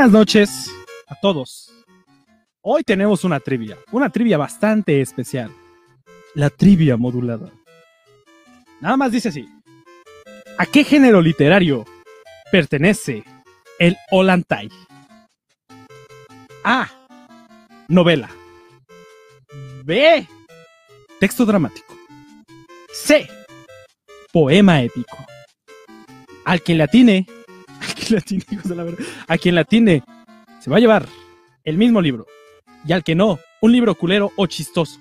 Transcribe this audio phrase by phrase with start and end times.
[0.00, 0.72] Buenas noches
[1.08, 1.70] a todos.
[2.62, 5.54] Hoy tenemos una trivia, una trivia bastante especial.
[6.32, 7.52] La trivia modulada.
[8.80, 9.46] Nada más dice así.
[10.56, 11.84] ¿A qué género literario
[12.50, 13.24] pertenece
[13.78, 14.70] el Ollantay?
[16.64, 16.88] A.
[17.88, 18.30] Novela.
[19.84, 20.26] B.
[21.18, 21.94] Texto dramático.
[22.90, 23.28] C.
[24.32, 25.18] Poema épico.
[26.46, 27.26] Al que le atine,
[28.74, 30.04] la verga, a quien le atine,
[30.60, 31.06] se va a llevar
[31.64, 32.26] el mismo libro.
[32.86, 34.98] Y al que no, un libro culero o chistoso.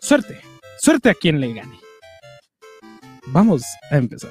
[0.00, 0.40] Suerte,
[0.80, 1.78] suerte a quien le gane.
[3.26, 4.30] Vamos a empezar.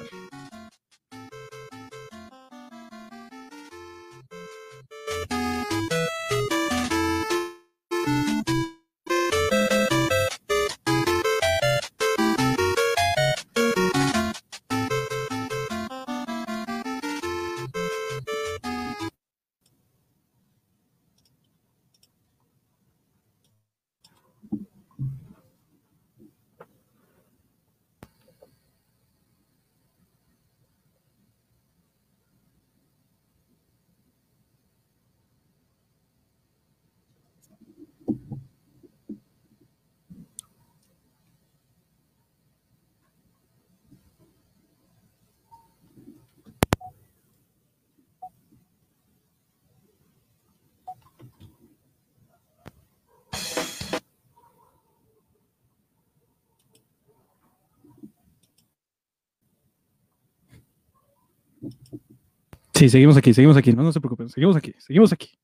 [62.76, 65.38] Sí, seguimos aquí, seguimos aquí, no, no se preocupen, seguimos aquí, seguimos aquí.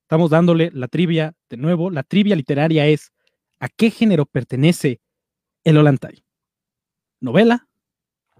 [0.00, 1.90] Estamos dándole la trivia de nuevo.
[1.90, 3.12] La trivia literaria es
[3.58, 4.98] ¿a qué género pertenece
[5.62, 6.24] el Ollantay?
[7.20, 7.68] ¿Novela,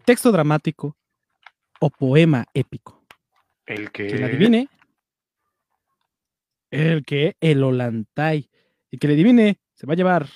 [0.06, 0.96] texto dramático
[1.80, 3.04] o poema épico?
[3.66, 4.06] El que.
[4.06, 4.68] Quien adivine.
[6.70, 8.48] El que el Ollantay.
[8.90, 10.26] Y que le adivine se va a llevar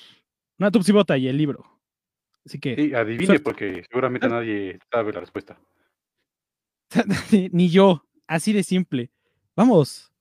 [0.59, 1.65] una tupsibota y el libro.
[2.45, 2.75] Así que.
[2.75, 3.43] Sí, adivine suerte.
[3.43, 5.57] porque seguramente nadie sabe la respuesta.
[7.51, 9.11] Ni yo, así de simple.
[9.55, 10.11] Vamos,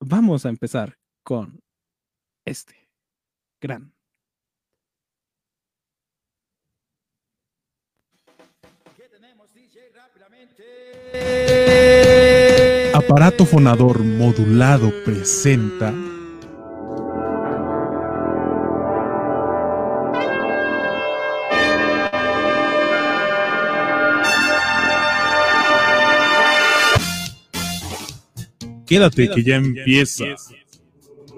[0.00, 1.60] vamos a empezar con
[2.44, 2.88] este
[3.60, 3.92] gran.
[12.94, 15.92] Aparato fonador modulado presenta
[28.86, 30.24] Quédate que ya empieza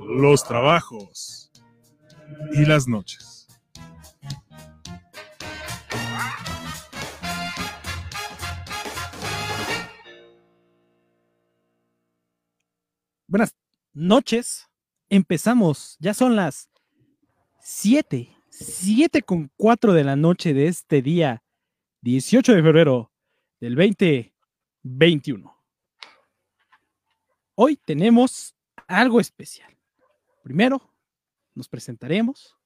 [0.06, 1.50] los trabajos
[2.53, 3.48] y las noches.
[13.26, 13.54] Buenas
[13.94, 14.66] noches.
[15.08, 15.97] Empezamos.
[16.00, 16.69] Ya son las
[17.60, 21.42] 7, 7 con 4 de la noche de este día,
[22.03, 23.10] 18 de febrero
[23.60, 25.57] del 2021.
[27.60, 28.54] Hoy tenemos
[28.86, 29.76] algo especial.
[30.44, 30.94] Primero,
[31.56, 32.56] nos presentaremos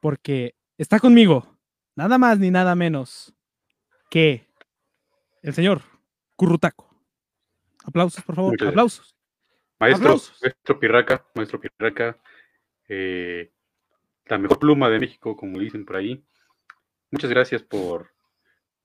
[0.00, 1.54] porque está conmigo
[1.94, 3.34] nada más ni nada menos
[4.08, 4.48] que
[5.42, 5.82] el señor
[6.34, 6.88] Currutaco.
[7.84, 8.66] Aplausos, por favor.
[8.66, 9.14] Aplausos.
[9.78, 10.40] Maestro, Aplausos.
[10.40, 12.18] maestro Pirraca, maestro Pirraca,
[12.88, 13.52] eh,
[14.24, 16.24] la mejor pluma de México, como dicen por ahí.
[17.10, 18.14] Muchas gracias por,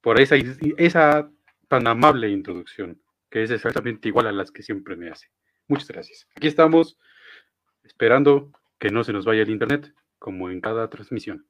[0.01, 0.35] por esa,
[0.75, 1.31] esa
[1.69, 3.01] tan amable introducción,
[3.35, 5.27] que es exactamente igual a las que siempre me hace.
[5.67, 6.25] Muchas gracias.
[6.37, 6.97] Aquí estamos
[7.83, 11.45] esperando que no se nos vaya el internet, como en cada transmisión.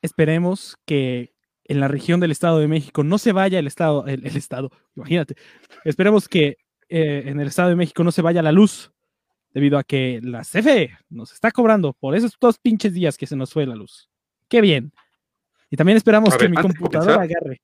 [0.00, 1.34] Esperemos que
[1.64, 4.70] en la región del Estado de México no se vaya el Estado, el, el Estado,
[4.94, 5.34] imagínate.
[5.82, 6.58] Esperemos que
[6.88, 8.92] eh, en el Estado de México no se vaya la luz,
[9.50, 13.34] debido a que la CFE nos está cobrando por esos dos pinches días que se
[13.34, 14.08] nos fue la luz.
[14.48, 14.92] Qué bien.
[15.68, 17.60] Y también esperamos A que mi de computadora comenzar, agarre.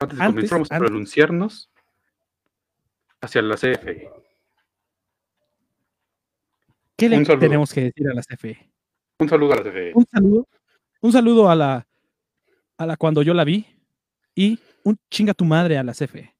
[0.00, 0.88] Antes de Antes, comenzar, vamos a antes.
[0.90, 1.71] pronunciarnos
[3.22, 4.10] hacia la CFE.
[6.96, 8.70] ¿Qué le tenemos que decir a la CFE?
[9.18, 9.92] Un saludo a la CFE.
[9.94, 10.48] Un saludo.
[11.00, 11.86] Un saludo a la,
[12.76, 13.66] a la cuando yo la vi
[14.34, 16.34] y un chinga tu madre a la CFE.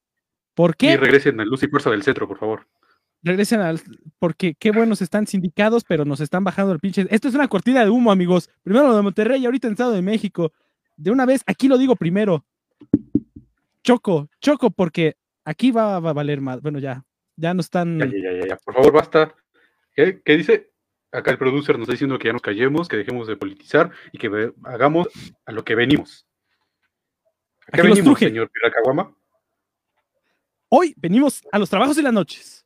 [0.53, 0.97] ¿Por Y qué?
[0.97, 2.67] regresen a Luz y Fuerza del Centro, por favor.
[3.23, 3.81] regresen al.
[4.19, 7.07] Porque qué buenos están sindicados, pero nos están bajando el pinche.
[7.09, 8.49] Esto es una cortina de humo, amigos.
[8.61, 10.53] Primero lo de Monterrey y ahorita en Estado de México.
[10.95, 12.45] De una vez, aquí lo digo primero.
[13.83, 16.61] Choco, choco, porque aquí va, va a valer más.
[16.61, 17.03] Bueno, ya.
[17.35, 17.99] Ya no están.
[17.99, 18.57] Ya, ya, ya, ya.
[18.57, 19.35] Por favor, basta.
[19.95, 20.71] ¿Qué, qué dice?
[21.11, 24.17] Acá el producer nos está diciendo que ya nos callemos, que dejemos de politizar y
[24.17, 25.07] que hagamos
[25.45, 26.27] a lo que venimos.
[27.67, 28.27] ¿A qué venimos, truje.
[28.27, 29.15] señor Piracaguama?
[30.69, 32.65] Hoy venimos a los trabajos de las noches.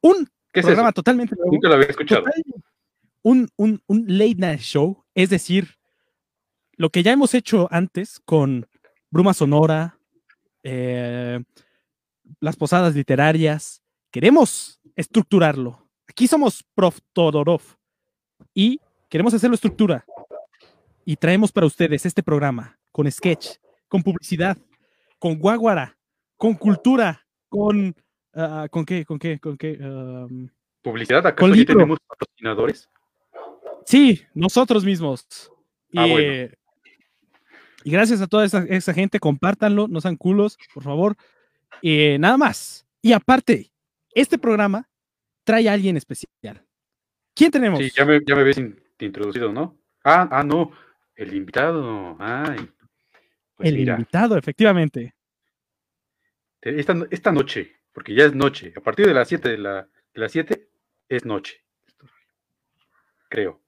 [0.00, 0.94] Un ¿Qué es programa eso?
[0.94, 1.52] totalmente nuevo.
[1.52, 2.24] Nunca lo había escuchado.
[3.22, 5.76] Un, un, un late night show, es decir,
[6.72, 8.66] lo que ya hemos hecho antes con
[9.10, 9.98] Bruma Sonora,
[10.64, 11.40] eh,
[12.40, 15.88] las posadas literarias, queremos estructurarlo.
[16.08, 16.98] Aquí somos Prof.
[17.12, 17.62] Todorov
[18.52, 20.04] y queremos hacerlo estructura.
[21.04, 23.56] Y traemos para ustedes este programa con sketch,
[23.88, 24.56] con publicidad,
[25.18, 25.96] con guaguara,
[26.36, 27.94] con cultura, con...
[28.34, 29.04] ah, ¿Con qué?
[29.04, 29.38] ¿Con qué?
[29.38, 29.78] ¿Con qué?
[29.80, 30.48] Um,
[30.82, 31.26] ¿Publicidad?
[31.26, 32.88] ¿Acaso Con ya tenemos patrocinadores?
[33.86, 35.26] Sí, nosotros mismos.
[35.90, 36.52] Y, Ah, bueno.
[37.84, 41.16] y gracias a toda esa, esa gente, compártanlo, no sean culos, por favor.
[41.82, 42.86] Y nada más.
[43.02, 43.70] Y aparte,
[44.14, 44.88] este programa
[45.44, 46.64] trae a alguien especial.
[47.34, 47.78] ¿Quién tenemos?
[47.80, 49.78] Sí, ya me, ya me habías in- introducido, ¿no?
[50.04, 50.70] Ah, ah, no.
[51.16, 52.16] El invitado.
[52.20, 52.70] Ay.
[53.56, 55.14] Pues El mira, invitado, efectivamente.
[56.60, 59.82] te- esta, esta noche, porque ya es noche, a partir de las 7 de, la,
[59.82, 60.68] de las 7
[61.08, 61.62] es noche.
[63.28, 63.60] Creo.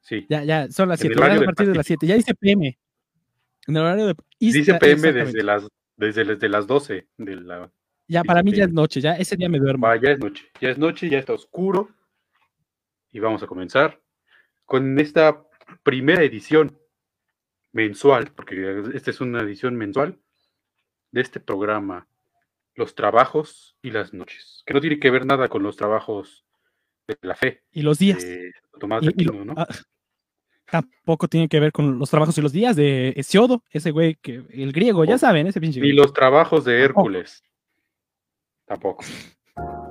[0.00, 0.26] Sí.
[0.28, 1.20] Ya, ya, son las En el 7.
[1.20, 2.06] Ya horario a partir de las 7.
[2.06, 2.78] Ya dice PM.
[3.66, 4.14] En el horario de.
[4.38, 5.68] Dice PM desde las,
[6.00, 7.70] desde, desde las 12 de la...
[8.08, 9.00] Ya, para mí ya es noche.
[9.00, 9.86] Ya ese día me duermo.
[9.86, 11.90] Va, ya es noche, ya es noche, ya está oscuro.
[13.12, 14.00] Y vamos a comenzar
[14.64, 15.44] con esta
[15.84, 16.76] primera edición
[17.72, 20.18] mensual, porque esta es una edición mensual
[21.12, 22.08] de este programa,
[22.74, 26.44] Los Trabajos y las Noches, que no tiene que ver nada con los trabajos
[27.06, 28.22] de la fe Y los días.
[28.24, 29.54] de Tomás Y- de y lo- Aquino, ¿no?
[29.56, 29.68] ah,
[30.70, 34.42] tampoco tiene que ver con los trabajos y los días de Hesiodo, ese güey que
[34.50, 35.80] el griego, ya Oh, saben, ese pinche.
[35.80, 36.82] Ni los trabajos de.
[36.82, 37.42] Hércules.
[38.66, 39.04] Tampoco.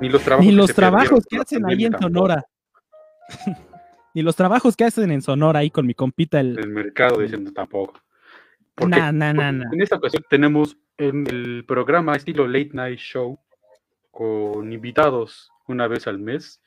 [0.02, 2.14] Ni los trabajos, Ni que los perdieron trabajos que hacen ahí en tampoco.
[2.14, 2.46] Sonora.
[4.16, 6.58] Ni los trabajos que hacen en Sonora ahí con mi compita el.
[6.58, 8.00] el mercado diciendo tampoco.
[8.76, 9.66] Porque- Nah, nah, nah.
[9.72, 13.38] En esta ocasión tenemos en el programa estilo Late Night Show
[14.12, 16.62] con invitados una vez al mes.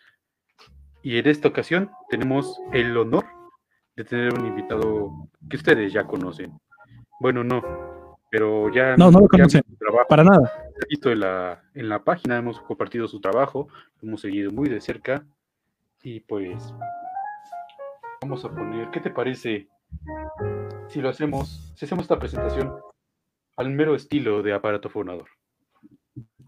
[1.03, 3.25] Y en esta ocasión tenemos el honor
[3.97, 6.59] de tener un invitado que ustedes ya conocen.
[7.21, 7.63] Bueno, no,
[8.31, 9.63] pero ya No, no lo conocen.
[10.09, 10.53] Para nada.
[10.81, 13.69] he visto en la, en la página, hemos compartido su trabajo,
[14.01, 15.25] lo hemos seguido muy de cerca
[16.03, 16.75] y pues
[18.23, 19.69] vamos a poner, ¿qué te parece
[20.89, 22.75] si lo hacemos, si hacemos esta presentación
[23.57, 25.29] al mero estilo de aparato fonador?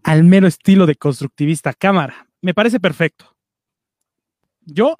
[0.03, 2.27] Al mero estilo de constructivista cámara.
[2.41, 3.35] Me parece perfecto.
[4.61, 4.97] Yo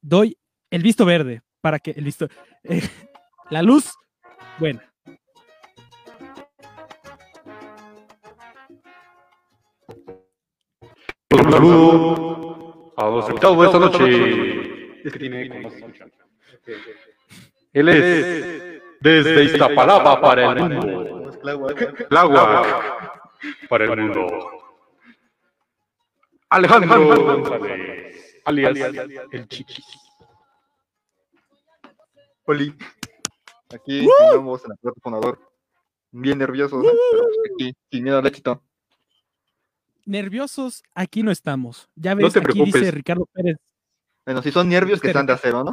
[0.00, 0.38] doy
[0.76, 2.28] el visto verde para que el visto.
[2.64, 2.82] eh,
[3.50, 3.92] la luz
[4.58, 4.82] buena.
[11.30, 14.04] Un saludo a los invitados de esta noche.
[17.72, 21.32] Él es desde Iztapalapa para el mundo.
[22.08, 22.88] Tláhuac
[23.68, 24.26] para el mundo.
[26.50, 28.78] Alejandro González, alias
[29.32, 30.05] el Chiquis.
[32.46, 32.74] Oli.
[33.74, 35.40] Aquí andamos en el plato fonador.
[36.12, 36.88] Bien nerviosos, ¿eh?
[37.10, 38.62] pero aquí, sin miedo al éxito.
[40.04, 41.88] Nerviosos, aquí no estamos.
[41.96, 42.74] Ya No ves, te aquí preocupes.
[42.74, 43.56] dice Ricardo Pérez.
[44.24, 45.72] Bueno, si son nervios que están de acero, ¿no?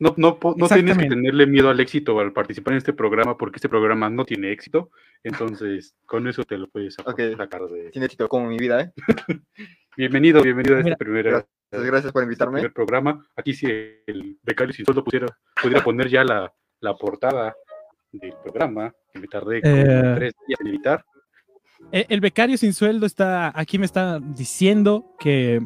[0.00, 3.56] No, no, no tienes que tenerle miedo al éxito al participar en este programa porque
[3.56, 4.90] este programa no tiene éxito.
[5.24, 7.36] Entonces, con eso te lo puedes sacar Ok.
[7.36, 7.90] sacar de...
[7.92, 8.92] Sin éxito como mi vida, ¿eh?
[10.02, 12.60] Bienvenido, bienvenido a este Mira, primer, Gracias, gracias por invitarme.
[12.60, 13.26] primer programa.
[13.34, 17.52] Aquí si el becario sin sueldo pudiera poner ya la, la portada
[18.12, 20.12] del programa, que me tardé como Eh.
[20.14, 21.04] tres días en editar.
[21.90, 25.60] Eh, El becario sin sueldo está aquí me está diciendo que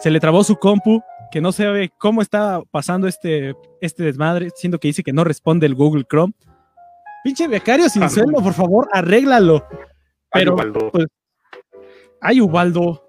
[0.00, 4.80] se le trabó su compu, que no sabe cómo está pasando este, este desmadre, siendo
[4.80, 6.32] que dice que no responde el Google Chrome.
[7.22, 9.64] Pinche becario sin Ah, sueldo, por favor, arréglalo.
[10.32, 10.90] Ay, Pero, Ubaldo.
[10.90, 11.06] pues,
[12.20, 13.04] ay, Ubaldo.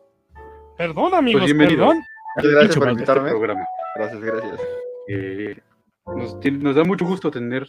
[0.79, 1.88] Perdón, amigos, bienvenido.
[1.89, 2.03] perdón.
[2.38, 3.29] Gracias por este invitarme.
[3.31, 3.65] programa.
[3.98, 4.62] Gracias, gracias.
[5.09, 5.57] Eh,
[6.05, 7.67] nos, da mucho gusto tener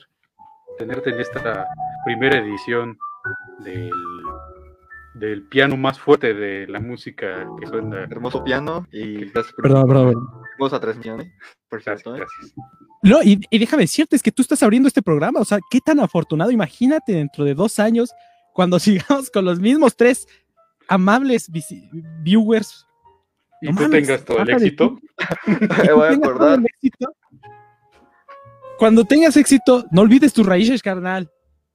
[0.79, 1.67] tenerte en esta
[2.05, 2.97] primera edición
[3.65, 3.91] del,
[5.15, 8.05] del piano más fuerte de la música que suena.
[8.05, 10.29] Hermoso piano y gracias por Perdón, perdón.
[10.53, 11.33] hermosa transmisión, ¿eh?
[11.69, 12.19] Por cierto, ¿eh?
[12.19, 12.55] gracias.
[13.03, 15.81] No, y, y déjame decirte, es que tú estás abriendo este programa, o sea, qué
[15.81, 18.13] tan afortunado, imagínate dentro de dos años,
[18.53, 20.29] cuando sigamos con los mismos tres
[20.87, 21.51] amables
[22.23, 22.87] viewers.
[23.63, 24.99] Y No tú mames, tengas todo el éxito.
[25.87, 26.59] Me voy a acordar.
[26.59, 27.13] el éxito.
[28.79, 31.31] Cuando tengas éxito, no olvides tus raíces, carnal.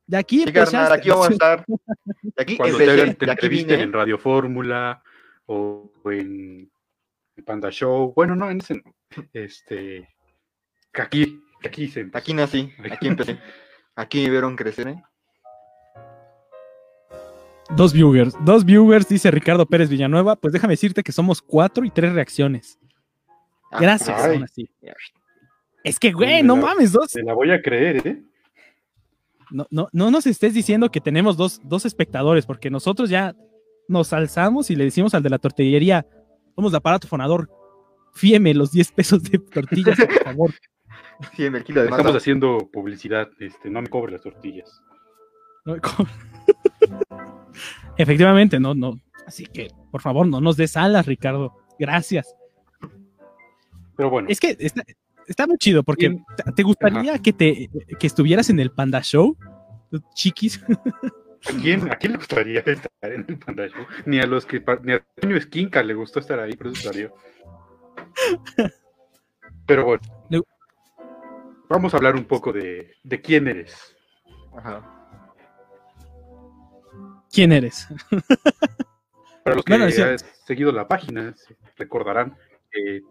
[0.08, 1.66] De aquí Sí, carnal, aquí vamos a estar.
[1.68, 3.84] De aquí Cuando te empecé, hagan, te de aquí entrevisten vine.
[3.84, 5.04] en Radio Fórmula
[5.46, 6.72] o en
[7.46, 8.14] Panda Show.
[8.16, 8.96] Bueno, no, en ese no.
[9.34, 10.10] Este.
[10.94, 12.18] Aquí, aquí se empezó.
[12.20, 13.40] Aquí nací, aquí empecé.
[13.96, 15.04] Aquí me vieron crecer, ¿eh?
[17.76, 20.36] Dos viewers, dos viewers, dice Ricardo Pérez Villanueva.
[20.36, 22.80] Pues déjame decirte que somos cuatro y tres reacciones.
[23.72, 24.34] Ah, Gracias, ay.
[24.36, 24.70] aún así.
[25.84, 27.12] Es que, güey, no Me la- mames, dos.
[27.12, 28.24] Te la voy a creer, ¿eh?
[29.52, 33.36] No, no, no nos estés diciendo que tenemos dos, dos espectadores, porque nosotros ya
[33.88, 36.08] nos alzamos y le decimos al de la tortillería,
[36.56, 37.50] somos de aparato fonador,
[38.14, 40.52] fíeme los 10 pesos de tortillas, por favor.
[41.36, 42.18] Sí, el kilo de Estamos masa.
[42.18, 44.82] haciendo publicidad, este, no me cobres las tortillas.
[45.64, 46.06] No, co-
[47.98, 49.00] Efectivamente, no, no.
[49.26, 51.54] Así que, por favor, no nos des alas, Ricardo.
[51.80, 52.36] Gracias.
[53.98, 54.84] Pero bueno, Es que está,
[55.28, 56.26] está muy chido, porque Bien.
[56.36, 57.70] ¿te- ¿te gustaría que, te,
[58.00, 59.38] que estuvieras en el Panda Show?
[60.14, 60.62] Chiquis.
[60.68, 63.86] ¿a quién, ¿a quién le gustaría estar en el Panda Show?
[64.06, 67.14] Ni a los que ni a Toño Esquinca le gustó estar ahí, por eso salió.
[69.66, 70.42] Pero bueno, Le-
[71.70, 73.96] vamos a hablar un poco de, de quién eres.
[74.58, 74.92] Ajá.
[77.36, 77.88] ¿Quién eres?
[79.44, 80.02] Para los que Bueno, sí.
[80.02, 81.36] han seguido la página,
[81.78, 82.36] recordarán
[82.72, 83.02] que,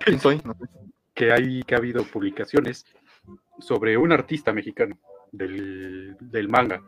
[0.00, 0.40] ¿Quién soy?
[0.44, 0.64] No sé.
[1.14, 2.84] que hay que ha habido publicaciones
[3.60, 4.98] sobre un artista mexicano
[5.30, 6.82] del, del manga,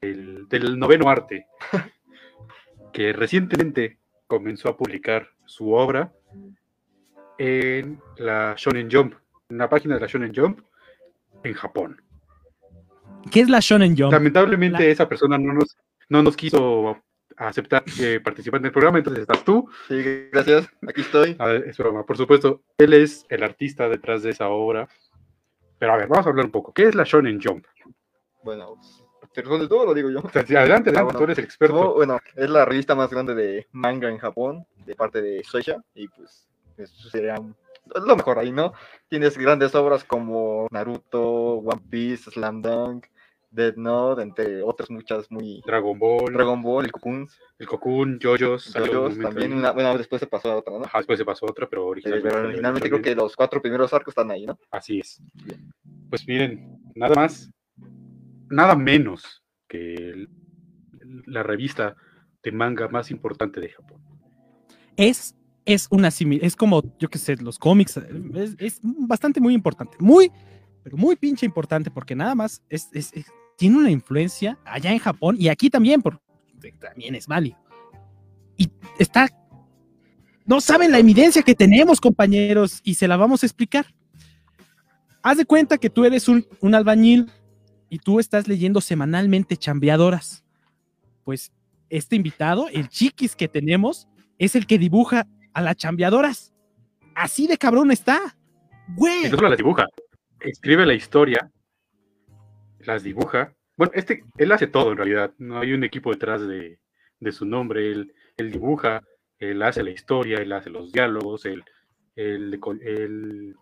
[0.00, 1.46] del, del noveno arte,
[2.92, 6.12] que recientemente comenzó a publicar su obra
[7.38, 9.14] en la Shonen Jump,
[9.50, 10.60] en la página de la Shonen Jump
[11.44, 12.00] en Japón.
[13.30, 14.12] ¿Qué es la Shonen Jump?
[14.12, 15.76] Lamentablemente esa persona no nos,
[16.08, 17.02] no nos quiso
[17.36, 19.68] aceptar que participar en el programa, entonces estás tú.
[19.88, 20.68] Sí, gracias.
[20.86, 21.36] Aquí estoy.
[21.38, 24.88] A ver, es broma, por supuesto, él es el artista detrás de esa obra.
[25.78, 26.72] Pero a ver, vamos a hablar un poco.
[26.72, 27.66] ¿Qué es la Shonen Jump?
[28.42, 28.80] Bueno,
[29.32, 30.20] ¿te responde todo o lo digo yo?
[30.20, 31.18] Adelante, adelante, bueno.
[31.18, 31.74] tú eres el experto.
[31.74, 35.82] No, bueno, es la revista más grande de manga en Japón, de parte de Shueisha,
[35.94, 36.48] y pues
[36.78, 38.72] eso sería lo mejor ahí, ¿no?
[39.08, 41.24] Tienes grandes obras como Naruto,
[41.58, 43.06] One Piece, Slam Dunk,
[43.56, 45.62] Death Note, entre otras muchas muy...
[45.66, 47.26] Dragon Ball, Dragon Ball, el Cocoon,
[47.58, 50.84] el Cocoon, JoJo's, momento también una, bueno, después se pasó a otra, ¿no?
[50.84, 52.30] Ajá, después se pasó otra, pero Eh, originalmente.
[52.30, 54.58] Pero originalmente creo que los cuatro primeros arcos están ahí, ¿no?
[54.70, 55.20] Así es.
[56.10, 57.50] Pues miren, nada más,
[58.50, 60.28] nada menos que el-
[61.26, 61.96] la revista
[62.42, 64.00] de manga más importante de Japón.
[64.96, 65.34] es,
[65.64, 69.52] es una simil, es como, yo qué sé, los cómics, eh, es, es bastante muy
[69.52, 70.30] importante, muy,
[70.84, 74.98] pero muy pinche importante, porque nada más es, es- es- tiene una influencia allá en
[74.98, 76.20] Japón y aquí también, porque
[76.78, 77.58] también es válido.
[78.56, 79.28] Y está,
[80.44, 83.86] no saben la evidencia que tenemos, compañeros, y se la vamos a explicar.
[85.22, 87.30] Haz de cuenta que tú eres un, un albañil
[87.88, 90.44] y tú estás leyendo semanalmente chambeadoras.
[91.24, 91.52] Pues
[91.90, 94.08] este invitado, el chiquis que tenemos,
[94.38, 96.52] es el que dibuja a las chambeadoras.
[97.14, 98.36] Así de cabrón está.
[98.94, 99.30] Güey.
[99.30, 99.86] Solo las dibuja,
[100.40, 101.50] escribe la historia,
[102.86, 103.54] las dibuja.
[103.76, 105.32] Bueno, este, él hace todo en realidad.
[105.38, 106.78] No hay un equipo detrás de,
[107.20, 107.90] de su nombre.
[107.90, 109.02] Él, él dibuja,
[109.38, 111.62] él hace la historia, él hace los diálogos, él,
[112.14, 113.54] él, él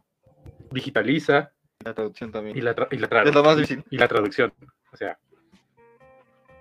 [0.70, 1.52] digitaliza
[1.84, 2.56] La traducción también.
[2.56, 3.84] y la, tra- y la tra- Es lo más difícil.
[3.90, 4.52] y la traducción.
[4.92, 5.18] O sea,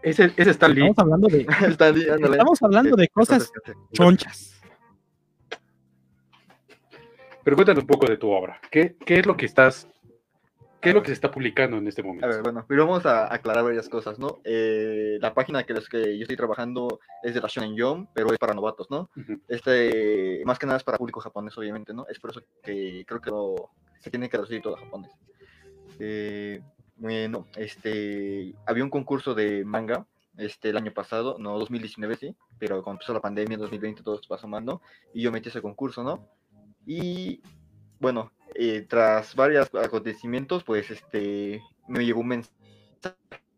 [0.01, 0.88] ese, ese Stan Lee.
[0.88, 1.46] Estamos hablando de,
[2.32, 3.51] estamos hablando de cosas
[3.93, 4.50] chonchas.
[7.43, 8.60] Pero cuéntanos un poco de tu obra.
[8.72, 9.88] ¿Qué, qué es lo que estás,
[10.84, 12.25] qué es lo que se está publicando en este momento?
[12.25, 14.40] A ver, bueno, pero vamos a aclarar varias cosas, ¿no?
[14.44, 18.32] Eh, la página que, es que yo estoy trabajando es de la Shonen Jump, pero
[18.32, 19.10] es para novatos, ¿no?
[19.16, 19.42] Ujú.
[19.48, 22.06] Este, más que nada es para público japonés, obviamente, ¿no?
[22.08, 25.12] Es por eso que creo que lo- se tiene que traducir todo a japonés.
[26.00, 26.62] Eh,
[26.98, 30.06] bueno, este, había un concurso de manga
[30.38, 34.16] este, el año pasado, no 2019, sí, pero cuando empezó la pandemia en 2020 todo
[34.16, 34.82] esto pasó mal, ¿no?
[35.13, 36.28] Y yo metí ese concurso, ¿no?
[36.86, 37.42] Y
[38.00, 42.54] bueno, eh, tras varios acontecimientos, pues este, me llegó un mensaje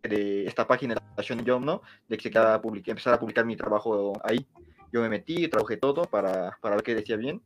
[0.03, 1.81] de esta página, la Shonen Jump, ¿no?
[2.07, 4.45] De que quedaba public- empezar a publicar mi trabajo ahí.
[4.91, 7.41] Yo me metí, trabajé todo para, para ver qué decía bien.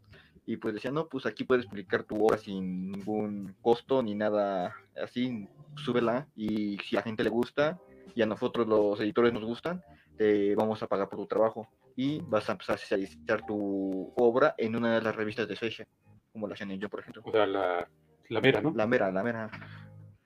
[0.45, 4.75] Y pues decía, no, pues aquí puedes publicar tu obra sin ningún costo ni nada
[5.01, 6.27] así, súbela.
[6.35, 7.79] Y si a la gente le gusta
[8.15, 9.83] y a nosotros los editores nos gustan,
[10.17, 11.67] te vamos a pagar por tu trabajo.
[11.95, 15.87] Y vas a empezar a socializar tu obra en una de las revistas de Shueisha,
[16.31, 17.21] como la Shonen Jump, por ejemplo.
[17.25, 17.87] O sea, la,
[18.29, 18.71] la mera, ¿no?
[18.75, 19.49] La mera, la mera.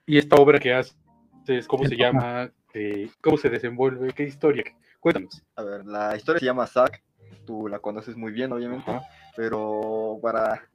[0.06, 2.52] Y esta obra que haces, ¿cómo se llama?
[2.74, 4.14] Eh, ¿Cómo se desenvuelve?
[4.14, 4.64] ¿Qué historia?
[5.00, 5.44] Cuéntanos.
[5.56, 7.04] A ver, la historia se llama Zack.
[7.46, 8.90] Tú la conoces muy bien, obviamente.
[8.90, 9.04] Ajá.
[9.36, 10.68] Pero para.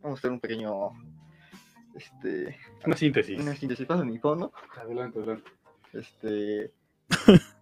[0.00, 0.90] Vamos a hacer un pequeño.
[1.94, 2.58] Este.
[2.84, 3.40] Una síntesis.
[3.40, 3.86] Una síntesis.
[3.86, 4.52] Pasa mi phone, ¿no?
[4.76, 5.50] Adelante, adelante.
[5.92, 6.72] Este.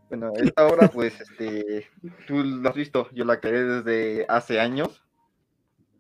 [0.09, 1.89] Bueno, esta obra, pues, este.
[2.27, 3.09] Tú lo has visto.
[3.13, 5.03] Yo la creé desde hace años.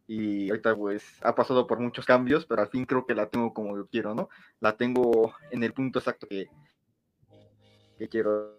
[0.06, 2.46] Y ahorita, pues, ha pasado por muchos cambios.
[2.46, 4.28] Pero al fin creo que la tengo como yo quiero, ¿no?
[4.60, 6.48] La tengo en el punto exacto que.
[7.98, 8.58] que quiero,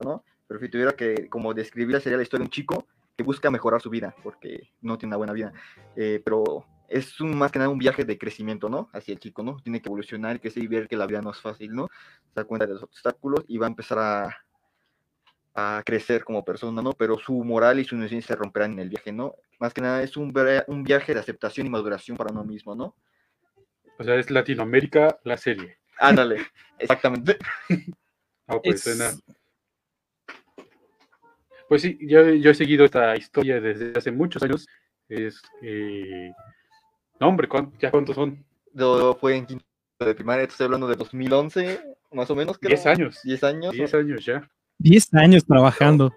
[0.00, 0.24] ¿no?
[0.46, 3.80] pero si tuviera que como describirla sería la historia de un chico que busca mejorar
[3.80, 5.52] su vida porque no tiene una buena vida,
[5.96, 8.88] eh, pero es un, más que nada un viaje de crecimiento, ¿no?
[8.92, 9.56] Hacia el chico, ¿no?
[9.62, 11.88] Tiene que evolucionar, que y ver que la vida no es fácil, ¿no?
[12.28, 14.45] Se da cuenta de los obstáculos y va a empezar a,
[15.58, 16.92] a crecer como persona, ¿no?
[16.92, 19.34] Pero su moral y su inocencia se romperán en el viaje, ¿no?
[19.58, 20.32] Más que nada es un,
[20.66, 22.94] un viaje de aceptación y maduración para uno mismo, ¿no?
[23.98, 25.78] O sea, es Latinoamérica la serie.
[25.98, 26.46] Ándale,
[26.78, 27.38] exactamente.
[28.46, 29.10] Ah, pues Es- suena.
[31.68, 34.66] Pues sí, yo, yo he seguido esta historia desde hace muchos años.
[35.08, 35.40] Es.
[35.62, 36.32] eh,
[37.18, 38.44] No, hombre, ¿cuán- ¿ya cuántos son?
[38.72, 39.64] Yo fue en quinto
[40.00, 41.80] de primaria, estoy hablando de 2011,
[42.12, 42.68] más o menos, creo.
[42.68, 43.20] 10 años.
[43.24, 43.72] 10 años.
[43.72, 44.48] 10 años ya.
[44.78, 46.14] 10 años trabajando.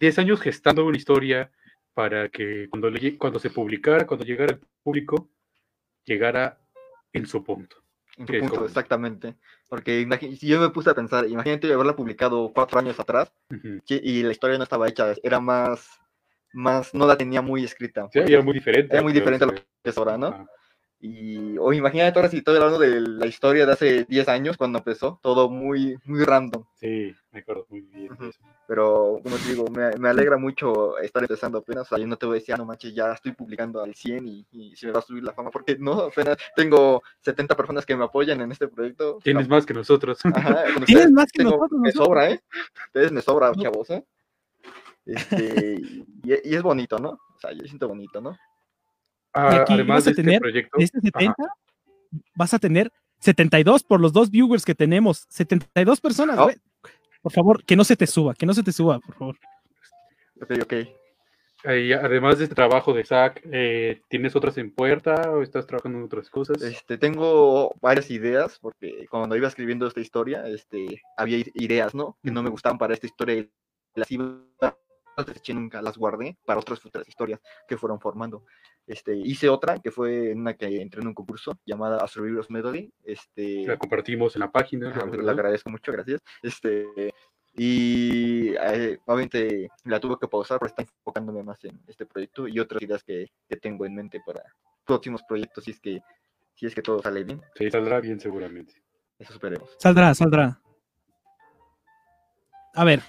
[0.00, 1.50] 10 años gestando una historia
[1.92, 5.30] para que cuando, le cuando se publicara, cuando llegara al público,
[6.04, 6.58] llegara
[7.12, 7.76] en su punto.
[8.16, 9.36] En punto, como- exactamente.
[9.68, 10.06] Porque
[10.38, 13.32] si yo me puse a pensar, imagínate haberla publicado cuatro años atrás
[13.88, 15.88] y la historia no estaba hecha, era más,
[16.52, 18.08] más, no la tenía muy escrita.
[18.12, 18.94] Sí, era muy diferente.
[18.94, 20.46] Era muy diferente a lo que es ahora, ¿no?
[21.06, 24.78] Y, o imagínate ahora si estoy hablando de la historia de hace 10 años, cuando
[24.78, 26.64] empezó, todo muy, muy random.
[26.80, 28.08] Sí, me acuerdo muy bien.
[28.66, 31.82] Pero, como te digo, me, me alegra mucho estar empezando apenas.
[31.82, 33.94] O sea, yo no te voy a decir, "Ah, no manches, ya estoy publicando al
[33.94, 37.54] 100 y, y se me va a subir la fama, porque no, apenas tengo 70
[37.54, 39.18] personas que me apoyan en este proyecto.
[39.22, 40.20] Tienes más que nosotros.
[40.24, 42.40] Ajá, Tienes ustedes más que tengo- nosotros, Me sobra, ¿eh?
[42.86, 43.62] Ustedes me sobra, No.
[43.62, 44.02] chavos, ¿eh?
[45.04, 46.04] Este, y,
[46.44, 47.10] y es bonito, ¿no?
[47.10, 48.38] O sea, yo siento bonito, ¿no?
[49.34, 50.78] Ah, aquí además vas a de este tener proyecto.
[50.78, 51.34] De este ajá, 70,
[52.34, 55.26] vas a tener 72 por los dos viewers que tenemos.
[55.28, 56.50] 72 personas, Oh.
[57.22, 59.36] Por favor, que no se te suba, que no se te suba, por favor.
[60.42, 60.52] Ok,
[61.64, 66.04] además de este trabajo de Zack, eh, ¿tienes otras en puerta o estás trabajando en
[66.04, 66.60] otras cosas?
[66.60, 72.18] Este, tengo varias ideas, porque cuando iba escribiendo esta historia, este, había ideas, ¿no?
[72.22, 73.50] Que no me gustaban para esta historia y
[73.94, 74.42] las iba
[75.16, 78.44] las deseché, nunca las guardé para otras futuras historias que fueron formando.
[78.86, 82.92] Este, hice otra que fue en una que entré en un concurso llamada Astrovirus Medley.
[83.02, 84.92] Este, La compartimos en la página.
[85.06, 86.20] Le agradezco mucho, gracias.
[86.42, 87.12] Este,
[87.56, 92.58] y eh, obviamente la tuve que pausar por estar enfocándome más en este proyecto y
[92.58, 94.42] otras ideas que, que tengo en mente para
[94.84, 96.00] próximos proyectos, si es que,
[96.54, 97.40] si es que todo sale bien.
[97.54, 98.74] Sí, saldrá bien seguramente.
[99.18, 99.70] Eso esperemos.
[99.78, 100.60] Saldrá, saldrá.
[102.74, 103.02] A ver,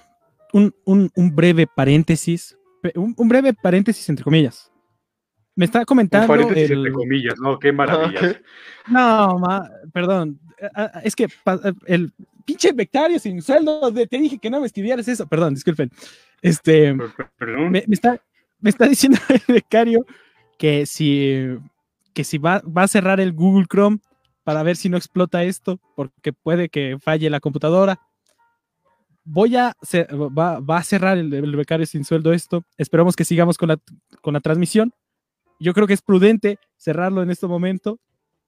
[0.56, 2.56] un, un- un breve paréntesis.
[2.94, 4.70] Un, un breve paréntesis entre comillas.
[5.54, 6.78] Me está Un comentando paréntesis el...
[6.78, 7.58] entre comillas, ¿no?
[7.58, 8.40] Qué maravilla.
[8.88, 10.38] No, ma- perdón.
[10.74, 11.26] Ah, ah, Es que
[11.86, 12.12] el
[12.44, 15.26] pinche bectario sin sueldo, de- te dije que no me escribieras eso.
[15.26, 15.90] Perdón, disculpen.
[16.42, 16.94] Este,
[17.38, 17.72] Perdón.
[17.72, 18.20] me está,
[18.60, 20.04] me está diciendo el becario
[20.58, 21.46] que si,
[22.14, 23.98] que si va, va a cerrar el Google Chrome
[24.44, 27.98] para ver si no explota esto, porque puede que falle la computadora.
[29.28, 29.74] Voy a,
[30.36, 32.64] va, va a cerrar el, el becario sin sueldo esto.
[32.78, 33.78] Esperamos que sigamos con la,
[34.22, 34.92] con la transmisión.
[35.58, 37.98] Yo creo que es prudente cerrarlo en este momento,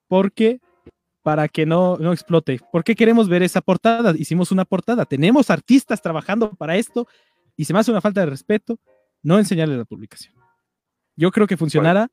[0.07, 0.61] porque
[1.23, 2.61] para que no, no explote.
[2.73, 4.14] ¿Por qué queremos ver esa portada?
[4.17, 5.05] Hicimos una portada.
[5.05, 7.07] Tenemos artistas trabajando para esto
[7.57, 8.79] y se me hace una falta de respeto
[9.23, 10.35] no enseñarle la publicación.
[11.17, 12.09] Yo creo que funcionará.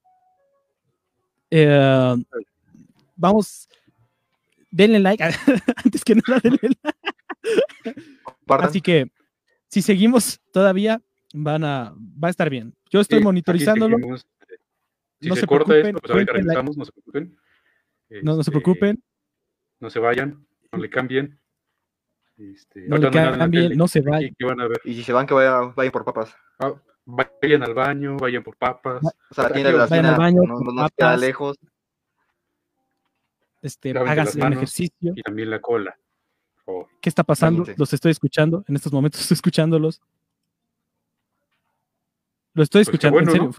[1.52, 2.16] Eh,
[3.16, 3.70] vamos,
[4.72, 5.24] denle like.
[5.86, 8.02] Antes que nada, denle like.
[8.46, 8.70] Compartan.
[8.70, 9.12] Así que
[9.68, 11.02] si seguimos todavía,
[11.34, 12.74] van a, va a estar bien.
[12.90, 13.98] Yo estoy Sí, monitorizándolo.
[13.98, 14.28] seguimos.
[15.20, 17.38] Si No se, se corta preocupen, esto, pues ahorita regresamos, no se preocupen.
[18.10, 19.04] No, no se Este, preocupen.
[19.80, 21.40] No se vayan, no le cambien.
[22.38, 24.36] Este, No le la cambien, no se vayan.
[24.38, 24.80] que van a ver.
[24.84, 26.36] Y si se van, que vayan, vayan por papas.
[26.60, 26.74] Ah,
[27.06, 29.02] vayan al baño, vayan por papas.
[29.04, 31.58] O sea, la de la vayan al baño, no, no queda lejos.
[33.62, 34.58] Este, manos.
[34.58, 35.14] ejercicio.
[35.16, 35.98] y también la cola.
[37.02, 37.66] ¿Qué está pasando?
[37.78, 38.64] Los estoy escuchando.
[38.68, 40.02] En estos momentos estoy escuchándolos.
[42.54, 43.52] Lo estoy Pues escuchando, en serio.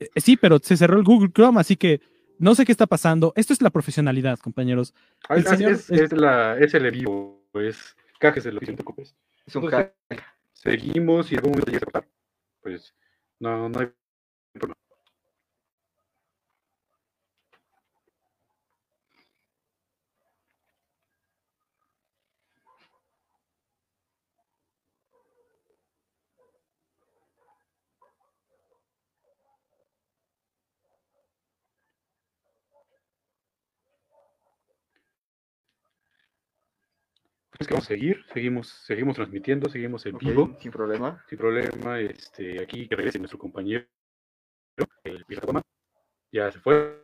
[0.00, 2.00] Eh, Sí, pero se cerró el Google Chrome, así que
[2.38, 3.32] no sé qué está pasando.
[3.36, 4.94] Esto es la profesionalidad, compañeros.
[5.28, 8.60] Ah, El ah, señor es, es- es la, es el en vivo, es cájese lo
[8.60, 9.14] que no te preocupes.
[9.46, 9.92] Es un Entonces.
[10.54, 12.08] Seguimos y algún momento llega a cortar.
[12.62, 12.94] Pues
[13.40, 13.88] no, no hay
[14.54, 14.76] problema.
[37.58, 41.22] Es que vamos a seguir, seguimos, seguimos transmitiendo, seguimos en vivo, sin problema.
[41.28, 42.00] sin problema.
[42.00, 43.84] Este, aquí que regrese nuestro compañero,
[45.04, 45.62] el Pirata.
[46.32, 46.98] Ya se fue,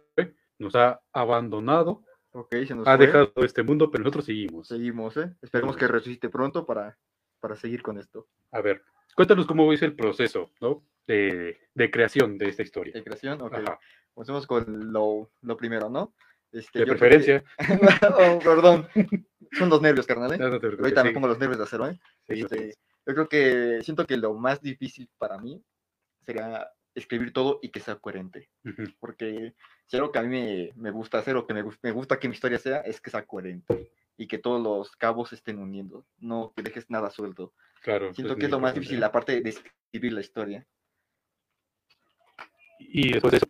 [0.59, 3.07] nos ha abandonado, Ok, se nos ha fue.
[3.07, 4.69] dejado este mundo, pero nosotros seguimos.
[4.69, 5.35] Seguimos, ¿eh?
[5.43, 6.99] Esperemos que resucite pronto para
[7.41, 8.27] para seguir con esto.
[8.51, 8.83] A ver,
[9.15, 10.85] cuéntanos cómo es el proceso, ¿no?
[11.07, 12.93] De, de creación de esta historia.
[12.93, 13.55] De creación, ok.
[13.55, 13.79] Ajá.
[14.13, 16.15] Comencemos con lo, lo primero, ¿no?
[16.51, 17.45] Este, De preferencia.
[17.59, 18.89] que- Oh, perdón.
[19.53, 20.39] Son los nervios, carnal, ¿eh?
[20.39, 21.99] No, no te preocupes, Ahorita me pongo los nervios de acero, ¿eh?
[22.27, 22.79] sí, Este, sí.
[23.07, 25.63] yo creo que siento que lo más difícil para mí
[26.25, 28.51] sería escribir todo y que sea coherente.
[28.99, 29.55] Porque
[29.87, 32.29] si algo que a mí me, me gusta hacer o que me, me gusta que
[32.29, 36.53] mi historia sea, es que sea coherente y que todos los cabos estén uniendo, no
[36.57, 37.55] que dejes nada suelto.
[37.83, 38.13] Claro.
[38.15, 40.67] Siento que es lo más difícil, aparte de escribir la historia.
[42.81, 43.47] Y después de eso,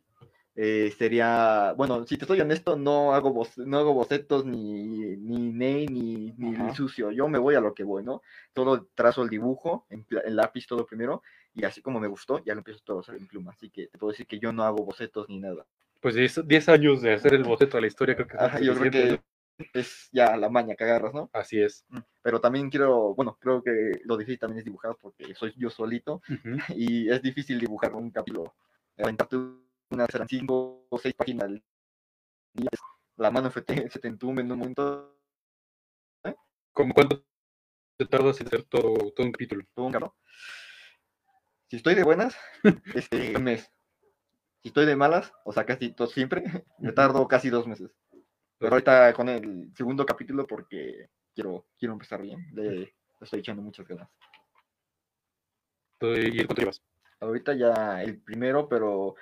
[0.60, 4.82] Eh, sería, bueno, si te soy honesto, no hago, boce- no hago bocetos ni,
[5.16, 6.74] ni ney ni, ni Ajá.
[6.74, 7.12] sucio.
[7.12, 8.22] Yo me voy a lo que voy, ¿no?
[8.52, 11.22] Todo trazo el dibujo, en, en lápiz todo primero,
[11.54, 13.52] y así como me gustó, ya lo empiezo todo a hacer en pluma.
[13.52, 15.64] Así que te puedo decir que yo no hago bocetos ni nada.
[16.00, 18.74] pues 10 10 años de hacer el boceto de la historia, creo que Ajá, yo
[18.74, 19.22] creo suficiente,
[19.58, 21.30] que es ya la maña que agarras, ¿no?
[21.32, 21.84] Así es.
[21.88, 25.70] Mm, Pero también quiero, bueno, creo que lo difícil también es dibujar porque soy yo
[25.70, 26.20] solito
[26.76, 28.54] y es difícil dibujar un capítulo.
[29.90, 31.44] Serán cinco o seis páginas.
[31.44, 31.62] al
[32.52, 32.68] día,
[33.16, 35.14] La mano se te, se te entume en un momento.
[36.72, 37.24] ¿Cómo cuánto
[37.96, 39.64] te tardas en hacer todo, todo un capítulo?
[39.74, 40.12] todo un cabrón.
[41.68, 42.36] Si estoy de buenas,
[42.94, 43.70] este, un mes.
[44.62, 46.42] Si estoy de malas, o sea, casi todo siempre,
[46.78, 47.90] me tardo casi dos meses.
[48.58, 52.46] Pero ahorita con el segundo capítulo porque quiero, quiero empezar bien.
[52.52, 54.08] Le, le estoy echando muchas ganas.
[56.00, 56.82] ¿Y cuánto llevas?
[57.20, 59.16] Ahorita ya el primero, pero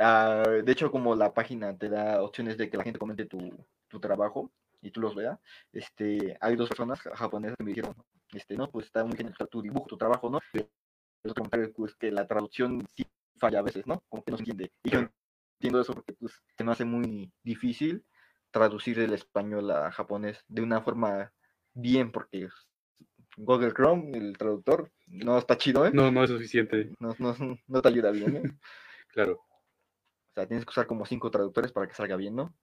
[0.00, 3.38] ah, de hecho como la página te da opciones de que la gente comente tu,
[3.88, 4.50] tu trabajo
[4.82, 5.38] y tú los veas,
[5.72, 7.94] este, hay dos personas ja- japonesas que me dijeron,
[8.32, 10.40] este, no, pues está muy genial tu dibujo, tu trabajo, ¿no?
[10.54, 10.60] Y
[11.24, 13.04] el comentario pues que la traducción sí
[13.38, 14.02] falla a veces, ¿no?
[14.08, 14.72] Como que no se entiende.
[14.84, 15.00] Y yo
[15.58, 18.04] entiendo eso porque pues se me hace muy difícil
[18.50, 21.32] traducir el español a japonés de una forma
[21.74, 22.48] bien porque
[23.36, 25.90] Google Chrome, el traductor, no está chido, ¿eh?
[25.94, 27.34] No, no es suficiente, no, no,
[27.66, 28.42] no te ayuda bien, ¿eh?
[29.08, 29.40] claro.
[30.30, 32.54] O sea, tienes que usar como cinco traductores para que salga bien, ¿no?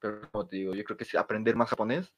[0.00, 2.12] Pero como te digo, yo creo que es aprender más japonés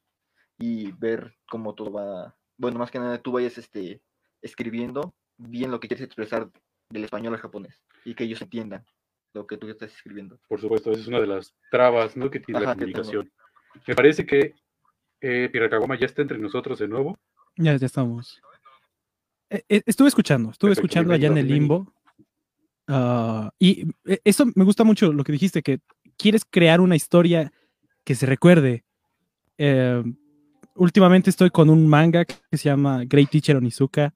[0.58, 2.36] y ver cómo todo va.
[2.56, 4.00] Bueno, más que nada tú vayas este,
[4.40, 6.50] escribiendo bien lo que quieres expresar
[6.90, 8.84] del español al japonés y que ellos entiendan
[9.34, 10.38] lo que tú estás escribiendo.
[10.48, 12.30] Por supuesto, esa es una de las trabas ¿no?
[12.30, 13.32] que tiene la Ajá, comunicación.
[13.86, 14.54] Me parece que
[15.20, 17.18] eh, Piracagoma ya está entre nosotros de nuevo.
[17.56, 18.40] Ya, ya estamos.
[19.48, 21.92] Eh, eh, estuve escuchando, estuve Perfecto, escuchando allá en el limbo.
[22.88, 25.80] Ah, y eh, eso me gusta mucho lo que dijiste, que
[26.16, 27.52] quieres crear una historia
[28.04, 28.84] que se recuerde.
[29.58, 30.02] Eh,
[30.74, 34.14] últimamente estoy con un manga que se llama Great Teacher Onizuka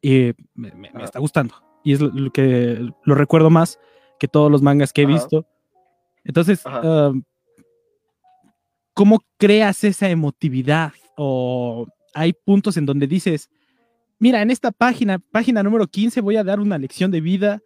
[0.00, 1.04] y me, me- me Ajá.
[1.04, 1.54] está gustando.
[1.84, 3.78] Y es lo, que lo recuerdo más
[4.20, 5.46] que todos los mangas que he visto.
[6.24, 7.12] Entonces, ah,
[8.94, 10.92] ¿cómo creas esa emotividad?
[11.16, 13.50] O hay puntos en donde dices,
[14.18, 17.60] mira, en esta página, página número 15, voy a dar una lección de vida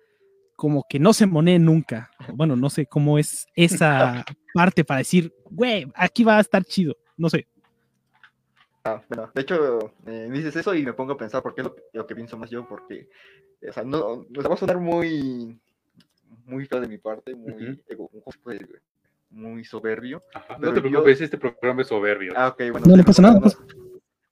[0.57, 2.11] como que no se monee nunca.
[2.35, 6.97] Bueno, no sé cómo es esa parte para decir, güey, aquí va a estar chido.
[7.17, 7.47] No sé.
[8.85, 11.67] Ah, bueno, de hecho, eh, me dices eso y me pongo a pensar porque es
[11.67, 13.09] lo, que- lo que pienso más yo, porque,
[13.69, 15.59] o sea, no, sea, va a sonar muy,
[16.45, 18.81] muy feo de mi parte, muy, ego- ¿cómo se puede decir?
[19.29, 20.23] muy soberbio.
[20.33, 22.33] Ajá, no te yo- preocupes, este programa es soberbio.
[22.37, 22.87] Ah, ok, bueno.
[22.87, 23.51] No le pasa nada, no,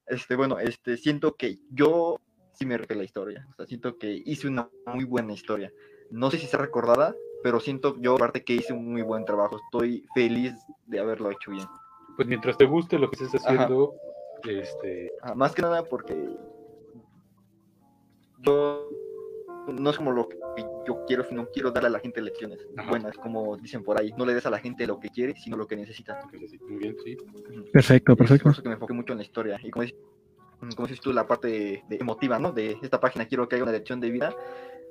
[0.06, 2.20] Este, bueno, este, siento que yo
[2.54, 3.46] sí me refiero la historia.
[3.50, 5.72] O sea, siento que hice una muy buena historia.
[6.10, 9.56] No sé si sea recordada, pero siento yo, aparte que hice un muy buen trabajo.
[9.56, 10.54] Estoy feliz
[10.86, 11.66] de haberlo hecho bien.
[12.16, 13.54] Pues mientras te guste lo que estés Ajá.
[13.54, 13.94] haciendo,
[14.48, 16.14] este, Ah, más que nada porque
[18.38, 18.88] yo
[19.68, 20.36] no es como lo que
[20.86, 22.90] yo quiero, sino quiero darle a la gente lecciones Ajá.
[22.90, 24.12] buenas, como dicen por ahí.
[24.16, 26.18] No le des a la gente lo que quiere, sino lo que necesita.
[26.68, 27.16] muy bien, sí.
[27.72, 28.42] Perfecto, Es perfecto.
[28.44, 29.58] por eso que me enfoqué mucho en la historia.
[29.62, 29.98] Y como, dices-
[30.76, 32.52] como dices tú, la parte de, de emotiva, ¿no?
[32.52, 34.34] De esta página quiero que haya una lección de vida.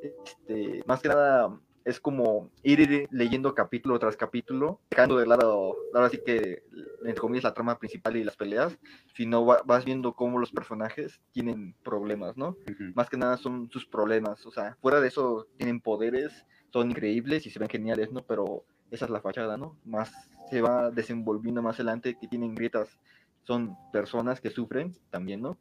[0.03, 6.09] Este, más que nada es como ir leyendo capítulo tras capítulo, dejando de lado, ahora
[6.09, 6.63] sí que,
[7.01, 8.77] entre comillas, la trama principal y las peleas,
[9.15, 12.49] sino va- vas viendo cómo los personajes tienen problemas, ¿no?
[12.69, 12.93] Ujú.
[12.95, 17.45] Más que nada son sus problemas, o sea, fuera de eso tienen poderes, son increíbles
[17.45, 18.21] y se ven geniales, ¿no?
[18.21, 19.77] Pero esa es la fachada, ¿no?
[19.83, 20.11] Más
[20.49, 22.97] se va desenvolviendo más adelante que tienen grietas,
[23.43, 25.57] son personas que sufren también, ¿no?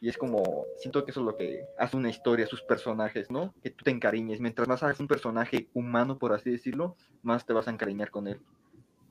[0.00, 3.54] Y es como, siento que eso es lo que hace una historia, sus personajes, ¿no?
[3.62, 4.40] Que tú te encariñes.
[4.40, 8.26] Mientras más hagas un personaje humano, por así decirlo, más te vas a encariñar con
[8.26, 8.40] él.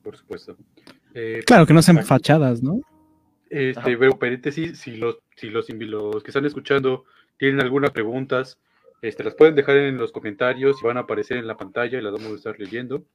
[0.04, 0.58] Por supuesto.
[1.13, 2.82] Eh, Claro, que no sean fachadas, ¿no?
[3.49, 7.06] Este, breve paréntesis, si los, si los, los que están escuchando
[7.38, 8.60] tienen algunas preguntas,
[9.02, 12.02] este, las pueden dejar en los comentarios y van a aparecer en la pantalla y
[12.02, 13.06] las vamos a estar leyendo.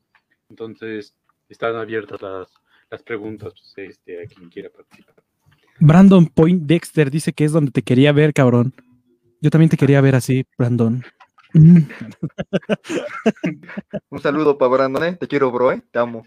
[0.49, 1.17] Entonces,
[1.49, 2.49] están abiertas las,
[2.91, 5.24] las preguntas pues, este, a quien quiera participar.
[5.81, 8.75] Brandon Point Dexter dice que es donde te quería ver, cabrón.
[9.41, 11.05] Yo también te quería ver así, Brandon.
[11.55, 11.89] Un
[14.21, 15.17] saludo para Brandon, ¿eh?
[15.19, 15.83] Te quiero, bro, ¿eh?
[15.91, 16.25] Te amo.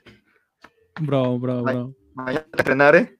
[1.01, 1.93] Bro, bro, bro.
[2.13, 3.17] Mañana a entrenar, ¿eh?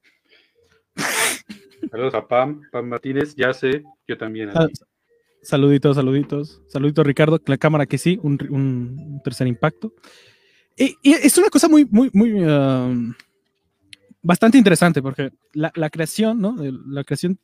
[1.90, 4.50] Saludos a Pam, Pam Martínez, ya sé, yo también.
[4.50, 4.68] a.
[5.42, 6.62] Saluditos, saluditos.
[6.68, 7.40] Saluditos, Ricardo.
[7.46, 9.92] La cámara que sí, un, un tercer impacto.
[10.76, 12.32] Y, y es una cosa muy, muy, muy.
[12.44, 13.14] um,
[14.28, 16.54] bastante interesante porque la, la creación, ¿no?
[16.86, 17.38] La creación.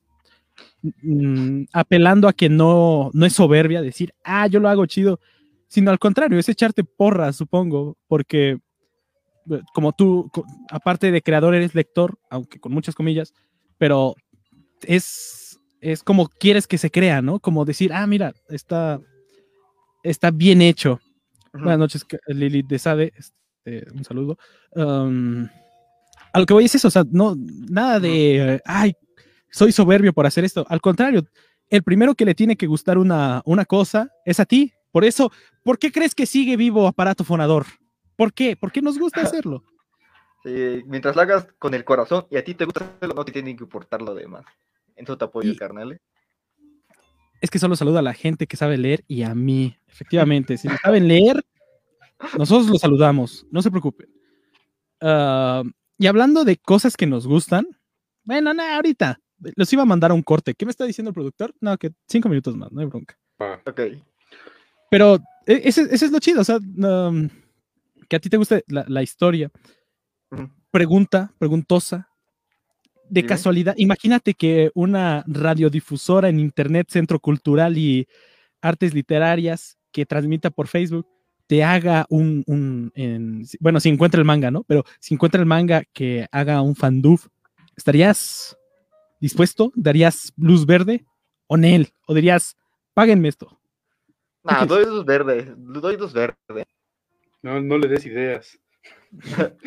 [0.82, 5.18] mm, apelando a que no, no es soberbia decir, ah, yo lo hago chido,
[5.66, 8.58] sino al contrario, es echarte porras, supongo, porque
[9.50, 10.30] eh, como tú,
[10.70, 13.32] aparte de creador, eres lector, aunque con muchas comillas,
[13.78, 14.14] pero
[14.82, 17.40] es, es como quieres que se crea, ¿no?
[17.40, 19.00] Como decir, ah, mira, está,
[20.02, 21.00] está bien hecho.
[21.54, 24.36] Buenas noches, Lilith de Sade, este, un saludo.
[24.72, 25.48] Um,
[26.34, 27.36] a lo que voy es eso, o sea, no,
[27.70, 28.92] nada de, ay,
[29.52, 30.66] soy soberbio por hacer esto.
[30.68, 31.24] Al contrario,
[31.70, 34.72] el primero que le tiene que gustar una, una cosa es a ti.
[34.90, 35.30] Por eso,
[35.62, 37.66] ¿por qué crees que sigue vivo aparato fonador?
[38.16, 38.56] ¿Por qué?
[38.56, 39.62] ¿Por qué nos gusta hacerlo?
[40.42, 43.30] Sí, mientras lo hagas con el corazón y a ti te gusta hacerlo, no te
[43.30, 44.44] tiene que importar lo demás.
[44.96, 45.92] En eso te apoyo, Y- carnal.
[45.92, 46.00] ¿eh?
[47.40, 49.76] Es que solo saluda a la gente que sabe leer y a mí.
[49.86, 51.44] Efectivamente, si no saben leer,
[52.36, 54.08] nosotros los saludamos, no se preocupen.
[55.00, 55.62] Ah,
[55.98, 57.66] y hablando de cosas que nos gustan,
[58.24, 59.18] bueno, no, ahorita
[59.56, 60.54] los iba a mandar a un corte.
[60.54, 61.54] ¿Qué me está diciendo el productor?
[61.60, 63.18] No, que cinco minutos más, no hay bronca.
[63.66, 63.80] Ok.
[64.90, 67.28] Pero e- ese, ese es lo chido, o sea, um,
[68.08, 69.50] que a ti te guste la, la historia.
[70.70, 72.08] Pregunta, preguntosa.
[73.10, 78.08] De casualidad, imagínate que una radiodifusora en Internet, Centro Cultural y
[78.62, 81.06] Artes Literarias que transmita por Facebook,
[81.46, 84.64] te haga un, un en- bueno, si encuentra el manga, ¿no?
[84.64, 87.26] Pero si encuentra el manga que haga un fanduf,
[87.76, 88.56] ¿estarías
[89.20, 89.70] dispuesto?
[89.74, 91.04] ¿Darías luz verde?
[91.46, 91.92] ¿O Nel?
[92.06, 92.56] ¿O dirías,
[92.94, 93.60] páguenme esto?
[94.46, 95.52] Qué- doy dos verdes.
[95.56, 96.66] Doy dos verdes.
[97.42, 98.58] No, no le des ideas.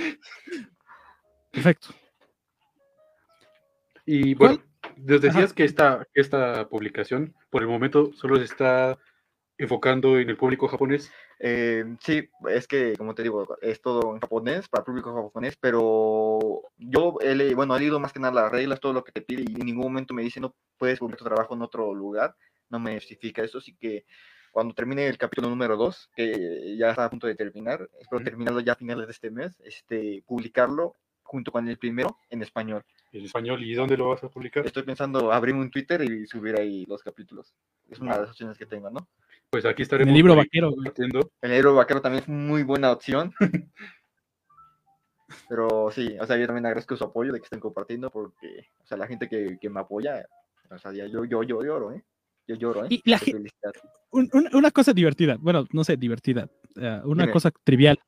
[1.52, 1.90] Perfecto.
[4.06, 4.58] Y ¿Cuál?
[4.58, 4.64] bueno,
[4.98, 8.98] nos decías que esta, que esta publicación por el momento solo se está
[9.58, 11.12] enfocando en el público japonés.
[11.40, 16.62] Eh, sí, es que, como te digo, es todo en japonés, para público japonés, pero
[16.78, 19.22] yo he, le- bueno, he leído más que nada las reglas, todo lo que te
[19.22, 22.36] pide, y en ningún momento me dice no puedes publicar tu trabajo en otro lugar,
[22.70, 24.06] no me justifica eso, así que
[24.52, 28.60] cuando termine el capítulo número 2, que ya está a punto de terminar, espero terminarlo
[28.62, 32.84] ya a finales de este mes, este, publicarlo junto con el primero en español.
[33.12, 34.66] En español, ¿y dónde lo vas a publicar?
[34.66, 37.54] Estoy pensando abrir un Twitter y subir ahí los capítulos.
[37.90, 38.16] Es una Ah.
[38.16, 39.08] de las opciones que tengo, ¿no?
[39.50, 40.10] Pues aquí En estaremos.
[40.10, 40.92] el libro vaquero, güey.
[41.42, 43.34] El héroe vaquero también es muy buena opción.
[45.50, 48.86] Pero sí, o sea, yo también agradezco su apoyo de que estén compartiendo porque, o
[48.86, 50.26] sea, la gente que, que me apoya,
[50.70, 52.04] o sea, ya yo, yo, yo lloro, ¿eh?
[52.48, 52.88] Yo lloro, ¿eh?
[52.90, 53.20] Y la.
[54.12, 57.34] Un- un- una cosa divertida, bueno, no sé, divertida, eh, una Dime.
[57.34, 58.00] cosa trivial.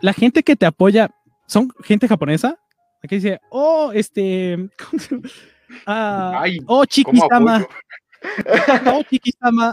[0.00, 1.10] La gente que te apoya,
[1.46, 2.58] ¿son gente japonesa?
[3.02, 4.70] Aquí dice, oh, este.
[5.84, 7.58] Ah, Ay, oh, ¿Cómo Chiquisama,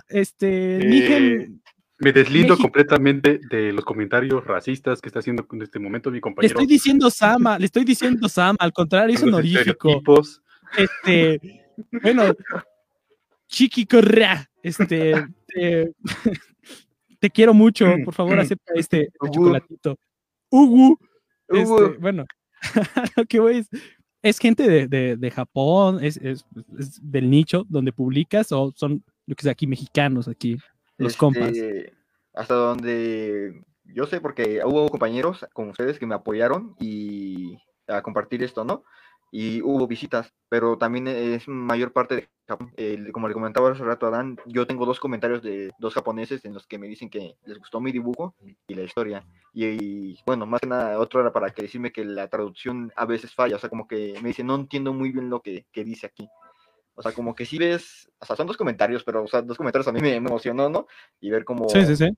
[0.10, 1.62] este, Eh, Nigen,
[1.99, 6.17] Me deslindo México- completamente de los comentarios racistas que está haciendo en este momento mi
[6.17, 6.51] le compañero.
[6.60, 10.01] estoy diciendo Sama, le estoy diciendo Sama, al contrario, es honorífico.
[10.77, 11.39] Este,
[12.03, 12.34] bueno,
[13.47, 15.13] Chiqui Correa, este,
[15.47, 15.91] te,
[17.19, 19.34] te quiero mucho, por favor, acepta este, este Ugu.
[19.34, 19.97] chocolatito.
[20.49, 20.97] Ugu,
[21.47, 22.25] este, bueno,
[23.15, 23.69] lo que voy es,
[24.25, 26.45] es gente de, de- de Japón, es, es-
[26.79, 30.57] es del nicho donde publicas, o son, yo que sé, aquí mexicanos, aquí,
[30.97, 31.51] los compas.
[31.55, 31.93] este,
[32.33, 37.57] Hasta donde yo sé, porque hubo compañeros como ustedes que me apoyaron y
[37.88, 38.83] a compartir esto, ¿no?
[39.31, 42.71] Y hubo visitas, pero también es mayor parte de Japón.
[42.77, 46.45] El- como le comentaba hace rato a Dan, yo tengo dos comentarios de dos japoneses
[46.45, 48.33] en los que me dicen que les gustó mi dibujo
[48.67, 49.25] y la historia.
[49.53, 53.05] Y, y, bueno, más que nada, otro era para que decirme que la traducción a
[53.05, 55.83] veces falla, o sea, como que me dicen, no entiendo muy bien lo que, que
[55.83, 56.27] dice aquí.
[56.95, 59.57] O sea, como que si ves, o sea, son dos comentarios, pero, o sea, dos
[59.57, 60.88] comentarios a mí me, me emocionó, ¿no?
[61.19, 62.09] Y ver cómo, Sí, sí, sí.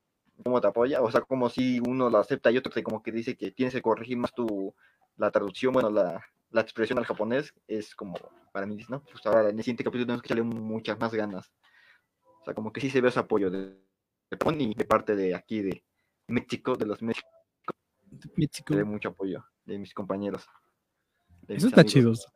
[0.43, 3.11] Cómo te apoya, o sea, como si uno lo acepta y otro que como que
[3.11, 4.73] dice que tienes que corregir más tu,
[5.17, 8.15] la traducción, bueno, la, la expresión al japonés, es como,
[8.51, 9.03] para mí, ¿no?
[9.03, 11.51] Pues ahora en el siguiente capítulo tenemos que echarle muchas más ganas.
[12.41, 13.77] O sea, como que sí se ve ese apoyo de, de
[14.31, 15.83] Japón y de parte de aquí, de
[16.27, 17.27] México, de los México,
[18.35, 18.73] Mítico.
[18.73, 20.47] se ve mucho apoyo de mis compañeros.
[21.41, 22.27] de Eso mis está amigos.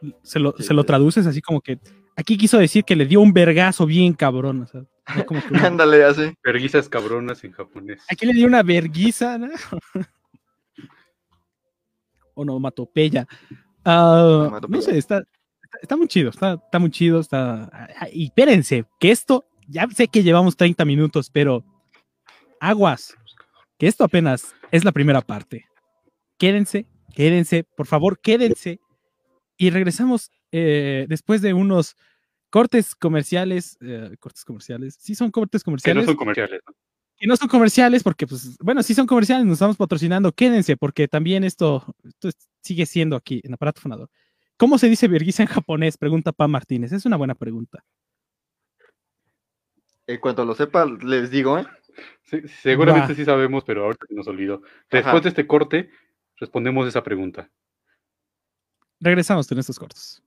[0.00, 0.12] chido.
[0.22, 1.78] Se lo, Sí, se lo traduces así como que,
[2.16, 4.82] aquí quiso decir que le dio un vergazo bien cabrón, o sea,
[5.16, 6.34] no como que una- Ándale, así.
[6.44, 8.02] Verguizas cabronas en japonés.
[8.08, 9.48] Aquí le dio una verguiza, ¿no?
[12.34, 13.26] Onomatopeya.
[13.84, 14.82] No Onomatopeya.
[14.82, 15.22] sé, está,
[15.80, 17.64] está muy chido, está, está muy chido, está...
[17.98, 21.64] ah, Y espérense, que esto, ya sé que llevamos 30 minutos, pero
[22.60, 23.14] aguas,
[23.78, 25.66] que esto apenas es la primera parte.
[26.38, 28.80] Quédense, quédense, por favor, quédense.
[29.62, 31.94] Y regresamos eh, después de unos
[32.50, 36.60] cortes comerciales, eh, cortes comerciales, sí son cortes Que no comerciales, son comerciales.
[36.66, 36.74] ¿no?
[37.20, 41.06] y no son comerciales porque, pues, bueno, sí son comerciales, nos estamos patrocinando, quédense, porque
[41.06, 44.10] también esto, esto es- sigue siendo aquí en aparato fonador.
[44.56, 45.96] ¿Cómo se dice vergüenza en japonés?
[45.96, 46.90] Pregunta Pa Martínez.
[46.90, 47.84] Es una buena pregunta.
[50.08, 51.66] En cuanto lo sepa, les digo, ¿eh?
[52.24, 53.14] Sí, seguramente Va.
[53.14, 54.62] sí sabemos, pero ahorita se nos olvidó.
[54.90, 55.20] Después Ajá.
[55.20, 55.90] de este corte,
[56.38, 57.48] respondemos esa pregunta.
[59.02, 60.22] Regresamos con estos cortos.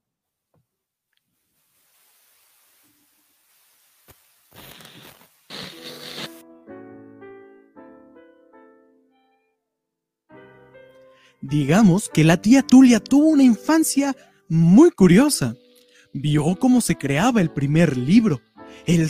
[11.39, 14.13] Digamos que la tía Tulia tuvo una infancia
[14.49, 15.55] muy curiosa.
[16.11, 18.41] Vio cómo se creaba el primer libro.
[18.85, 19.09] El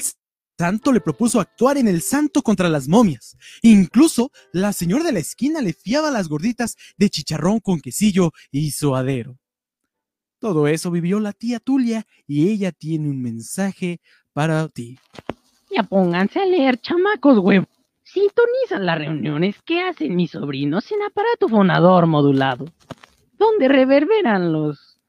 [0.60, 3.36] santo le propuso actuar en El Santo contra las momias.
[3.64, 8.70] Incluso la señora de la esquina le fiaba las gorditas de chicharrón con quesillo y
[8.70, 9.40] suadero.
[10.46, 14.00] Todo eso vivió la tía Tulia y ella tiene un mensaje
[14.32, 15.00] para ti.
[15.72, 17.66] Ya pónganse a leer, chamacos, huevo.
[18.04, 22.66] Sintonizan las reuniones que hacen mis sobrinos en aparato fonador modulado,
[23.40, 25.00] donde reverberan los...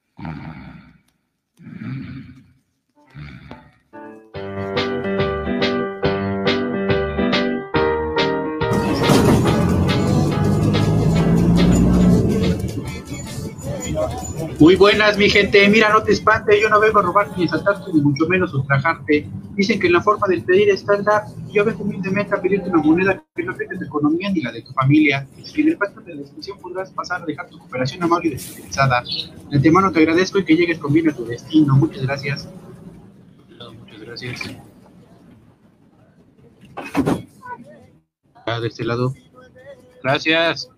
[14.58, 15.68] Muy buenas, mi gente.
[15.68, 16.58] Mira, no te espantes.
[16.60, 19.28] Yo no vengo a robarte ni asaltarte, ni mucho menos ultrajarte.
[19.54, 21.24] Dicen que en la forma del pedir el dar.
[21.52, 24.62] Yo vengo humildemente a pedirte una moneda que no afecte tu economía ni la de
[24.62, 25.26] tu familia.
[25.54, 29.02] En el pacto de la descripción podrás pasar a dejar tu cooperación amable y desinteresada.
[29.50, 31.76] De antemano te agradezco y que llegues con bien a tu destino.
[31.76, 32.48] Muchas gracias.
[33.78, 34.56] Muchas gracias.
[38.46, 39.12] Ah, de este lado.
[40.02, 40.70] Gracias.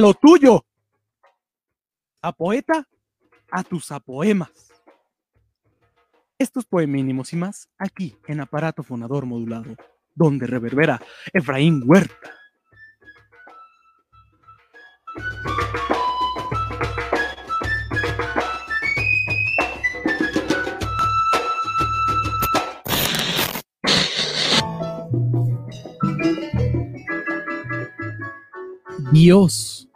[0.00, 0.64] Lo tuyo.
[2.22, 2.88] A poeta,
[3.50, 4.50] a tus apoemas.
[6.38, 9.76] Estos poemínimos y más aquí en aparato fonador modulado,
[10.14, 11.00] donde reverbera
[11.32, 12.34] Efraín Huerta.
[29.12, 29.89] Dios.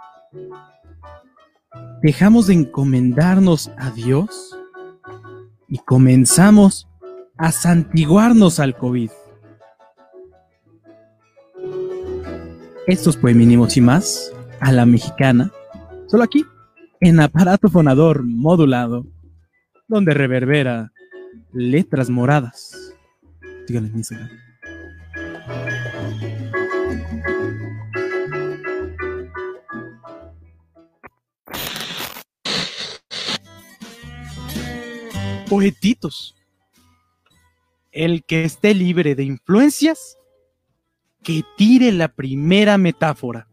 [2.02, 4.56] Dejamos de encomendarnos a Dios
[5.68, 6.88] y comenzamos
[7.36, 9.10] a santiguarnos al COVID.
[12.86, 15.50] Estos poemínimos y más a la mexicana,
[16.06, 16.44] solo aquí,
[17.00, 19.06] en aparato fonador modulado,
[19.88, 20.92] donde reverbera
[21.52, 22.94] letras moradas.
[23.66, 24.30] Díganle en Instagram.
[35.54, 36.34] Poetitos.
[37.92, 40.18] El que esté libre de influencias,
[41.22, 43.46] que tire la primera metáfora.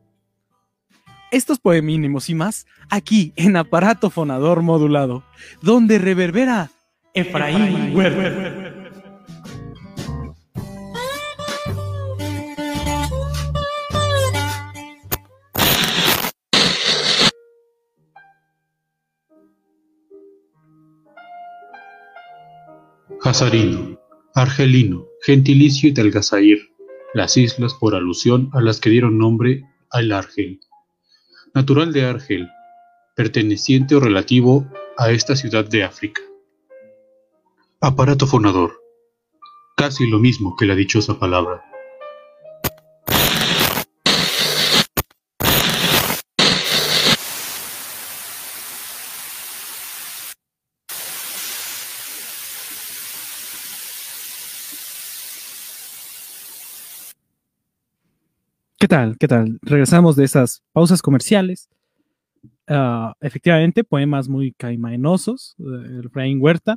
[1.29, 5.23] Estos poemínimos y más aquí en aparato fonador modulado,
[5.61, 6.71] donde reverbera
[7.13, 7.93] Efraín.
[24.36, 26.60] Argelino, gentilicio de Algazair,
[27.13, 30.60] las islas por alusión a las que dieron nombre al Argel.
[31.54, 32.50] Natural de Argel,
[33.15, 34.67] perteneciente o relativo
[34.98, 36.21] a esta ciudad de África.
[37.79, 38.82] Aparato fonador,
[39.77, 41.63] casi lo mismo que la dichosa palabra.
[58.92, 59.17] Tal?
[59.17, 59.58] ¿Qué tal?
[59.62, 61.69] Regresamos de esas pausas comerciales.
[62.67, 65.63] Ah, efectivamente, poemas muy caimaenosos, eh,
[66.00, 66.75] el Efraín Huerta.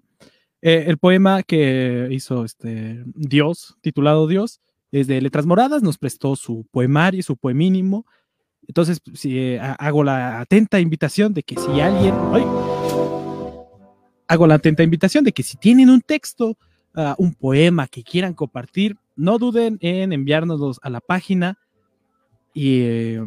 [0.62, 4.60] Eh, el poema que hizo este Dios, titulado Dios,
[4.92, 8.06] es de Letras Moradas, nos prestó su poemario, su poemínimo.
[8.68, 12.14] Entonces, si, eh, ha- hago la atenta invitación de que si alguien...
[12.32, 12.44] ¡Ay!
[14.28, 16.56] hago la atenta invitación de que si tienen un texto,
[16.94, 21.58] ah, un poema que quieran compartir, no duden en enviárnoslos a la página
[22.54, 23.24] y eh,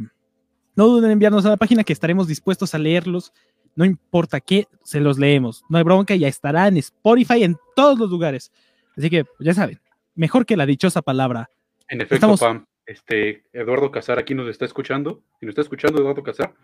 [0.75, 3.31] no duden en enviarnos a la página que estaremos dispuestos a leerlos.
[3.75, 5.63] No importa qué, se los leemos.
[5.69, 8.51] No hay bronca, ya estará en Spotify, en todos los lugares.
[8.97, 9.79] Así que, ya saben,
[10.15, 11.51] mejor que la dichosa palabra.
[11.87, 15.21] En efecto, Estamos- Pam, este, Eduardo Casar aquí nos está escuchando.
[15.39, 16.55] Si nos está escuchando Eduardo Casar,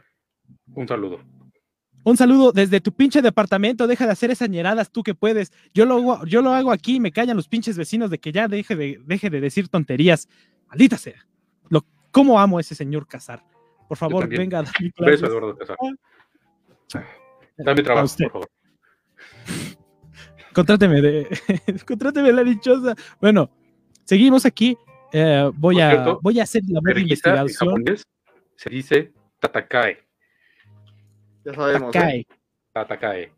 [0.74, 1.20] un saludo.
[2.05, 3.86] Un saludo desde tu pinche departamento.
[3.88, 5.53] Deja de hacer esas ñeradas tú que puedes.
[5.74, 8.32] Yo lo, hago- yo lo hago aquí y me callan los pinches vecinos de que
[8.32, 10.28] ya deje de, deje de decir tonterías.
[10.68, 11.26] Maldita sea.
[12.14, 13.43] ¿Cómo amo a ese señor Casar?
[13.89, 14.64] Por favor, venga a
[14.99, 15.26] beso.
[15.26, 15.76] Eduardo Casar.
[17.57, 18.49] Dame trabajo, por favor.
[20.53, 21.28] Contráteme de.
[21.88, 22.95] Contráteme la dichosa.
[23.20, 23.49] Bueno,
[24.03, 24.78] seguimos aquí.
[25.11, 27.70] Eh, voy, Por a, cierto, voy a hacer la en investigación.
[27.70, 28.03] japonés
[28.55, 29.97] se dice Tatakae.
[31.45, 31.95] Ya sabemos.
[31.95, 31.99] ¿eh?
[31.99, 32.28] Atakae.
[32.74, 33.32] Tatakae.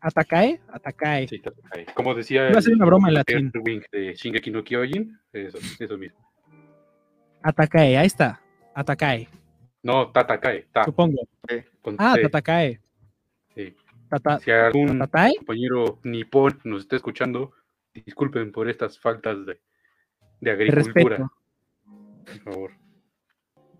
[0.00, 0.60] Atakae.
[0.68, 1.28] Atakae.
[1.28, 1.86] Sí, Tatakae.
[1.94, 3.52] Como decía Iba a hacer una broma en el latín.
[3.64, 6.29] Wing de Shingeki no Kyojin, eso, eso mismo.
[7.42, 7.96] Atakae.
[7.96, 8.40] Ahí está.
[8.74, 9.28] Atakae.
[9.82, 10.66] No, Tatakae.
[10.72, 11.22] Ta, Supongo.
[11.82, 12.80] con Ah, Tatakae.
[13.54, 13.74] sí.
[14.08, 15.36] Tata, Si algún ¿Tatae?
[15.36, 17.52] compañero nipón nos está escuchando,
[17.94, 21.32] disculpen por estas faltas de, agricultura, respeto.
[22.26, 22.70] por favor.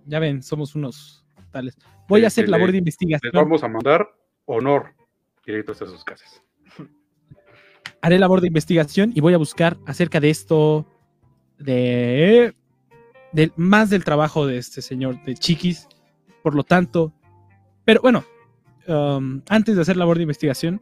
[0.06, 1.76] Ya ven, somos unos tales.
[2.08, 3.32] Voy a hacer Este, labor le- de Les investigación.
[3.34, 4.08] vamos a mandar
[4.46, 4.94] honor
[5.44, 6.42] directos a sus casas.
[8.02, 10.86] Haré labor de investigación y voy a buscar acerca de esto,
[11.58, 12.54] de,
[13.32, 15.88] del- más del trabajo de este señor de Chiquis.
[16.42, 17.12] Por lo tanto,
[17.84, 18.24] pero bueno,
[18.88, 20.80] um, antes de hacer labor de investigación,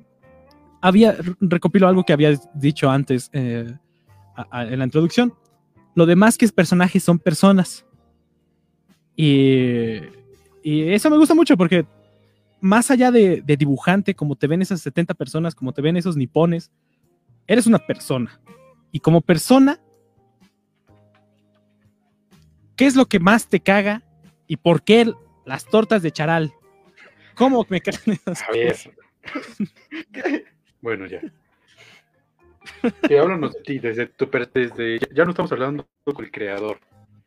[0.81, 3.67] había recopilo algo que había dicho antes eh,
[4.53, 5.35] en la introducción.
[5.97, 7.85] Lo demás que es personajes son personas.
[9.17, 9.97] Y,
[10.63, 11.85] y eso me gusta mucho porque
[12.61, 16.17] más allá de, de dibujante, como te ven esas 70 personas, como te ven esos
[16.17, 16.71] nipones,
[17.47, 18.41] eres una persona.
[18.93, 19.81] Y como persona,
[22.79, 24.03] ¿qué es lo que más te caga
[24.47, 25.13] y por qué
[25.45, 26.55] las tortas de charal?
[27.35, 28.77] ¿Cómo me cagan esas A ver.
[30.81, 31.21] bueno, ya.
[33.09, 36.81] Sí, háblanos de ti, desde tu desde, ya no estamos hablando con el creador,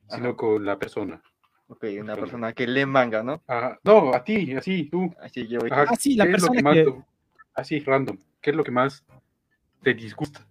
[0.10, 0.36] sino Ajá.
[0.38, 1.22] con la persona.
[1.68, 3.41] Ok, una persona que lee manga, ¿no?
[3.47, 5.14] Ah, no, a ti, así, tú.
[5.22, 5.60] Así yo.
[5.70, 7.04] Ajá, Ah, sí, la ¿qué es lo persona más que-
[7.56, 8.18] así, random.
[8.41, 9.06] ¿Qué es lo que más
[9.82, 10.45] te disgusta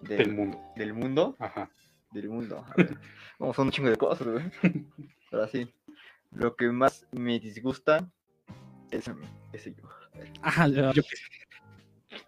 [0.00, 0.60] del Del, mundo?
[0.76, 1.36] del mundo.
[1.38, 1.70] Ajá.
[2.14, 2.64] Del mundo.
[2.66, 2.96] A ver.
[3.38, 4.44] Vamos, son un chingo de cosas, güey.
[5.30, 5.68] Pero así.
[6.30, 8.08] Lo que más me disgusta
[8.90, 9.10] es.
[9.52, 9.88] ese yo.
[10.42, 11.16] Ajá, Yo sé.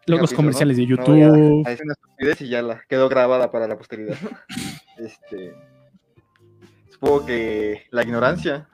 [0.07, 1.65] los comerciales de a- YouTube.
[1.65, 4.17] a decir una estupidez y ya la quedó grabada para la posteridad.
[4.99, 5.55] este.
[6.91, 8.69] Supongo que la ignorancia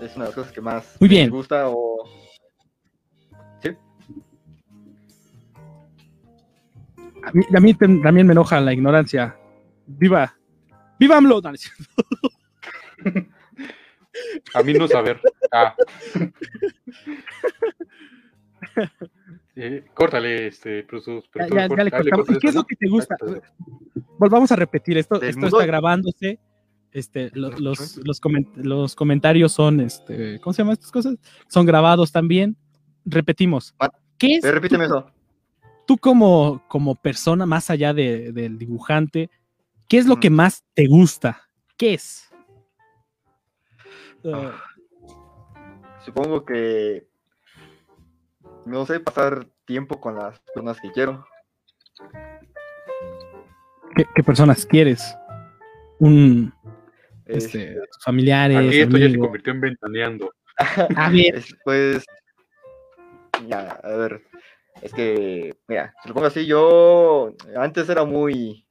[0.00, 2.08] es una de las cosas que más Muy me disgusta o.
[7.22, 9.36] A mí, a mí también me enoja la ignorancia.
[9.86, 10.34] Viva.
[10.98, 11.40] ¡Viva AMLO!
[14.54, 15.20] A mí no saber.
[15.52, 15.74] Ah.
[19.56, 20.86] Eh, córtale, este,
[21.34, 22.26] Ya, ya- ya le cortamos.
[22.26, 23.16] cortas ¿Y qué es eso, lo que te gusta?
[24.18, 25.20] Volvamos a repetir esto.
[25.20, 26.38] Esto está grabándose.
[26.92, 31.16] Este, lo- los, los, comen- los comentarios son, este, ¿cómo se llaman estas cosas?
[31.48, 32.56] Son grabados también.
[33.04, 33.74] Repetimos.
[34.18, 35.10] ¿Qué es repíteme eso.
[35.90, 39.28] Tú como, como persona, más allá de- del dibujante,
[39.88, 40.20] qué es lo Ujú.
[40.20, 41.42] que más te gusta?
[41.76, 42.30] ¿Qué es?
[44.24, 44.52] Ah.
[44.52, 47.08] Uh, Supongo que.
[48.66, 51.26] No sé, pasar tiempo con las personas que quiero.
[53.96, 55.16] ¿qué, qué personas quieres?
[55.98, 56.54] Un,
[57.26, 60.32] Este, este, familiares, Aquí esto ya se convirtió en ventaneando.
[60.96, 62.04] A ver, es, pues.
[63.48, 64.22] Ya, a ver.
[64.82, 68.66] Es que, mira, si lo pongo así, yo antes era muy.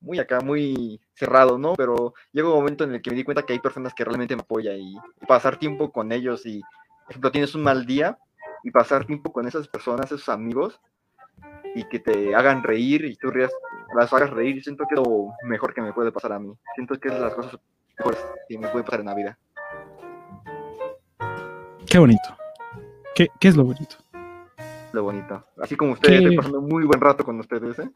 [0.00, 1.74] Muy acá, muy cerrado, ¿no?
[1.74, 4.36] Pero llega un momento en el que me di cuenta que hay personas que realmente
[4.36, 4.94] me apoyan y,
[5.26, 8.16] pasar tiempo con ellos y, por ejemplo, tienes un mal día
[8.62, 10.80] y pasar tiempo con esas personas, esos amigos,
[11.74, 13.50] y que te hagan reír y tú rías,
[13.92, 16.52] las hagas reír, siento que es lo mejor que me puede pasar a mí.
[16.76, 17.58] Siento que es las cosas
[17.98, 19.38] mejores que me puede pasar en la vida.
[21.86, 22.36] qué bonito.
[23.16, 23.96] ¿Qué, qué es lo bonito?
[24.92, 25.44] Lo bonito.
[25.60, 26.24] Así como ustedes, ¿Qué?
[26.24, 27.90] estoy pasando un muy buen rato con ustedes, ¿eh?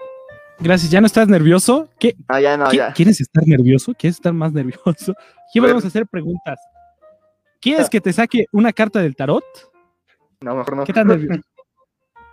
[0.58, 1.88] Gracias, ¿ya no estás nervioso?
[1.98, 2.92] ¿Qué, Ah, ya no, ¿Qui- ya.
[2.92, 3.94] ¿Quieres estar nervioso?
[3.98, 5.14] ¿Quieres estar más nervioso?
[5.48, 6.58] Aquí vamos a hacer preguntas.
[7.60, 9.44] ¿Quieres que te saque una carta del tarot?
[10.40, 10.84] No, mejor no.
[10.84, 11.40] ¿Qué tan nervioso?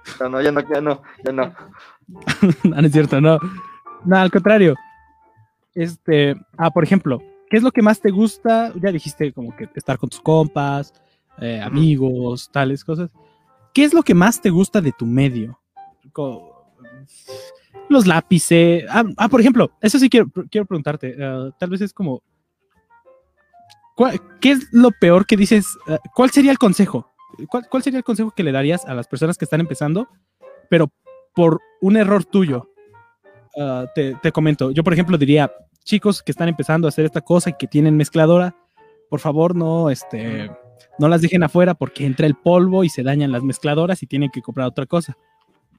[0.19, 1.53] No, no, ya no, ya no, ya no.
[2.63, 3.37] no, no es cierto, no.
[4.05, 4.75] No, al contrario.
[5.75, 8.73] Este, ah, por ejemplo, ¿qué es lo que más te gusta?
[8.81, 10.93] Ya dijiste como que estar con tus compas,
[11.39, 13.09] eh, amigos, tales cosas.
[13.73, 15.59] ¿Qué es lo que más te gusta de tu medio?
[17.89, 18.83] Los lápices.
[18.89, 21.15] Ah, ah, por ejemplo, eso sí quiero, quiero preguntarte.
[21.23, 22.21] ah, tal vez es como.
[23.95, 25.65] ¿cuál- ¿Qué es lo peor que dices?
[25.87, 27.11] ah, ¿Cuál sería el consejo?
[27.47, 30.07] ¿Cuál, cuál sería el consejo que le darías a las personas que están empezando,
[30.69, 30.91] pero
[31.35, 32.69] por un error tuyo?
[33.59, 34.71] Ah, te, te comento.
[34.71, 35.51] Yo, por ejemplo, diría,
[35.83, 38.55] chicos que están empezando a hacer esta cosa y que tienen mezcladora,
[39.09, 40.51] por favor, no, este,
[40.97, 44.29] no las dejen afuera porque entra el polvo y se dañan las mezcladoras y tienen
[44.29, 45.17] que comprar otra cosa.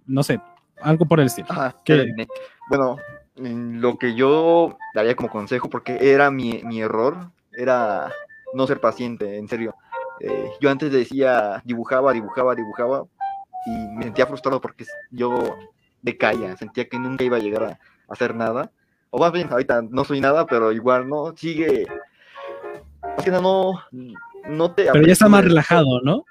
[0.06, 0.40] No sé,
[0.80, 1.48] algo por el estilo.
[1.50, 2.26] Ajá, ya adiviné.
[2.68, 2.98] Bueno,
[3.36, 8.12] lo que yo daría como consejo, porque era mi, mi error, era
[8.54, 9.74] no ser paciente, en serio.
[10.20, 13.04] Eh, yo antes decía, dibujaba, dibujaba, dibujaba,
[13.66, 15.56] y me sentía frustrado porque yo
[16.02, 17.78] decaía, sentía que nunca iba a llegar a, a
[18.08, 18.70] hacer nada.
[19.10, 21.34] O más bien, ahorita no soy nada, pero igual, ¿no?
[21.36, 21.86] Sigue.
[23.02, 23.72] Más que nada, no,
[24.48, 24.90] no te.
[24.92, 26.24] Pero ya está más relajado, ¿no?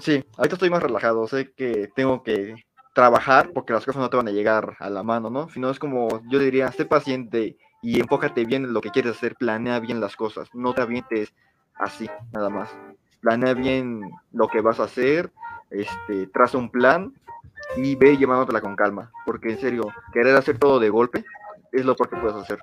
[0.00, 1.26] Sí, ahorita estoy más relajado.
[1.26, 2.54] Sé que tengo que
[2.94, 5.48] trabajar porque las cosas no te van a llegar a la mano, ¿no?
[5.48, 9.16] Si no es como, yo diría, sé paciente y enfócate bien en lo que quieres
[9.16, 11.34] hacer, planea bien las cosas, no te avientes
[11.74, 12.70] así, nada más.
[13.20, 14.00] Planea bien
[14.32, 15.30] lo que vas a hacer,
[15.70, 17.12] este, traza un plan
[17.76, 21.24] y ve llevándotela con calma, porque en serio, querer hacer todo de golpe
[21.72, 22.58] es lo peor que puedes hacer.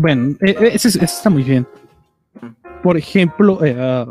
[0.00, 1.66] Bueno, eh, eh, eso, es- eso está muy bien.
[2.82, 4.08] Por ejemplo, eh, ah,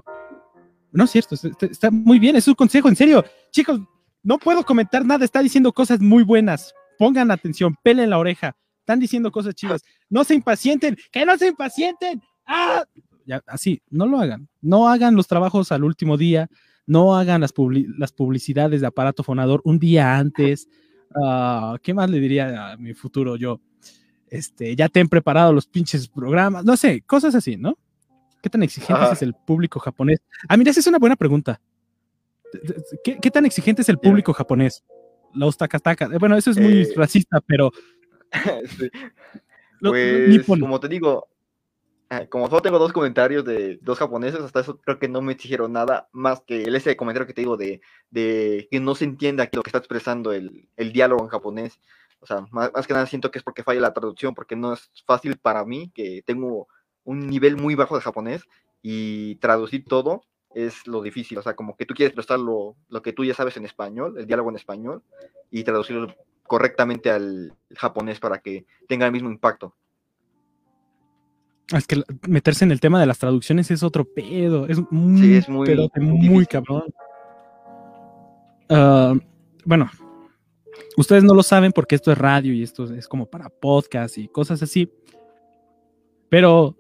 [0.92, 3.24] no es cierto, está, está muy bien, es un consejo, en serio.
[3.52, 3.80] Chicos,
[4.24, 6.74] no puedo comentar nada, está diciendo cosas muy buenas.
[6.98, 8.56] Pongan atención, pelen la oreja.
[8.80, 9.82] Están diciendo cosas chidas.
[10.10, 12.22] No se impacienten, que no se impacienten.
[12.46, 12.84] ¡Ah!
[13.26, 14.48] Ya, así, no lo hagan.
[14.62, 16.50] No hagan los trabajos al último día.
[16.86, 20.68] No hagan las, publi- las publicidades de aparato fonador un día antes.
[21.24, 23.62] Ah, ¿Qué más le diría a mi futuro yo?
[24.30, 27.78] Este, ya te han preparado los pinches programas, no sé, cosas así, ¿no?
[28.42, 29.14] ¿Qué tan exigente Ajá.
[29.14, 30.20] es el público japonés?
[30.48, 31.60] Ah, mira, esa es una buena pregunta.
[33.04, 34.84] ¿Qué, qué tan exigente es el público japonés?
[35.34, 36.08] Los takataka.
[36.20, 37.72] Bueno, eso es muy Eh, racista, pero
[38.78, 38.90] Sí.
[39.80, 41.28] lo- Pues, como te digo,
[42.10, 45.34] eh, como solo tengo dos comentarios de dos japoneses, hasta eso creo que no me
[45.34, 49.06] exigieron nada más que el ese comentario que te digo de, de que no se
[49.06, 51.80] entiende aquí lo que está expresando el, el diálogo en japonés.
[52.20, 54.74] O sea, más, más que nada siento que es porque falla la traducción, porque no
[54.74, 56.68] es fácil para mí, que tengo
[57.04, 58.44] un nivel muy bajo de japonés
[58.82, 61.38] y traducir todo es lo difícil.
[61.38, 64.18] O sea, como que tú quieres prestar lo, lo que tú ya sabes en español,
[64.18, 65.04] el diálogo en español,
[65.52, 66.14] y traducirlo
[66.44, 69.76] correctamente al japonés para que tenga el mismo impacto.
[71.74, 74.68] Es que meterse en el tema de las traducciones es otro pedo.
[74.68, 76.86] Es un Sí, es muy pedote muy cabrón.
[78.70, 79.14] Ah,
[79.66, 79.90] bueno,
[80.96, 84.28] ustedes no lo saben porque esto es radio y esto es como para podcast y
[84.28, 84.92] cosas así.
[86.30, 86.76] Pero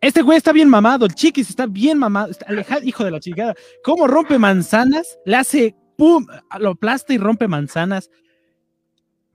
[0.00, 3.20] este güey está bien mamado, el chiquis está bien mamado, está alejado, hijo de la
[3.20, 3.54] chingada.
[3.84, 5.18] ¿Cómo rompe manzanas?
[5.24, 6.26] Le hace pum,
[6.58, 8.10] lo aplasta y rompe manzanas.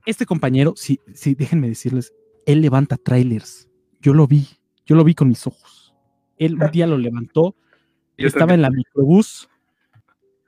[0.04, 2.12] Este compañero, sí, sí, déjenme decirles,
[2.46, 3.68] él levanta trailers.
[4.00, 4.46] Yo lo vi,
[4.84, 5.94] yo lo vi con mis ojos.
[6.38, 7.56] Él un día lo levantó,
[8.18, 9.48] Yo estaba en la microbús,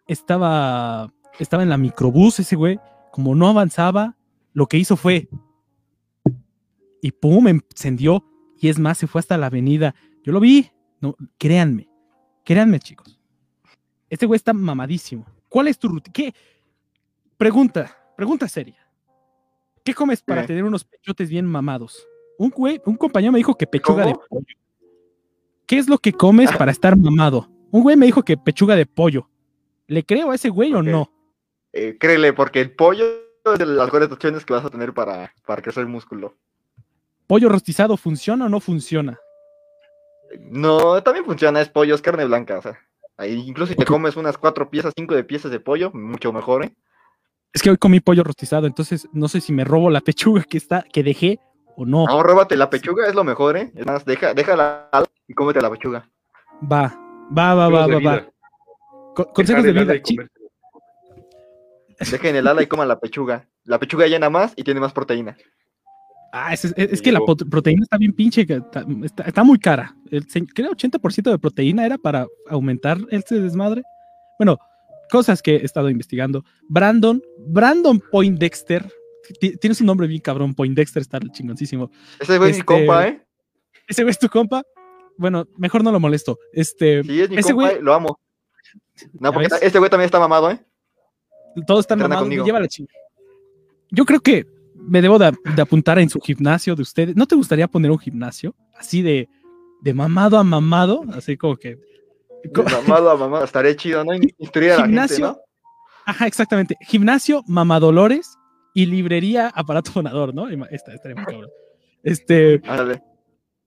[0.07, 2.81] estaba, estaba en la microbús ese güey,
[3.19, 4.15] como no avanzaba,
[4.53, 5.29] lo que hizo fue
[7.03, 8.25] y pum, encendió
[8.61, 9.93] y es más, se fue hasta la avenida.
[10.23, 11.89] Yo lo vi, no, créanme,
[12.45, 13.19] créanme chicos.
[14.09, 15.27] Este güey está mamadísimo.
[15.49, 16.13] ¿Cuál es tu rutina?
[16.13, 16.33] ¿Qué?
[17.37, 18.89] Pregunta, pregunta seria.
[19.83, 20.47] ¿Qué comes para ¿Qué?
[20.47, 22.07] tener unos pechotes bien mamados?
[22.39, 24.47] Un güey, un compañero me dijo que pechuga de pollo.
[25.67, 27.51] ¿Qué es lo que comes para estar mamado?
[27.73, 29.29] Un güey me dijo que pechuga de pollo.
[29.89, 31.18] ¿Le creo a ese güey o no?
[31.73, 33.05] Eh, créele, porque el pollo
[33.45, 36.35] es de las mejores opciones que vas a tener para, para crecer el músculo.
[37.27, 39.19] ¿Pollo rostizado funciona o no funciona?
[40.41, 42.79] No, también funciona, es pollo, es carne blanca, o sea.
[43.17, 46.65] Ahí, incluso si te comes unas cuatro piezas, cinco de piezas de pollo, mucho mejor,
[46.65, 46.73] ¿eh?
[47.53, 50.59] Es que hoy comí pollo rostizado, entonces no sé si me robo la pechuga que
[50.59, 51.41] está, que dejé
[51.77, 52.05] o no.
[52.07, 53.73] No, róbate la pechuga, es lo mejor, ¿eh?
[53.75, 54.89] Es más, deja, déjala
[55.27, 56.09] y cómete la pechuga.
[56.71, 56.95] Va,
[57.37, 58.27] va, va, va, va, va.
[59.15, 60.03] Co- consejos de vida.
[60.03, 60.17] chi-
[61.99, 63.49] Dejen el ala y coman la pechuga.
[63.65, 65.37] La pechuga llena más y tiene más proteína.
[66.33, 67.21] Ah, es, es- es que la
[67.51, 69.97] proteína está bien pinche, que está, está- está muy cara.
[70.11, 73.83] El, creo 80% de proteína era para aumentar este desmadre.
[74.39, 74.59] Bueno,
[75.11, 76.45] cosas que he estado investigando.
[76.69, 78.87] Brandon, Brandon Poindexter,
[79.41, 81.91] ti- tienes un nombre bien cabrón, Poindexter está chingoncísimo.
[82.21, 83.23] Ese güey es mi Este, compa, ¿eh?
[83.89, 84.63] ¿Ese güey es tu compa?
[85.17, 86.39] Bueno, mejor no lo molesto.
[86.53, 87.83] Este, Sí, es mi ese compa, güey- ¿eh?
[87.83, 88.21] lo amo.
[89.15, 89.63] No, ¿Ya porque ves?
[89.63, 90.61] este güey también está mamado, ¿eh?
[91.67, 92.99] Todos están mamados, lleva la chingada.
[93.91, 97.17] Yo creo que me debo de, de apuntar en su gimnasio de ustedes.
[97.17, 99.29] ¿No te gustaría poner un gimnasio así de,
[99.83, 101.03] de mamado a mamado?
[101.15, 101.77] Así como que
[102.45, 104.13] De mamado a mamado, estaría chido, ¿no?
[104.39, 105.27] Instruir a la gente, Gimnasio.
[105.27, 105.39] ¿no?
[106.07, 106.77] Ajá, exactamente.
[106.81, 108.37] Gimnasio, Mamadolores
[108.75, 110.49] y librería, aparato fonador, ¿no?
[110.71, 111.51] Esta, estaría muy cabrón.
[112.03, 113.03] Este, Ándale.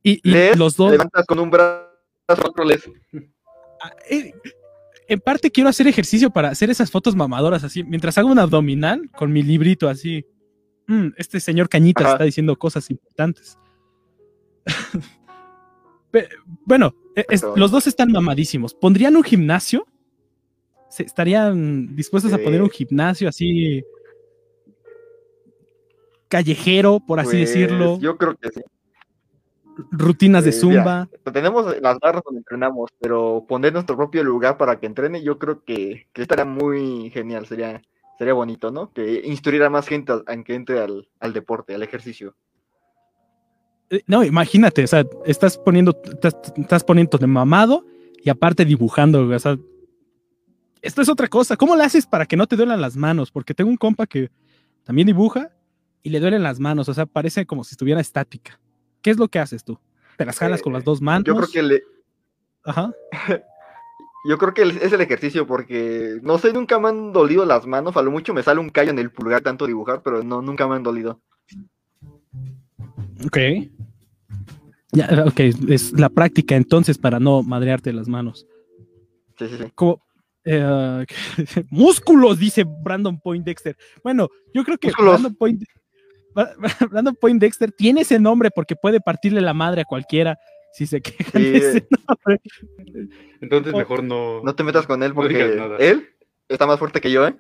[0.01, 0.91] y, y Lees, los dos.
[0.91, 1.89] levantas con un brazo,
[2.45, 2.89] otro lees.
[5.11, 9.11] En parte quiero hacer ejercicio para hacer esas fotos mamadoras así, mientras hago un abdominal
[9.11, 10.25] con mi librito así.
[10.87, 12.13] Mm, este señor Cañitas Ajá.
[12.13, 13.57] está diciendo cosas importantes.
[16.65, 18.73] Bueno, e- es- los dos están mamadísimos.
[18.73, 19.85] ¿Pondrían un gimnasio?
[20.89, 23.81] ¿Se- ¿Estarían dispuestos a poner un gimnasio así
[26.27, 27.97] callejero, por así Pues, decirlo?
[27.99, 28.61] Yo creo que sí.
[29.91, 31.09] Rutinas de mira, zumba.
[31.33, 35.63] Tenemos las barras donde entrenamos, pero poner nuestro propio lugar para que entrene, yo creo
[35.63, 37.81] que, que estaría muy genial, sería,
[38.17, 38.91] sería bonito, ¿no?
[38.91, 42.35] Que instruir a más gente a, a que entre al, al deporte, al ejercicio.
[43.89, 47.85] Eh, No, imagínate, o sea, estás poniendo, estás, estás poniendo de mamado
[48.23, 49.57] y aparte dibujando, o sea,
[50.81, 51.57] esto es otra cosa.
[51.57, 53.31] ¿Cómo le haces para que no te duelan las manos?
[53.31, 54.31] Porque tengo un compa que
[54.83, 55.51] también dibuja
[56.03, 58.59] y le duelen las manos, o sea, parece como si estuviera estática.
[59.01, 59.77] ¿Qué es lo que haces tú?
[60.17, 61.25] ¿Te las jalas con las dos manos?
[61.25, 61.83] Yo creo que le,
[62.63, 62.93] Ajá.
[64.27, 67.97] yo creo que es el ejercicio porque no sé, nunca me han dolido las manos,
[67.97, 70.67] a lo mucho me sale un callo en el pulgar tanto dibujar, pero no, nunca
[70.67, 71.19] me han dolido.
[73.25, 73.37] Ok.
[74.93, 75.39] Ya, ok,
[75.69, 78.45] es la práctica entonces para no madrearte las manos.
[79.39, 79.71] Sí, sí, sí.
[79.73, 80.01] Como,
[80.43, 81.05] eh,
[81.69, 83.77] músculos, dice Brandon Point Dexter.
[84.03, 85.13] Bueno, yo creo que Músculos.
[85.13, 85.80] Brandon Point, Bra-
[86.91, 90.37] Brandon Point Dexter tiene ese nombre porque puede partirle la madre a cualquiera
[90.73, 91.65] si se quejan de Sí.
[91.67, 92.41] ese nombre.
[93.41, 94.41] Entonces mejor no.
[94.43, 96.09] No te metas con él porque él
[96.47, 97.35] está más fuerte que yo, ¿eh?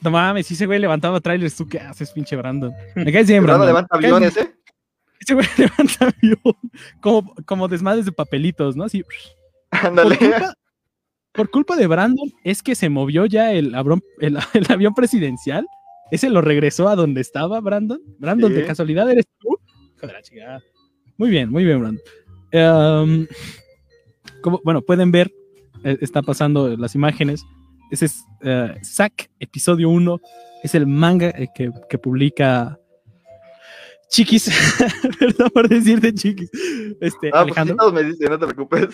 [0.00, 2.70] No mames, si ese güey levantaba trailers, ¿tú qué haces, pinche Brandon?
[2.94, 4.54] Me caes bien, Brandon levanta aviones, ¿eh?
[5.18, 6.54] Ese güey levanta avión,
[7.00, 8.84] como, como desmadres de papelitos, ¿no?
[8.84, 9.02] Así.
[9.70, 10.16] Por Ándale.
[10.18, 10.54] culpa,
[11.32, 15.66] por culpa de Brandon es que se movió ya el, abrón- el, el avión presidencial.
[16.10, 18.00] Ese lo regresó a donde estaba Brandon.
[18.18, 19.58] Brandon, de casualidad eres tú.
[21.16, 22.02] Muy bien, muy bien, Brandon.
[22.52, 23.26] Em,
[24.40, 25.32] como, bueno, pueden ver,
[25.84, 27.44] eh, está pasando las imágenes.
[27.90, 30.20] Ese es eh, Zack, episodio 1.
[30.62, 32.78] Es el manga eh, que, que publica
[34.08, 34.50] Chiquis.
[35.18, 36.50] Perdón por decirte Chiquis.
[37.00, 37.76] Este, Ah, pues sí, Alejandro.
[37.76, 38.88] todos me dicen, no te preocupes.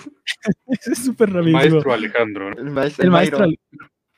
[0.66, 1.70] es súper rapidísimo.
[1.70, 2.50] Maestro Alejandro.
[2.50, 2.58] ¿no?
[2.58, 3.02] El maestro.
[3.02, 3.56] el el maestro, Mayro.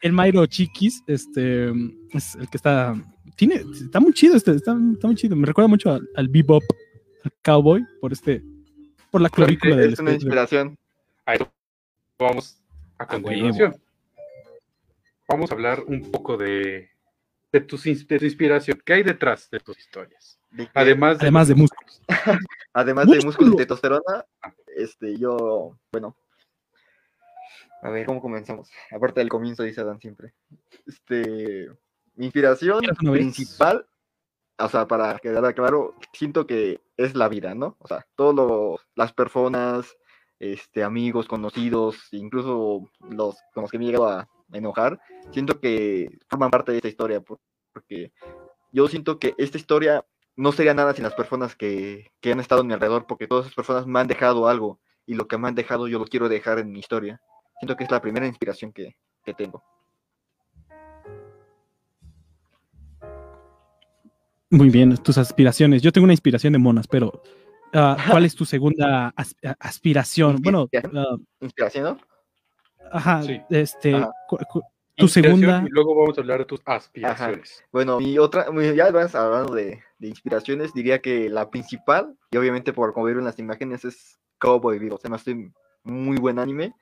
[0.03, 1.72] el Mairo Chiquis, este,
[2.19, 2.95] es el que está,
[3.37, 6.62] tiene, está muy chido, este, está, está muy chido, me recuerda mucho al, al bebop,
[7.25, 8.43] al cowboy, por este,
[9.11, 10.79] por la clavícula del Es una este- inspiración.
[11.27, 11.53] A eso
[12.19, 12.61] vamos
[12.99, 13.77] a continuación.
[15.29, 16.91] Vamos a hablar un poco de,
[17.51, 18.81] de, tus ins- de tu inspiración.
[18.85, 20.39] ¿Qué hay detrás de tus historias?
[20.51, 22.03] De que- Además de, Además de músculos.
[22.75, 23.27] Además de Músculo.
[23.29, 24.25] músculos y testosterona,
[24.77, 26.17] este, yo, bueno.
[27.83, 28.71] A ver, ¿cómo comenzamos?
[28.91, 30.33] Aparte del comienzo, dice Adán siempre.
[30.87, 31.69] Este,
[32.17, 32.81] mi inspiración
[33.12, 33.87] principal,
[34.59, 37.77] o sea, para quedar claro, siento que es la vida, ¿no?
[37.81, 39.97] O sea, todas las personas,
[40.39, 45.01] este, amigos, conocidos, incluso los con los que me he llegado a enojar,
[45.33, 47.41] siento que forman parte de esta historia, por-
[47.73, 48.12] porque
[48.71, 50.05] yo siento que esta historia
[50.37, 53.47] no sería nada sin las personas que, que han estado a mi alrededor, porque todas
[53.47, 56.29] esas personas me han dejado algo, y lo que me han dejado yo lo quiero
[56.29, 57.21] dejar en mi historia.
[57.59, 59.62] Siento que es la primera inspiración que, que tengo.
[64.55, 65.82] Muy bien, tus aspiraciones.
[65.82, 67.20] Yo tengo una inspiración de monas, pero
[67.72, 70.36] ah, ¿cuál es tu segunda as- aspiración?
[70.40, 71.98] Bueno, ah, ¿Inspiración, no?
[72.92, 73.40] ajá, Sí.
[73.50, 74.12] este, Ajá.
[74.96, 77.64] tu segunda, Y luego vamos a hablar de tus aspiraciones.
[77.72, 78.46] Bueno, mi otra,
[78.76, 83.40] ya hablando de, de inspiraciones, diría que la principal, y obviamente por como vieron las
[83.40, 84.98] imágenes, es Cowboy Vivo.
[84.98, 85.50] Se me hace
[85.82, 86.74] muy buen anime,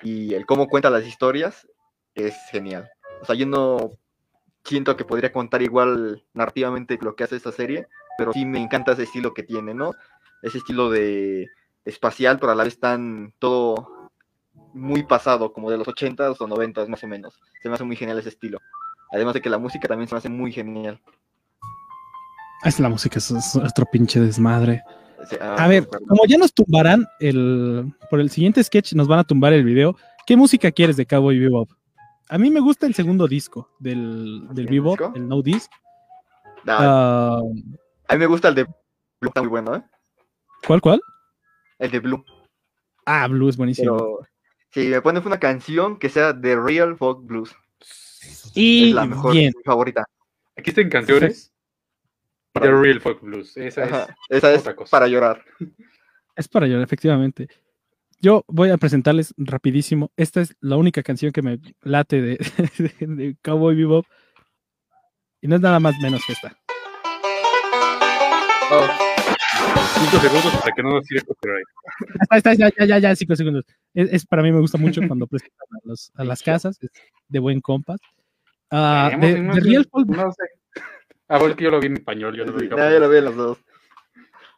[0.00, 1.66] y el cómo cuenta las historias
[2.14, 2.88] es genial.
[3.20, 3.90] O sea, yo no
[4.64, 7.86] siento que podría contar igual narrativamente lo que hace esta serie,
[8.18, 9.92] pero sí me encanta ese estilo que tiene, ¿no?
[10.42, 11.46] Ese estilo de
[11.84, 14.10] espacial, pero a la vez tan todo
[14.74, 17.40] muy pasado, como de los 80s o 90s más o menos.
[17.62, 18.58] Se me hace muy genial ese estilo.
[19.12, 21.00] Además de que la música también se me hace muy genial.
[22.64, 24.82] es la música, es, es otro pinche desmadre.
[25.28, 26.08] Sea, A ver, perdón.
[26.08, 27.92] como ya nos tumbarán el.
[28.08, 29.96] Por el siguiente sketch nos van a tumbar el video.
[30.26, 31.70] ¿Qué música quieres de Cowboy Bebop?
[32.32, 35.12] A mí me gusta el segundo disco del, del ¿El Bebop, disco?
[35.16, 35.68] el No Disc.
[36.68, 37.40] Ah,
[38.06, 39.82] a mí me gusta el de Blue, está muy bueno, ¿eh?
[40.64, 41.00] ¿Cuál, cuál?
[41.80, 42.24] El de Blue.
[43.04, 43.96] Ah, Blue es buenísimo.
[43.96, 44.20] Pero
[44.70, 47.52] si me pones una canción que sea de Real Folk Blues,
[48.54, 50.04] y es la mejor, bien, mi favorita.
[50.56, 51.52] Aquí están canciones.
[52.52, 53.56] The Real Folk Blues.
[53.56, 54.08] Esa es.
[54.28, 54.90] Esa es otra cosa.
[54.92, 55.44] para llorar.
[56.36, 57.48] es para llorar, efectivamente.
[58.20, 60.10] Yo voy a presentarles rapidísimo.
[60.16, 62.36] Esta es la única canción que me late de,
[63.00, 64.06] de, de Cowboy Bebop.
[65.40, 66.54] Y no es nada más menos que esta.
[68.72, 68.86] Oh,
[69.98, 71.64] Cinco segundos para que no nos tire copyright.
[72.30, 73.64] Ahí está, ya, ya, ya, ya, cinco segundos.
[73.94, 76.90] Es, es- para mí me gusta mucho cuando presentan a, los- a las casas, es
[77.28, 77.98] de buen compas.
[78.70, 80.44] Hemos- de, de Real Folk- No sé.
[81.28, 83.00] Ah, bueno, es que yo lo vi en español, yo no lo vi ya, japonés.
[83.00, 83.58] lo vi en los dos.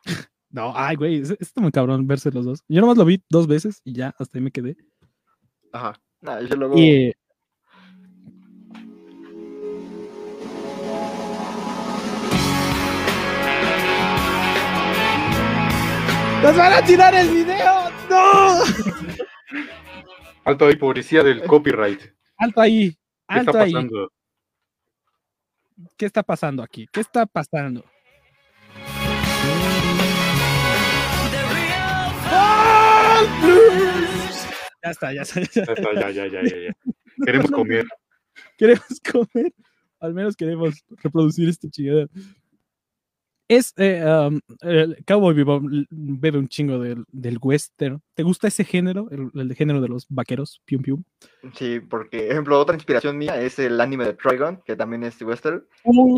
[0.53, 2.63] No, ay, güey, es- está muy cabrón verse los dos.
[2.69, 4.77] Yo nomás lo vi dos veces y ya, hasta ahí me quedé.
[5.73, 5.95] Ajá.
[6.21, 6.77] Nah, yo luego.
[6.79, 7.15] Y, eh,
[16.43, 17.91] ¡Nos van a tirar el video!
[18.11, 18.59] ¡No!
[20.45, 22.01] Alto ahí, policía del copyright.
[22.01, 22.87] ¿Qué Alto ahí,
[23.29, 23.73] está alto ahí.
[23.73, 24.13] pasando?
[25.97, 26.89] ¿Qué está pasando aquí?
[26.93, 27.85] ¿Qué está pasando?
[34.83, 35.41] Ya está, ya está.
[35.41, 35.65] ya está.
[35.65, 36.73] Ya, está, ya, ya, ya, ya, ya.
[37.25, 37.87] Queremos comer.
[38.57, 39.53] Queremos comer,
[40.01, 42.09] al menos queremos reproducir esta chingadera.
[43.49, 48.01] Es eh, um, el Cowboy Bebop bebe un chingo del, del western.
[48.15, 49.09] ¿Te gusta ese género?
[49.11, 51.05] El, el de género de los vaqueros, pium pium.
[51.55, 55.67] Sí, porque, ejemplo, otra inspiración mía es el anime de Trigon, que también es western.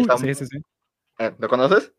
[0.00, 0.58] Está sí, sí, sí.
[1.18, 1.92] Eh, ¿Lo conoces?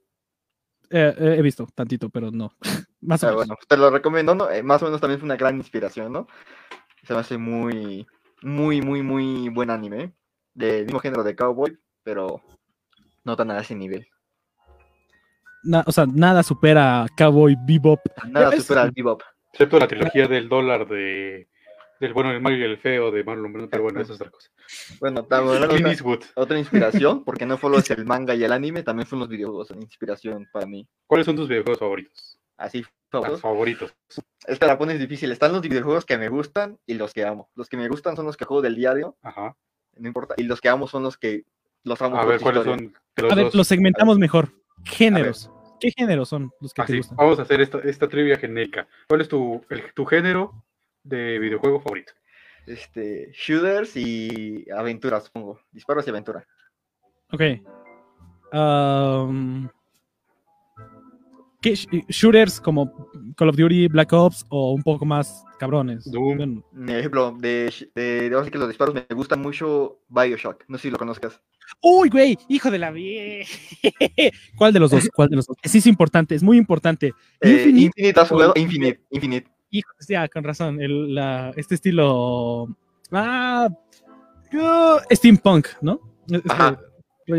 [0.90, 2.52] Eh, eh, he visto tantito, pero no.
[3.02, 3.46] Más o Ah, menos.
[3.48, 4.50] bueno, te lo recomiendo, ¿no?
[4.50, 6.28] Eh, más o menos también fue una gran inspiración, ¿no?
[7.04, 8.08] Se me hace muy,
[8.42, 10.14] muy, muy, muy buen anime.
[10.56, 12.42] Del mismo género de Cowboy, pero
[13.24, 14.08] no tan a ese nivel.
[15.64, 18.00] Na- o sea, nada supera a Cowboy Bebop.
[18.30, 19.22] Nada supera al Bebop.
[19.52, 21.48] Excepto la trilogía del dólar de
[22.00, 24.32] del bueno, el malo y el feo de Marlon Brando, pero bueno, eso es otra
[24.32, 24.50] cosa.
[25.00, 29.08] Bueno, también otra, otra inspiración, porque no solo es el manga y el anime, también
[29.08, 30.88] son los videojuegos, una inspiración para mí.
[31.08, 32.40] ¿Cuáles son tus videojuegos favoritos?
[32.58, 33.42] Así, Tus favoritos.
[33.42, 33.94] favoritos.
[34.48, 35.32] Esta la pones difícil.
[35.32, 37.50] Están los videojuegos que me gustan y los que amo.
[37.56, 39.56] Los que me gustan son los que juego del diario, Ajá.
[39.98, 40.36] no importa.
[40.38, 41.44] Y los que amo son los que
[41.84, 42.78] los amo A ver, ¿cuáles historia.
[42.78, 43.56] son los A ver, dos?
[43.56, 44.50] los segmentamos mejor.
[44.86, 45.50] Géneros.
[45.80, 47.18] ¿Qué géneros son los que te Así, gustan?
[47.18, 48.88] vamos a hacer esta, esta trivia genérica.
[49.10, 50.64] ¿Cuál es tu, el- tu género
[51.06, 52.14] de videojuego favorito?
[52.68, 55.60] Este, shooters y aventuras, supongo.
[55.72, 56.46] Disparos y aventura.
[57.32, 57.42] Ok.
[58.52, 59.70] Am,
[61.62, 66.10] ¿Qué sh- shooters como Call of Duty, Black Ops o un poco más cabrones?
[66.12, 66.38] Doom.
[66.38, 70.64] Bueno, Un ejemplo, de, de, que los disparos me gustan mucho Bioshock.
[70.68, 71.42] No sé si lo conozcas.
[71.82, 72.92] Uy, güey, hijo de la
[74.58, 75.10] ¿Cuál de los dos?
[75.16, 75.58] ¿Cuál de los dos?
[75.64, 77.14] Sí es importante, es muy importante.
[77.42, 77.86] Eh, Infinite.
[77.86, 78.54] Infinite, ¿has jugado?
[78.56, 79.02] Infinite.
[79.10, 79.55] Infinite.
[79.78, 80.82] Hijo, ya, con razón.
[80.82, 82.68] el- la- este estilo.
[83.12, 83.68] Ah,
[84.60, 86.00] ah, steampunk, ¿no?
[86.30, 86.80] Este Ajá.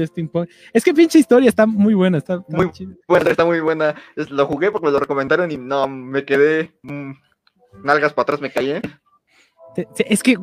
[0.06, 0.48] steampunk.
[0.72, 2.18] Es que pinche historia está muy buena.
[2.18, 2.94] Está, está Muy- chida.
[3.08, 3.94] Bueno, está muy buena.
[4.16, 6.72] Es- lo jugué porque me lo recomendaron y no, me quedé.
[6.82, 7.12] mm,
[7.84, 8.70] nalgas para atrás me caí.
[8.72, 8.82] ¿eh?
[9.98, 10.36] Es que.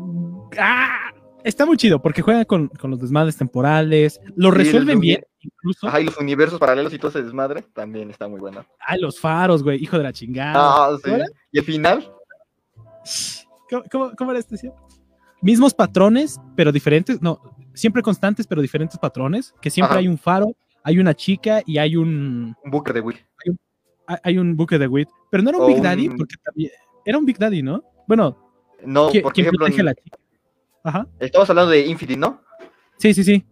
[0.60, 1.12] ah,
[1.44, 4.20] está muy chido porque juegan con, con los desmadres temporales.
[4.36, 5.88] Lo Sí, resuelven bien, incluso.
[5.88, 8.66] Ajá, y los universos paralelos y todo ese desmadre también está muy bueno.
[8.80, 10.54] Ay, los faros, güey, hijo de la chingada.
[10.56, 11.12] Ah, sí.
[11.52, 12.12] Y el final,
[13.70, 14.72] ¿Cómo, cómo, cómo era este?
[15.42, 17.22] Mismos patrones, pero diferentes.
[17.22, 17.42] No,
[17.74, 19.54] siempre constantes, pero diferentes patrones.
[19.62, 20.00] Que siempre Ajá.
[20.00, 22.56] hay un faro, hay una chica y hay un.
[22.64, 23.18] un buque de Wii.
[23.46, 25.10] hay- Hay un buque de Wit.
[25.32, 26.72] Pero no era un Big Daddy, porque también.
[27.06, 27.84] Era un Big Daddy, ¿no?
[28.08, 28.38] Bueno,
[28.86, 30.18] No, ¿qui- por ¿quién ejemplo, protege a en- la chica?
[30.84, 31.08] Ajá.
[31.20, 32.42] estamos hablando de Infinite, ¿no?
[32.98, 33.46] Sí, sí, sí.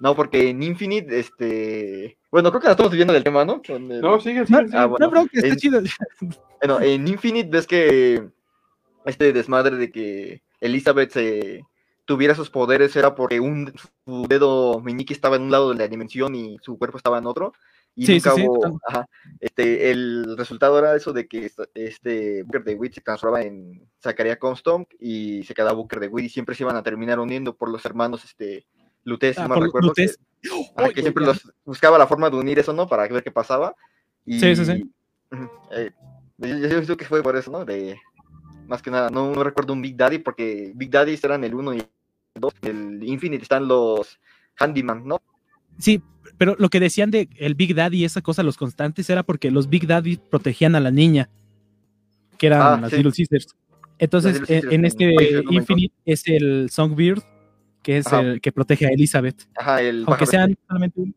[0.00, 2.18] No, porque en Infinite, este.
[2.30, 3.62] Bueno, creo que la estamos viendo del tema, ¿no?
[3.62, 4.66] Con el- No, sigue, No, sigue.
[4.66, 4.76] sigue.
[4.78, 5.06] Ah, bueno.
[5.06, 5.80] no, bro, que está en- chido.
[6.60, 8.28] Bueno, en Infinite ves que
[9.04, 11.64] este desmadre de que Elizabeth se
[12.04, 13.72] tuviera sus poderes era porque un,
[14.04, 17.26] su dedo meñique estaba en un lado de la dimensión y su cuerpo estaba en
[17.26, 17.52] otro.
[17.94, 18.78] Y Sí, nunca sí, sí, hubo- total.
[18.86, 23.86] ajá, este, el resultado era eso de que este Booker de Witt se transformaba en
[24.02, 27.54] Zacarías Comstock y se quedaba Booker de Witt y siempre se iban a terminar uniendo
[27.54, 28.66] por los hermanos este,
[29.04, 29.92] Lutes, si Ah, mal por recuerdo.
[29.92, 30.18] que- Lutes.
[30.76, 31.32] ajá, Uy, que güey, siempre ya.
[31.32, 32.86] los buscaba la forma de unir eso, ¿no?
[32.86, 33.74] Para ver qué pasaba.
[34.24, 34.92] Y, Sí, sí, sí.
[35.72, 35.90] eh,
[36.38, 37.64] yo, yo pienso que fue por eso, ¿no?
[37.64, 37.98] De,
[38.68, 41.74] más que nada, no, no recuerdo un Big Daddy porque Big Daddy eran el 1
[41.74, 41.86] y el
[42.40, 42.54] 2.
[42.62, 44.18] El Infinite están los
[44.58, 45.20] Handyman, ¿no?
[45.78, 46.02] Sí,
[46.38, 49.50] pero lo que decían de el Big Daddy y esa cosa, los constantes, era porque
[49.50, 51.28] los Big Daddy protegían a la niña,
[52.38, 52.96] que eran Ah, las sí.
[52.96, 53.46] Little Sisters.
[53.98, 55.54] Entonces, Little en, Sisters en en este.
[55.54, 57.22] Infinite es el Songbird,
[57.82, 58.20] que es Ajá.
[58.20, 59.48] el que protege a Elizabeth.
[59.56, 61.14] Ajá, el Aunque sean solamente un-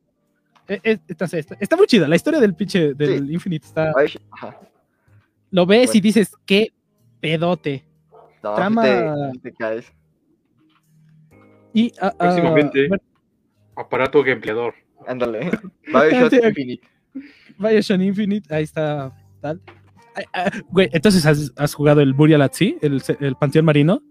[0.67, 2.07] Eh, eh, está, está- está muy chida.
[2.07, 3.91] La historia del pinche del Infinite está.
[4.03, 4.19] este.
[4.31, 4.59] Ajá.
[5.51, 6.73] Lo ves y dices, qué
[7.21, 7.85] pedote.
[8.43, 9.91] No, Trama- te- te caes.
[11.73, 12.87] Y ah, ah, Próximamente.
[12.87, 13.03] bueno,
[13.75, 14.73] Aparato gameplaydor.
[15.07, 15.51] Ándale.
[15.87, 16.33] Bioshock.
[16.33, 16.87] Infinite.
[17.57, 19.11] Bioshock Infinite, ahí está
[19.41, 19.61] tal.
[20.15, 24.01] Ah, ah, Güey, entonces has, has jugado el Burial at Sea, el, el Panteón Marino.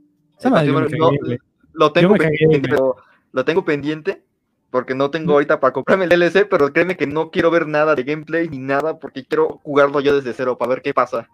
[0.43, 1.21] No,
[1.73, 2.97] lo tengo pendiente, pero
[3.33, 4.23] lo tengo pendiente
[4.71, 7.95] porque no tengo ahorita para comprarme el DLC, pero créeme que no quiero ver nada
[7.95, 11.29] de gameplay ni nada porque quiero jugarlo yo desde cero para ver qué pasa.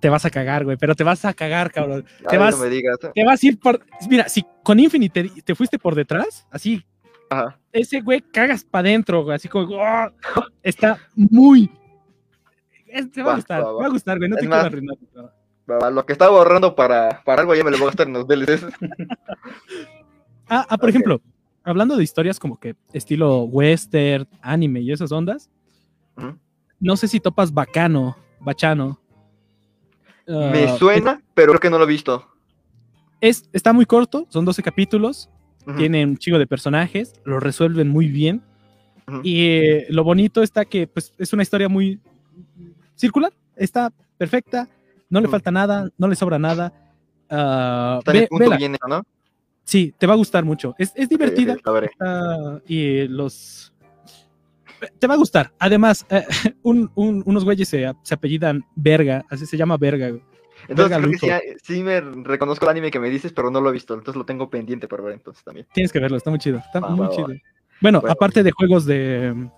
[0.00, 2.04] Te vas a cagar, güey, pero te vas a cagar, cabrón.
[2.28, 2.98] Te vas- no me digas.
[3.14, 3.80] Te vas a ir por.
[4.08, 6.84] Mira, si con Infinite te, te fuiste por detrás, así,
[7.30, 7.58] Ajá.
[7.72, 9.80] ese güey cagas para adentro, güey, así como.
[9.82, 10.12] ¡ah!
[10.62, 11.70] Está muy.
[13.12, 13.78] Te va a gustar, va, te va.
[13.80, 14.96] va a gustar, güey, no Es te más, quiero arruinar.
[15.14, 15.30] cabrón.
[15.70, 18.08] Va, va, Lo que estaba ahorrando para, para algo ya me lo voy a gastar
[18.08, 18.66] en los DLCs.
[20.52, 21.20] Ah, ah, por ejemplo,
[21.62, 25.48] hablando de historias como que estilo western, anime y esas ondas,
[26.80, 28.98] no sé si topas Bacano, Bachano.
[30.26, 32.26] Me Ah, suena, pero creo que no lo he visto.
[33.20, 35.30] es, está muy corto, son 12 capítulos,
[35.66, 35.76] Ujú.
[35.76, 38.42] tiene un chico de personajes, lo resuelven muy bien.
[39.24, 41.98] Y eh, lo bonito está que pues, es una historia muy
[42.94, 44.68] circular, está perfecta,
[45.08, 46.72] no le falta nada, no le sobra nada.
[47.28, 48.56] Ah, Está ve- punto vela.
[48.56, 49.02] bien ¿no?
[49.64, 50.74] Sí, te va a gustar mucho.
[50.78, 51.54] Es, es divertida.
[51.54, 53.72] Está- y los.
[54.98, 55.52] Te va a gustar.
[55.58, 56.24] Además, eh,
[56.62, 60.08] un- un- unos güeyes se, se apellidan Verga, así se llama Verga.
[60.10, 60.22] güey.
[60.68, 63.70] Entonces creo que sí, sí me reconozco el anime que me dices, pero no lo
[63.70, 63.94] he visto.
[63.94, 65.66] Entonces lo tengo pendiente para ver entonces también.
[65.72, 66.58] Tienes que verlo, está muy chido.
[66.58, 67.14] Está muy va, va.
[67.14, 67.26] chido.
[67.80, 68.12] Bueno, Bueno.
[68.12, 69.48] aparte de juegos de,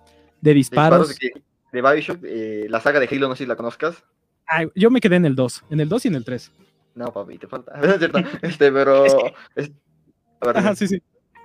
[0.40, 1.42] de Disparos disparos, de,
[1.72, 4.02] de Bioshock, eh, la saga de Halo, no sé si la conozcas.
[4.46, 6.52] ay, yo me quedé en el 2, en el 2 y en el 3.
[6.94, 7.72] No, papi, te falta.
[7.82, 8.18] Es cierto.
[8.42, 9.04] Este, pero.
[9.56, 9.72] es-
[10.40, 11.02] a ver, Ajá, sí, sí.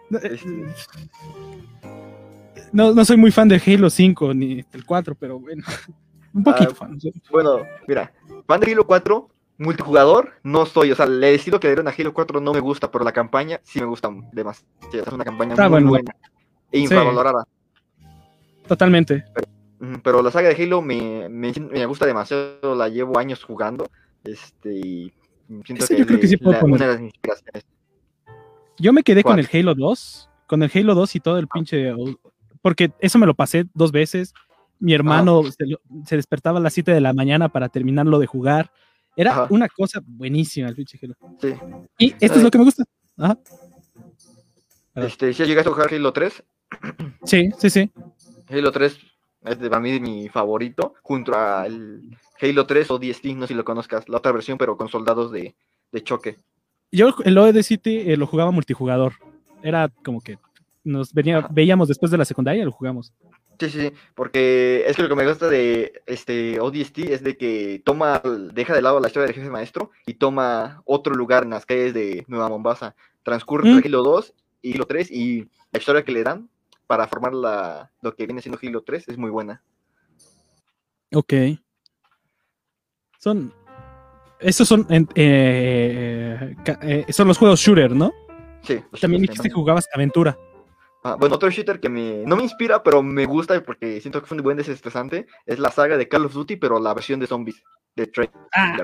[0.09, 0.49] No, eh, Este-
[2.73, 5.63] No, no soy muy fan de Halo 5 ni el 4, pero bueno.
[6.33, 6.97] Un poquito Ah, fan.
[7.31, 8.11] Bueno, mira,
[8.45, 10.91] fan de Halo 4, multijugador, no soy.
[10.91, 13.11] O sea, el estilo que le dieron a Halo 4 no me gusta, pero la
[13.11, 14.67] campaña sí me gusta demasiado.
[14.93, 15.89] Es una campaña Está muy bueno.
[15.89, 16.15] buena
[16.71, 17.45] e infravalorada.
[18.67, 19.23] Totalmente.
[19.79, 23.89] Ujú, Pero la saga de Halo me, me, me gusta demasiado, la llevo años jugando.
[24.23, 25.13] Este, y
[25.65, 26.75] siento Ese que, yo creo que le- sí puedo la- poner.
[26.75, 27.65] una de las inspiraciones.
[28.79, 29.47] Yo me quedé con ¿Cuál?
[29.51, 31.93] el Halo 2, con el Halo 2 y todo el pinche.
[32.61, 34.33] Porque eso me lo pasé dos veces.
[34.79, 38.27] Mi hermano se, lo- se despertaba a las 7 de la mañana para terminarlo de
[38.27, 38.71] jugar.
[39.17, 39.47] Era Ajá.
[39.49, 41.15] una cosa buenísima el pinche Halo.
[41.41, 41.53] Sí.
[41.97, 42.83] Y esto es lo que me gusta.
[43.17, 43.37] Ajá.
[44.95, 46.43] Este, si llegaste a jugar Halo 3,
[47.23, 47.91] Sí, sí, sí.
[48.49, 48.97] Halo 3
[49.45, 52.01] es de, para mí mi favorito, junto al
[52.41, 55.31] Halo 3 o DST, no sé si lo conozcas, la otra versión, pero con soldados
[55.31, 55.55] de,
[55.91, 56.37] de choque.
[56.91, 59.13] Yo el OED City eh, lo jugaba multijugador.
[59.63, 60.37] Era como que
[60.83, 61.49] nos venía, Ajá.
[61.51, 63.11] veíamos después de la secundaria y lo jugamos.
[63.59, 67.81] Sí, sí, porque es que lo que me gusta de este ODST es de que
[67.83, 68.21] toma,
[68.53, 71.93] deja de lado la historia del jefe maestro y toma otro lugar en las calles
[71.93, 72.95] de Nueva Mombasa.
[73.23, 73.81] Transcurre Mm.
[73.83, 76.49] Halo 2 y Halo 3 y la historia que le dan
[76.85, 79.63] para formar la, lo que viene siendo Halo 3 es muy buena.
[81.13, 81.33] Ok.
[83.19, 83.51] Son.
[84.39, 84.85] Esos son.
[85.15, 88.13] eh, eh, son los juegos shooter, ¿no?
[88.61, 88.79] Sí.
[89.01, 90.37] También dijiste que jugabas aventura.
[91.07, 94.27] Ah, bueno, otro shooter que me, no me inspira, pero me gusta porque siento que
[94.27, 97.27] fue un buen desestresante, es la saga de Call of Duty, pero la versión de
[97.27, 97.63] zombies,
[97.95, 98.29] de Trey.
[98.53, 98.77] Ah,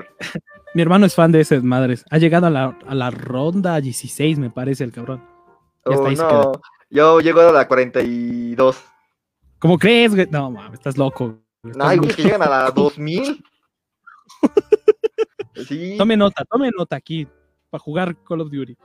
[0.74, 2.04] mi hermano es fan de esas madres.
[2.10, 5.22] Ha llegado a la, a la ronda 16, me parece, el cabrón.
[5.88, 6.52] Ya Oh, no,
[6.90, 8.82] yo llego a la 42.
[9.58, 10.26] ¿Cómo crees, güey?
[10.30, 11.26] No, mames, estás loco.
[11.26, 13.44] güey, No, estás hay güeyes que llegan a la 2000.
[15.68, 17.28] Sí, Tome nota, tome nota aquí
[17.70, 18.76] para jugar Call of Duty.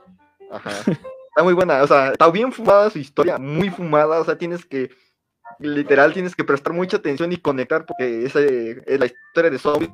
[0.52, 0.70] ajá.
[1.30, 4.64] Está muy buena, o sea, está bien fumada su historia, muy fumada, o sea, tienes
[4.64, 4.90] que,
[5.60, 9.90] literal, tienes que prestar mucha atención y conectar porque ese, es la historia de zombies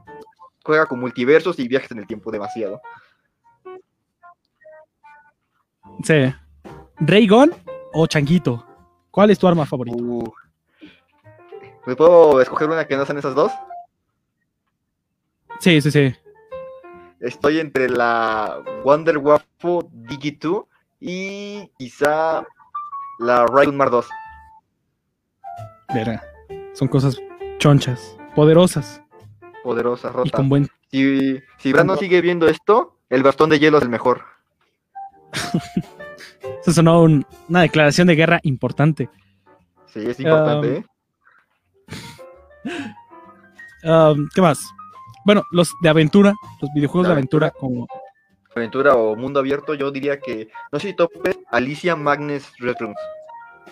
[0.64, 2.80] juega con multiversos y viajes en el tiempo demasiado.
[6.02, 6.34] Sí.
[6.98, 7.52] ¿Raygon
[7.92, 8.66] o Changuito?
[9.10, 9.96] ¿Cuál es tu arma favorita?
[10.02, 10.32] Uh.
[11.86, 13.52] ¿Me puedo escoger una que no sean esas dos?
[15.60, 16.14] Sí, sí, sí.
[17.20, 20.64] Estoy entre la Wonder Waffle Digi 2
[21.00, 22.44] y quizá
[23.18, 24.06] la Raygun Mar 2.
[25.94, 26.22] Verá.
[26.74, 27.16] Son cosas
[27.58, 29.00] chonchas, poderosas
[29.62, 30.36] Poderosa, y rota.
[30.36, 30.68] con buen.
[30.90, 34.24] Si, si Brandon sigue viendo esto, el bastón de hielo es el mejor.
[36.62, 39.08] Eso sonó un- una declaración de guerra importante.
[39.86, 40.84] Sí, es importante, Um, ¿eh?
[43.84, 44.58] Um, ¿Qué más?
[45.24, 47.86] Bueno, los de aventura, los videojuegos De de aventura, como.
[48.56, 52.96] Aventura o mundo abierto, yo diría que, no sé si topes, Alicia Magnus Returns.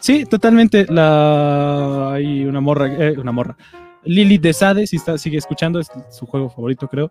[0.01, 0.87] Sí, totalmente.
[0.89, 3.57] La hay una morra, eh, una morra.
[4.05, 7.11] Lily de Sade, si está, sigue escuchando, es su juego favorito, creo.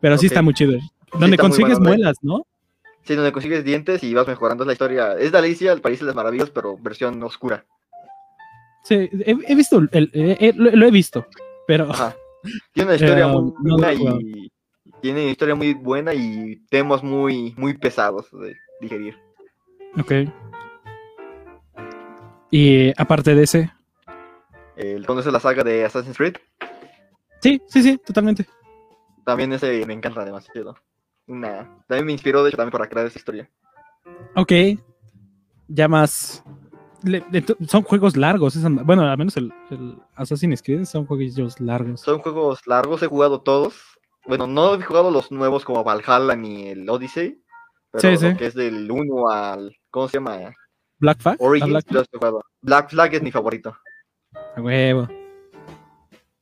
[0.00, 0.78] Pero sí está muy chido.
[1.18, 2.46] Donde consigues muelas, ¿no?
[3.04, 5.14] Sí, donde consigues dientes y vas mejorando la historia.
[5.14, 7.64] Es de Alicia, el País de las Maravillas, pero versión oscura.
[8.82, 11.26] Sí, he, he visto, el, eh, eh, lo, lo he visto,
[11.66, 12.14] pero Ajá.
[12.72, 14.50] Tiene una historia Eh, muy buena y
[15.04, 19.14] tiene una historia muy buena y temas muy, muy pesados de digerir.
[20.00, 20.12] Ok.
[22.50, 23.70] Y aparte de ese.
[24.76, 26.36] El, ¿Conoces la saga de Assassin's Creed?
[27.42, 28.46] Sí, sí, sí, totalmente.
[29.26, 30.74] También ese me encanta demasiado.
[31.26, 33.50] Una, también me inspiró, de hecho, también para crear esa historia.
[34.36, 34.52] Ok.
[35.68, 36.42] Ya más.
[37.02, 38.56] le- le- son juegos largos.
[38.86, 42.00] bueno, al menos el, el Assassin's Creed son juegos largos.
[42.00, 43.93] Son juegos largos, he jugado todos.
[44.26, 47.40] Bueno, no he jugado los nuevos como Valhalla ni el Odyssey.
[47.90, 48.36] Pero Sí, lo sí.
[48.36, 49.76] que es del 1 al.
[49.90, 50.52] ¿Cómo se llama?
[50.98, 51.36] Black Flag.
[51.40, 52.44] ¿A Origins, Black, he jugado.
[52.62, 53.76] Black Flag es mi favorito.
[54.56, 55.08] A huevo.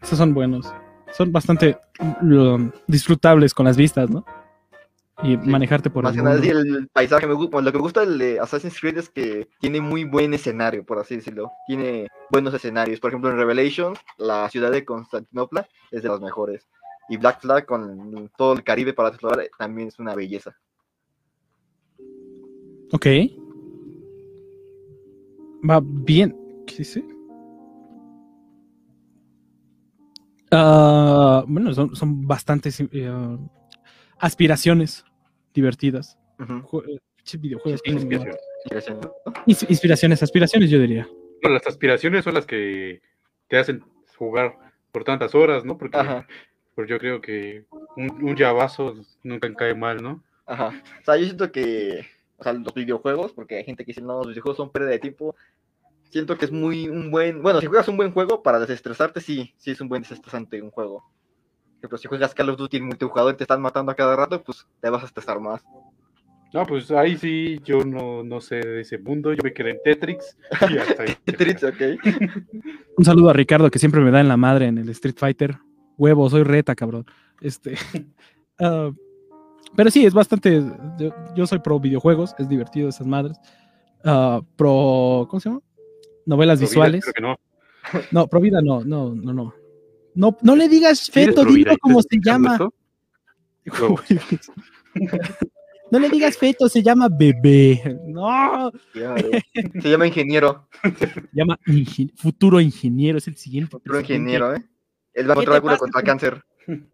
[0.00, 0.72] Esos son buenos.
[1.12, 4.24] Son bastante um, disfrutables con las vistas, ¿no?
[5.22, 7.60] Y manejarte por Más el que nada, el paisaje me gusta.
[7.60, 11.16] Lo que me gusta de Assassin's Creed es que tiene muy buen escenario, por así
[11.16, 11.52] decirlo.
[11.66, 12.98] Tiene buenos escenarios.
[12.98, 16.66] Por ejemplo, en Revelations, la ciudad de Constantinopla es de las mejores.
[17.12, 20.56] Y Black Flag, con todo el Caribe para explorar, también es una belleza.
[22.90, 23.06] Ok.
[25.68, 26.34] Va bien.
[26.66, 27.04] ¿Qué dice?
[30.50, 33.38] Ah, bueno, son, son bastantes eh,
[34.18, 35.04] aspiraciones
[35.52, 36.18] divertidas.
[36.40, 37.80] Eh, pinches videojuegos.
[37.84, 38.36] Sí, tienen inspiración.
[38.64, 39.32] Inspiración, ¿no?
[39.44, 41.06] ins- inspiraciones, aspiraciones, yo diría.
[41.42, 43.02] Bueno, las aspiraciones son las que
[43.48, 43.84] te hacen
[44.16, 44.56] jugar
[44.90, 45.76] por tantas horas, ¿no?
[45.76, 46.26] Porque, Ajá,
[46.74, 47.64] porque yo creo que
[47.96, 50.22] un, un llavazo nunca cae mal, ¿no?
[50.46, 50.72] ajá.
[51.00, 52.06] O sea, yo siento que.
[52.38, 54.98] O sea, los videojuegos, porque hay gente que dice, no, los videojuegos son pérdida de
[54.98, 55.36] tiempo.
[56.10, 57.42] Siento que es muy un buen.
[57.42, 60.70] Bueno, si juegas un buen juego para desestresarte, sí, sí es un buen desestresante un
[60.70, 61.00] juego.
[61.00, 64.14] Por ejemplo, si juegas Call of Duty en multijugador y te están matando a cada
[64.14, 65.64] rato, pues te vas a estresar más.
[66.52, 69.82] No, pues ahí sí, yo no, no sé de ese mundo, yo me quedé en
[69.82, 70.36] Tetrix
[70.68, 71.16] y hasta ahí.
[71.24, 71.80] Tetris, ok.
[72.98, 75.56] Un saludo a Ricardo que siempre me da en la madre en el Street Fighter.
[75.98, 77.06] Huevo, soy reta, cabrón.
[77.40, 77.76] Este.
[78.60, 78.90] ah,
[79.76, 80.62] pero sí, es bastante.
[80.98, 83.38] Yo, yo soy pro videojuegos, es divertido esas madres.
[84.04, 85.26] Ah, pro.
[85.30, 85.60] ¿Cómo se llama?
[86.26, 87.02] Novelas visuales.
[87.04, 87.36] creo que no.
[88.12, 89.54] No, pro vida no, no, no, no.
[90.14, 92.58] No, no le digas ¿Sí eres feto, dilo como se llama.
[95.90, 97.98] no le digas feto, se llama bebé.
[98.06, 99.16] No, Se llama,
[99.80, 100.68] se llama ingeniero.
[100.82, 103.70] se llama ingen- futuro ingeniero, es el siguiente.
[103.70, 104.14] Futuro presidente.
[104.14, 104.64] ingeniero, ¿eh?
[105.14, 106.42] Él va a ¿Qué encontrar la contra el cáncer.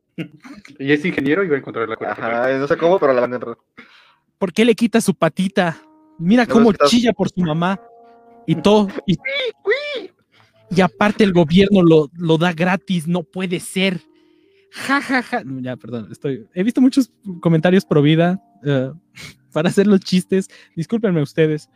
[0.81, 2.11] Y es ingeniero y va a encontrar la cura.
[2.11, 3.65] Ajá, no sé cómo, pero la van a encontrar.
[4.37, 5.81] ¿Por qué le quita su patita?
[6.19, 7.81] Mira No, cómo chilla por su mamá.
[8.45, 8.89] Y todo.
[9.07, 9.17] Y,
[10.71, 13.07] y aparte el gobierno lo, lo da gratis.
[13.07, 14.01] No puede ser.
[14.73, 15.45] Ja, ja, ja.
[15.45, 16.09] No, Ya, perdón.
[16.11, 18.91] Estoy, he visto muchos comentarios pro vida eh,
[19.53, 20.49] para hacer los chistes.
[20.75, 21.71] Discúlpenme ustedes.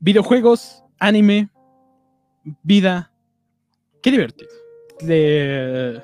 [0.00, 1.50] Videojuegos, anime,
[2.62, 3.12] vida.
[4.02, 4.59] Qué divertido.
[5.02, 6.00] De-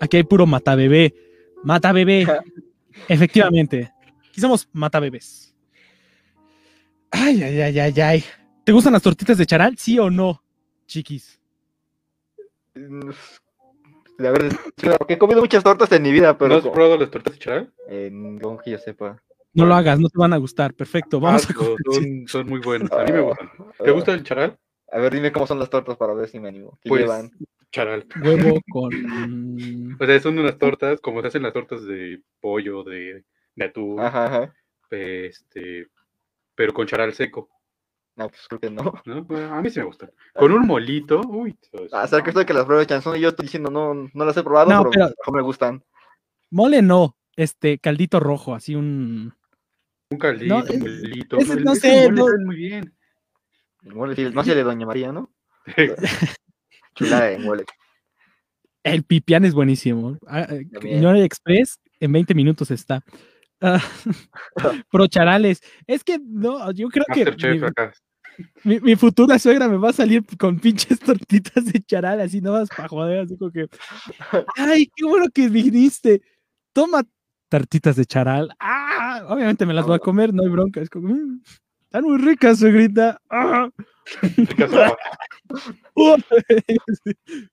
[0.00, 1.14] Aquí hay puro mata bebé.
[1.62, 2.26] Mata bebé.
[3.08, 3.92] Efectivamente.
[4.28, 5.54] Aquí somos mata bebés.
[7.10, 8.24] Ay, ay, ay, ay, ay.
[8.64, 9.76] ¿Te gustan las tortitas de charal?
[9.76, 10.42] ¿Sí o no,
[10.86, 11.40] chiquis?
[12.74, 13.10] Mm,
[14.20, 14.52] A ver,
[14.98, 17.38] porque he comido muchas tortas en mi vida, ¿No pero has probado las tortas de
[17.38, 17.72] charal?
[17.88, 19.20] eh, no que yo sepa.
[19.52, 20.72] No lo hagas, no te van a gustar.
[20.74, 21.76] Perfecto, vamos Ah, a comer.
[21.90, 23.50] son, son muy buenas, a mí me gustan.
[23.82, 24.56] ¿Te gusta el charal?
[24.92, 26.78] A ver, dime cómo son las tortas para ver si me animo.
[26.82, 27.30] ¿Qué Pues, llevan?
[27.72, 28.06] Charal.
[28.22, 29.96] huevo con.
[30.00, 33.24] O sea, son unas tortas, como se hacen las tortas de pollo, de,
[33.56, 34.54] de atún, Ajá, ajá.
[34.90, 35.86] este,
[36.54, 37.48] pero con charal seco,
[38.16, 38.94] No, pues creo que no.
[39.04, 39.24] ¿no?
[39.24, 40.10] Bueno, a mí sí me gustan.
[40.34, 41.56] Con un molito, uy.
[41.72, 44.24] Dios, A ser que estoy que las pruebe chanzón y yo estoy diciendo no, no
[44.24, 45.82] las he probado, No, pero, pero- me gustan.
[46.50, 49.32] Mole no, este caldito rojo, así un.
[50.10, 51.38] Un caldito, No, un es- molito.
[51.38, 52.96] ese no sé, mole no- sabe muy bien.
[53.84, 55.32] El mole, no se le doña María, ¿no?
[56.94, 57.64] Chulada de mole.
[58.82, 60.18] El pipián es buenísimo.
[60.26, 60.64] Ah, eh.
[60.80, 63.02] Señora Express, en 20 minutos está.
[63.60, 63.82] Ah,
[64.90, 65.60] Pro charales.
[65.86, 67.92] Es que no, yo creo que mi, acá.
[68.64, 72.52] mi- mi futura suegra me va a salir con pinches tortitas de charal, así no
[72.52, 73.66] vas para joder, así como que.
[74.56, 76.22] ¡Ay, qué bueno que viniste!
[76.72, 77.02] Toma
[77.50, 78.50] tortitas de charal.
[78.60, 79.24] ¡Ah!
[79.28, 80.80] Obviamente me las voy a comer, no hay bronca.
[80.80, 81.42] Es como, "Mm,
[81.84, 83.20] están muy ricas, suegrita.
[83.28, 83.68] ¡Ah!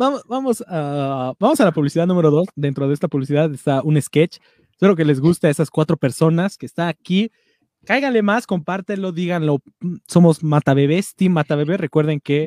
[0.00, 2.48] Vamos, vamos, a, vamos a la publicidad número dos.
[2.56, 4.38] Dentro de esta publicidad está un sketch.
[4.70, 7.30] Espero que les guste a esas cuatro personas que están aquí.
[7.84, 9.58] Cáiganle más, compártelo, díganlo.
[10.06, 11.76] Somos Matabebés, Team Matabebé.
[11.76, 12.46] Recuerden que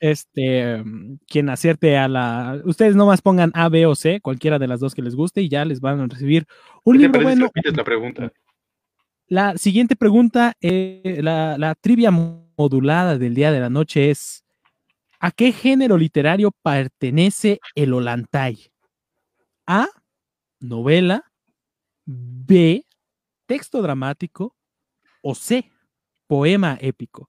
[0.00, 0.82] este
[1.28, 2.62] quien acierte a la.
[2.64, 5.50] Ustedes nomás pongan A, B o C, cualquiera de las dos que les guste, y
[5.50, 6.46] ya les van a recibir
[6.84, 7.50] un ¿Qué te libro si bueno.
[7.76, 8.32] la pregunta?
[9.28, 14.44] La siguiente pregunta, eh, la, trivia modulada del día de la noche es:
[15.18, 18.70] ¿A qué género literario pertenece el Olantay?
[19.66, 19.88] A.
[20.60, 21.24] Novela.
[22.04, 22.84] B.
[23.46, 24.54] Texto dramático.
[25.22, 25.72] O C.
[26.28, 27.28] Poema épico.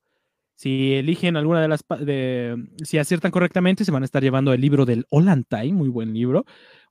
[0.53, 1.83] Si eligen alguna de las.
[1.99, 6.13] De, si aciertan correctamente, se van a estar llevando el libro del Olantay, muy buen
[6.13, 6.45] libro.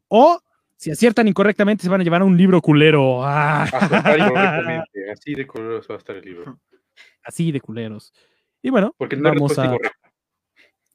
[0.09, 0.41] O
[0.77, 3.21] si aciertan incorrectamente, se van a llevar un libro culero.
[3.25, 3.67] ¡Ah!
[4.19, 6.61] Incorrectamente, así de coloroso va a estar el libro.
[7.23, 8.13] Así de culeros.
[8.63, 9.75] Y bueno, Porque no hay vamos respuesta a.
[9.75, 10.13] incorrecta.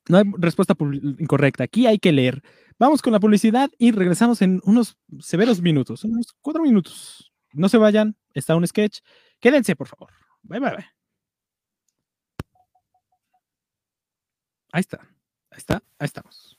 [0.10, 0.76] No hay respuesta
[1.20, 1.64] incorrecta.
[1.64, 2.42] Aquí hay que leer.
[2.80, 7.32] Vamos con la publicidad y regresamos en unos severos minutos, unos cuatro minutos.
[7.54, 9.00] No se vayan, está un sketch.
[9.40, 10.12] Quédense, por favor.
[10.42, 10.86] Bye, bye, bye.
[14.72, 15.00] Ahí está,
[15.52, 16.58] ahí está, ahí estamos.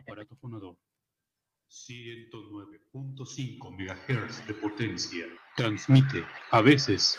[0.00, 0.78] Aparato fonador.
[1.68, 5.26] 109.5 MHz de potencia.
[5.56, 7.18] Transmite, a veces,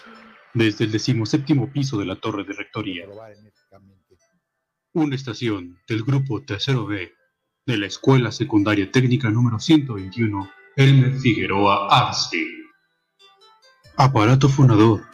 [0.54, 3.06] desde el decimoséptimo piso de la torre de rectoría.
[4.94, 7.14] Una estación del grupo Tercero B
[7.66, 12.44] de la Escuela Secundaria Técnica número 121, Elmer Figueroa Arce.
[13.96, 15.06] Aparato fonador,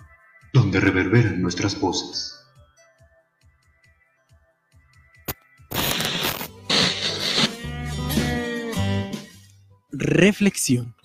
[0.54, 2.37] donde reverberan nuestras voces.
[10.00, 10.96] Reflexión.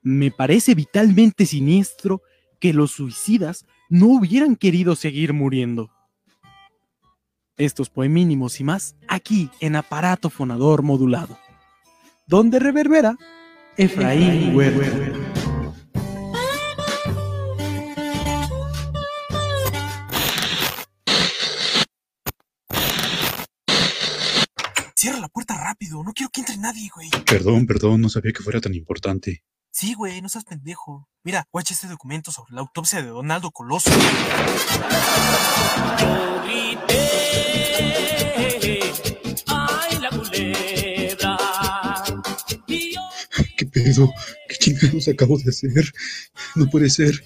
[0.00, 2.22] Me parece vitalmente siniestro
[2.58, 5.90] que los suicidas no hubieran querido seguir muriendo.
[7.58, 11.38] Estos poemínimos y más aquí en aparato fonador modulado,
[12.26, 13.16] donde reverbera
[13.76, 15.47] Efraín Huerta.
[25.28, 27.10] La puerta rápido, no quiero que entre nadie, güey.
[27.26, 29.44] Perdón, perdón, no sabía que fuera tan importante.
[29.70, 31.06] Sí, güey, no seas pendejo.
[31.22, 33.90] Mira, guacha este documento sobre la autopsia de Donaldo Coloso.
[39.46, 41.36] Ay, la culebra.
[42.66, 43.02] Yo
[43.58, 44.10] ¿Qué pedo?
[44.48, 45.92] ¿Qué chingados acabo de hacer?
[46.54, 47.22] No puede ser.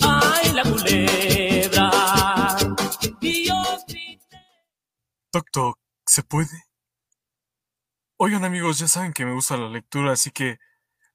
[0.00, 1.90] Ay, la culebra.
[3.20, 4.40] Y yo grité.
[5.32, 6.66] Toc toc, ¿se puede?
[8.18, 10.60] Oigan, amigos, ya saben que me gusta la lectura, así que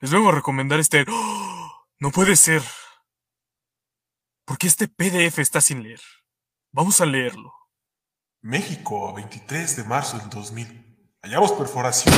[0.01, 1.05] les vengo a recomendar este.
[1.07, 1.85] ¡Oh!
[1.99, 2.61] No puede ser.
[4.43, 6.01] Porque este PDF está sin leer.
[6.73, 7.62] Vamos a leerlo.
[8.43, 10.67] México, 23 de marzo del 2000.
[11.21, 12.13] Hallamos perforación.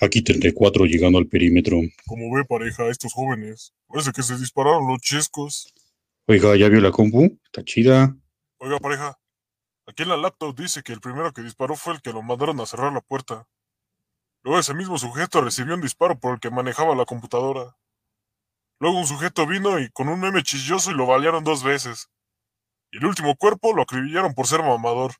[0.00, 1.76] Aquí tendré cuatro llegando al perímetro.
[2.06, 3.74] Como ve, pareja, estos jóvenes.
[3.86, 5.74] Parece que se dispararon los chescos.
[6.26, 7.38] Oiga, ¿ya vio la compu?
[7.44, 8.16] Está chida.
[8.58, 9.18] Oiga, pareja.
[9.86, 12.58] Aquí en la laptop dice que el primero que disparó fue el que lo mandaron
[12.60, 13.46] a cerrar la puerta.
[14.42, 17.76] Luego ese mismo sujeto recibió un disparo por el que manejaba la computadora.
[18.78, 22.08] Luego un sujeto vino y con un meme chilloso y lo balearon dos veces.
[22.90, 25.12] Y el último cuerpo lo acribillaron por ser mamador.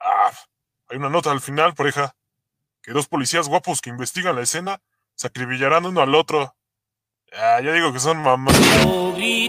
[0.00, 0.32] Ah,
[0.88, 2.16] hay una nota al final, pareja.
[2.84, 4.82] Que dos policías guapos que investigan la escena
[5.14, 6.54] se acribillarán uno al otro.
[7.32, 8.54] Ah, ya digo que son mamás.
[8.58, 9.48] Yo yo yo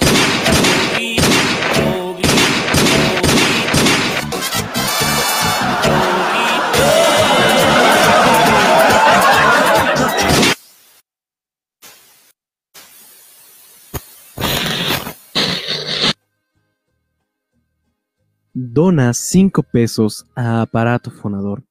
[18.53, 21.64] Dona 5 pesos a aparato fonador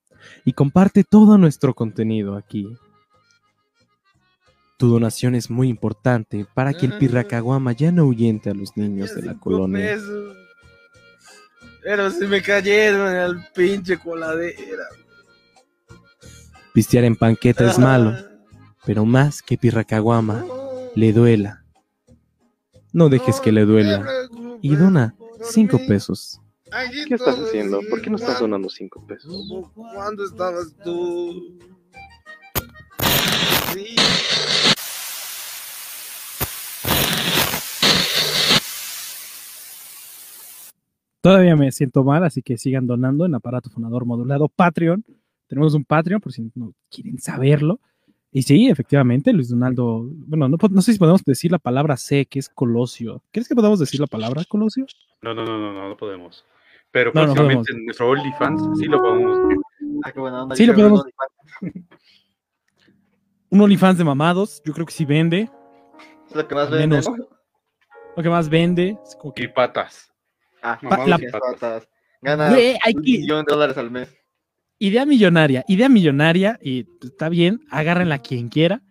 [0.45, 2.77] y comparte todo nuestro contenido aquí.
[4.77, 9.15] Tu donación es muy importante para que el pirracaguama ya no ahuyente a los niños
[9.15, 9.87] de la colonia.
[9.87, 10.37] pesos.
[11.83, 14.85] Pero se me cayeron al pinche coladera.
[16.73, 18.15] Pistear en panqueta es malo,
[18.85, 20.45] pero más que pirracaguama,
[20.95, 21.65] le duela.
[22.93, 24.05] No dejes que le duela.
[24.61, 26.41] Y dona cinco pesos.
[27.07, 27.81] ¿Qué estás haciendo?
[27.89, 29.71] ¿Por qué no estás donando 5 pesos?
[29.75, 31.57] ¿Cuándo estabas tú?
[33.73, 33.95] Sí.
[41.21, 45.05] Todavía me siento mal, así que sigan donando en aparato fonador modulado Patreon.
[45.47, 47.79] Tenemos un Patreon, por si no quieren saberlo.
[48.33, 50.09] Y sí, efectivamente, Luis Donaldo.
[50.11, 53.23] Bueno, no, no sé si podemos decir la palabra C, que es Colosio.
[53.31, 54.87] ¿Crees que podamos decir la palabra Colosio?
[55.23, 56.45] No, no, no, no, no, no podemos.
[56.95, 59.37] Pero No, próximamente en nuestro OnlyFans sí lo podemos.
[60.05, 60.55] Ah, qué buena onda.
[60.55, 61.03] Sí, lo podemos-
[63.51, 65.51] Un OnlyFans de mamados, yo creo que sí vende.
[66.29, 67.17] Es lo que más vende, menos ¿no?
[68.17, 68.97] Lo que más vende.
[69.05, 70.13] es como que- Y patas.
[70.63, 71.53] Ah, Mamados la- y patas.
[71.61, 71.89] patas.
[72.23, 74.17] Gana Güey, hay un que- millón de dólares al mes.
[74.79, 78.83] Idea millonaria, idea millonaria, y está bien, agárrenla quien quiera.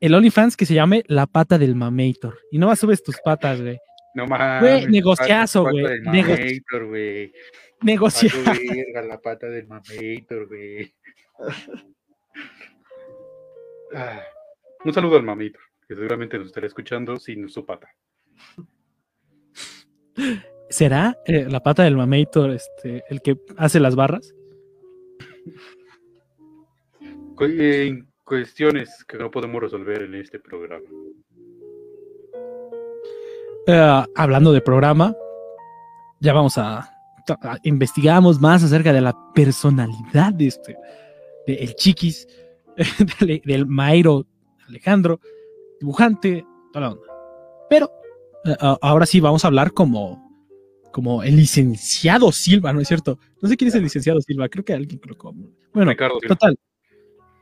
[0.00, 2.38] El OnlyFans que se llame La Pata del Mamator.
[2.50, 3.78] Y no más subes tus patas, güey.
[4.26, 4.60] No.
[4.60, 7.32] Güey, pata- negociazo, güey, del nego- Mamator, güey.
[7.82, 8.30] Negocia.
[8.44, 10.94] Valió verga la pata del Mamator, güey.
[13.94, 14.22] Ah,
[14.84, 17.88] Un saludo al Mamator, que seguramente nos estará escuchando sin su pata.
[20.70, 24.34] ¿Será eh, la pata del Mamator este, el que hace las barras?
[27.36, 30.86] Cu- eh, cuestiones que no podemos resolver en este programa.
[33.70, 35.14] Eh, hablando de programa,
[36.20, 36.78] ya vamos a,
[37.42, 40.74] a- investigamos más acerca de la personalidad de este,
[41.46, 42.26] de el Chiquis,
[43.20, 44.26] del, del Mairo
[44.68, 45.20] Alejandro,
[45.80, 47.06] dibujante, toda la onda.
[47.68, 47.92] Pero
[48.46, 50.26] eh, ahora sí vamos a hablar como,
[50.90, 53.18] como el licenciado Silva, ¿no es cierto?
[53.42, 55.50] No sé quién es el licenciado Silva, creo que alguien lo como.
[55.74, 56.58] Bueno, Ricardo total.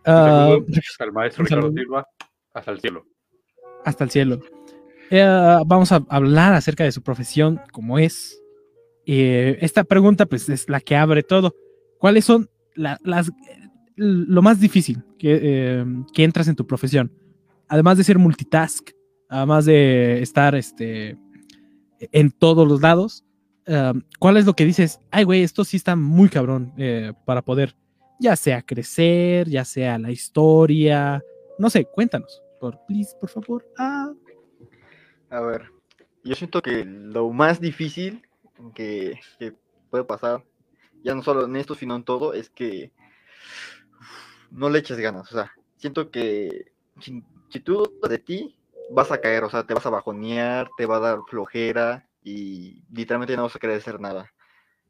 [0.04, 0.56] Ah,
[0.98, 1.70] al maestro Ricardo.
[1.72, 2.04] Silva
[2.52, 3.04] hasta el cielo.
[3.84, 4.40] hasta el cielo.
[5.10, 8.40] Eh, vamos a hablar acerca de su profesión, cómo es.
[9.06, 11.54] Eh, esta pregunta, pues, es la que abre todo.
[11.98, 13.30] ¿Cuáles son la- las
[13.98, 17.12] lo más difícil que, eh, que entras en tu profesión?
[17.68, 18.90] Además de ser multitask,
[19.28, 21.16] además de estar este,
[22.00, 23.24] en todos los lados,
[23.66, 25.00] eh, ¿cuál es lo que dices?
[25.10, 27.74] Ay, güey, esto sí está muy cabrón eh, para poder,
[28.20, 31.22] ya sea crecer, ya sea la historia,
[31.58, 33.64] no sé, cuéntanos, por please, por favor.
[33.78, 34.12] Ah,
[35.30, 35.70] A ver,
[36.24, 38.26] yo siento que lo más difícil
[38.74, 39.20] que,
[39.90, 40.44] puede pasar,
[41.02, 42.92] ya no solo en esto, sino en todo, es que
[44.50, 45.30] no le eches ganas.
[45.32, 48.56] O sea, siento que si, si tú dudas de ti,
[48.90, 52.82] vas a caer, o sea, te vas a bajonear, te va a dar flojera y
[52.92, 54.32] literalmente no vas a querer hacer nada.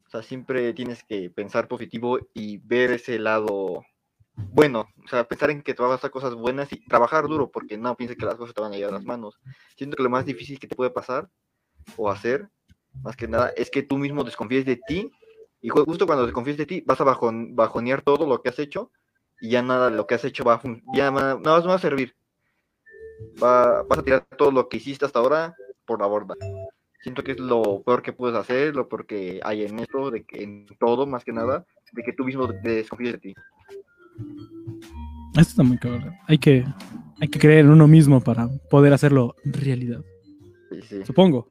[0.07, 3.83] O sea, siempre tienes que pensar positivo y ver ese lado
[4.37, 7.49] bueno, o sea, pensar en que te van a pasar cosas buenas y trabajar duro,
[7.49, 9.39] porque no pienses que las cosas te van a llegar a las manos.
[9.75, 11.29] Siento que lo más difícil que te puede pasar
[11.95, 12.49] o hacer,
[13.03, 15.11] más que nada, es que tú mismo desconfíes de ti
[15.61, 18.59] y ju- justo cuando desconfíes de ti vas a bajon- bajonear todo lo que has
[18.59, 18.91] hecho
[19.39, 20.61] y ya nada de lo que has hecho va a,
[20.93, 22.15] ya nada más va a servir.
[23.41, 25.55] Va- vas a tirar todo lo que hiciste hasta ahora
[25.85, 26.35] por la borda.
[27.01, 30.25] Siento que es lo peor que puedes hacer, lo peor que hay en esto, de
[30.25, 33.35] que en todo más que nada, de que tú mismo desconfíes de ti.
[35.31, 36.13] Esto está muy cabrón.
[36.27, 36.65] Hay que,
[37.19, 40.01] hay que creer en uno mismo para poder hacerlo realidad.
[40.69, 41.05] Sí, sí.
[41.05, 41.49] Supongo.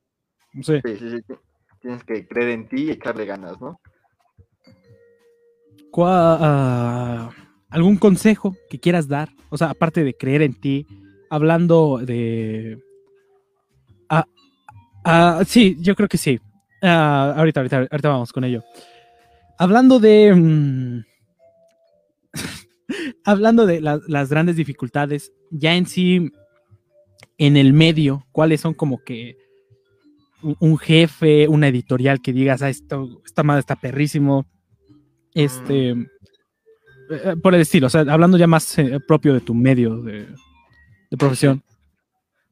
[0.52, 0.82] No sé.
[0.84, 1.34] Sí, sí, sí.
[1.80, 3.78] Tienes que creer en ti y echarle ganas, ¿no?
[5.90, 7.30] ¿Cuá- ah,
[7.70, 9.28] ¿Algún consejo que quieras dar?
[9.50, 10.86] O sea, aparte de creer en ti,
[11.30, 12.78] hablando de...
[14.08, 14.26] Ah,
[15.04, 16.40] ah, sí, yo creo que sí.
[16.82, 18.62] Ah, ahorita, ahorita, ahorita vamos con ello.
[19.58, 20.34] Hablando de...
[20.34, 21.04] mm,
[23.24, 26.30] hablando de la- las grandes dificultades, ya en sí,
[27.38, 29.36] en el medio, ¿cuáles son como que
[30.42, 34.46] un, un jefe, una editorial que digas, ah, esto, esta madre está perrísimo?
[35.34, 35.90] Este,
[37.10, 40.26] eh, por el estilo, o sea, hablando ya más eh, propio de tu medio de,
[41.10, 41.62] de profesión.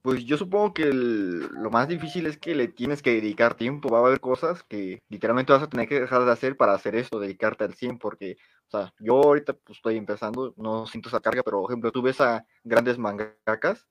[0.02, 3.88] Pues yo supongo que el- lo más difícil es que le tienes que dedicar tiempo.
[3.88, 6.94] Va a haber cosas que literalmente vas a tener que dejar de hacer para hacer
[6.94, 8.36] esto, dedicarte al 100, porque,
[8.78, 12.20] sea, yo ahorita pues, estoy empezando, no siento esa carga, pero por ejemplo, tú ves
[12.20, 13.86] a grandes mangakas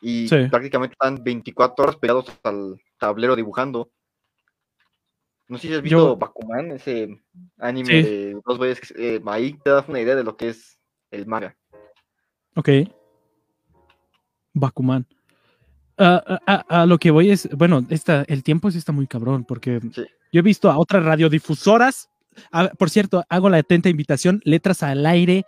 [0.00, 0.46] y Sí.
[0.50, 3.90] prácticamente están 24 horas pegados al tablero dibujando.
[5.48, 7.08] No sé si has Yo- visto Bakuman, ese
[7.58, 8.02] anime Sí.
[8.02, 10.78] de dos güeyes, que- eh, ahí te das una idea de lo que es
[11.10, 11.56] el manga.
[12.56, 12.68] Ok.
[14.54, 15.06] Bakuman.
[15.98, 19.06] Ah, ah, ah, a lo que voy es, bueno, esta, el tiempo sí está muy
[19.06, 20.04] cabrón, porque Sí.
[20.32, 22.08] yo he visto a otras radiodifusoras.
[22.78, 25.44] Por cierto, hago la atenta invitación, letras al aire.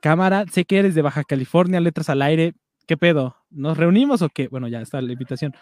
[0.00, 2.54] Cámara, sé que eres de Baja California, letras al aire.
[2.86, 3.36] ¿Qué pedo?
[3.50, 4.48] ¿Nos reunimos o qué?
[4.48, 5.54] Bueno, ya está la invitación.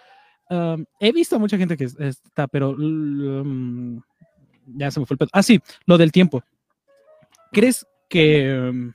[1.01, 4.01] He visto a mucha gente que es- está, pero um,
[4.67, 5.29] ya se me fue el pedo.
[5.33, 6.43] Ah, sí, lo del tiempo.
[7.53, 8.93] ¿Crees que um,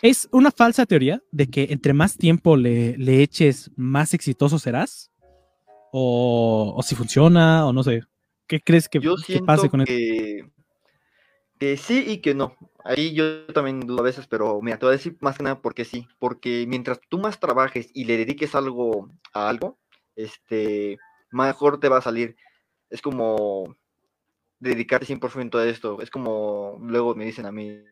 [0.00, 5.10] es una falsa teoría de que entre más tiempo le, le eches, más exitoso serás?
[5.92, 8.02] O si funciona, o no sé.
[8.46, 10.50] ¿Qué crees que, Yo que pase con que,
[11.58, 12.56] que sí y que no.
[12.84, 15.62] Ahí yo también dudo a veces, pero mira, te voy a decir más que nada
[15.62, 16.06] porque sí.
[16.18, 19.78] Porque mientras tú más trabajes y le dediques algo a algo,
[20.16, 20.98] este,
[21.30, 22.36] mejor te va a salir.
[22.90, 23.76] Es como
[24.60, 26.00] dedicarte 100% a esto.
[26.02, 27.82] Es como luego me dicen a mí,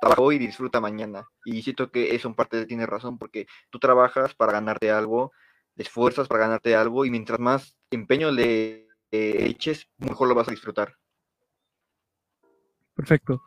[0.00, 1.24] trabaja hoy y disfruta mañana.
[1.44, 5.32] Y siento que eso en parte tiene razón porque tú trabajas para ganarte algo,
[5.74, 10.52] te esfuerzas para ganarte algo y mientras más empeño le eches, mejor lo vas a
[10.52, 10.94] disfrutar.
[12.94, 13.42] Perfecto.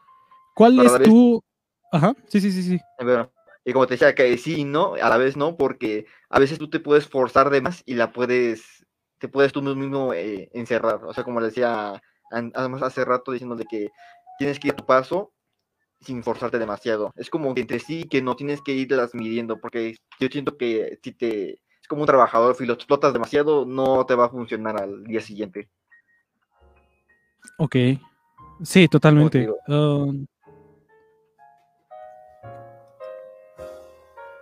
[0.55, 1.43] ¿Cuál Para es vez- tu...
[1.91, 2.79] Ajá, sí, sí, sí, sí.
[2.99, 3.31] Bueno,
[3.63, 6.57] y como te decía, que sí y no, a la vez no, porque a veces
[6.59, 8.85] tú te puedes forzar de más y la puedes,
[9.19, 11.03] te puedes tú mismo eh, encerrar.
[11.05, 12.01] O sea, como le decía
[12.31, 13.89] además hace rato diciéndole que
[14.39, 15.31] tienes que ir a tu paso
[16.01, 17.11] sin forzarte demasiado.
[17.15, 20.99] Es como que entre sí que no tienes que irlas midiendo, porque yo siento que
[21.01, 24.81] si te es como un trabajador, si lo explotas demasiado, no te va a funcionar
[24.81, 25.69] al día siguiente.
[27.59, 27.75] Ok.
[28.63, 29.47] Sí, totalmente.
[29.67, 30.25] Um,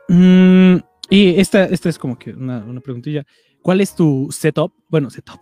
[0.08, 0.78] mm,
[1.10, 3.26] y esta, esta es como que una, una preguntilla.
[3.62, 4.72] ¿Cuál es tu setup?
[4.88, 5.42] Bueno, setup.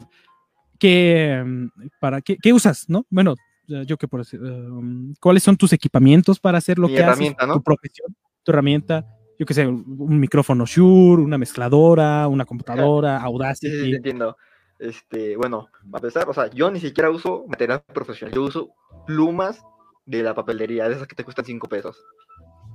[0.79, 1.67] ¿Qué, mm,
[1.99, 3.05] para, qué, qué usas, no?
[3.11, 3.35] Bueno,
[3.67, 4.41] yo qué por decir.
[4.41, 7.47] um, ¿Cuáles son tus equipamientos para hacer lo Mi que herramienta, haces?
[7.49, 7.53] ¿no?
[7.59, 9.05] Tu profesión, tu herramienta.
[9.41, 13.95] Yo qué sé, un micrófono Shure, una mezcladora, una computadora, Sí, sí, sí, Audacity.
[13.95, 14.37] entiendo.
[14.77, 18.69] Este, bueno, a pesar, o sea, yo ni siquiera uso material profesional, yo uso
[19.07, 19.65] plumas
[20.05, 21.97] de la papelería, de esas que te cuestan 5 pesos.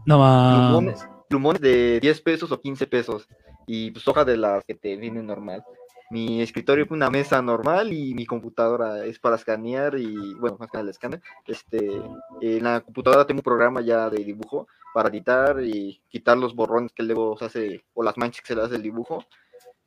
[0.07, 0.17] No.
[0.19, 3.29] Plumones, plumones de 10 pesos o 15 pesos.
[3.69, 5.63] Y pues hojas de las que te vienen normal.
[6.11, 10.69] Mi escritorio es una mesa normal y mi computadora es para escanear y, bueno, más
[10.69, 11.23] que nada el escáner.
[11.47, 12.03] Este,
[12.41, 14.67] en la computadora tengo un programa ya de dibujo
[14.97, 18.55] para editar y quitar los borrones que luego se hace, o las manchas que se
[18.55, 19.23] le hace el dibujo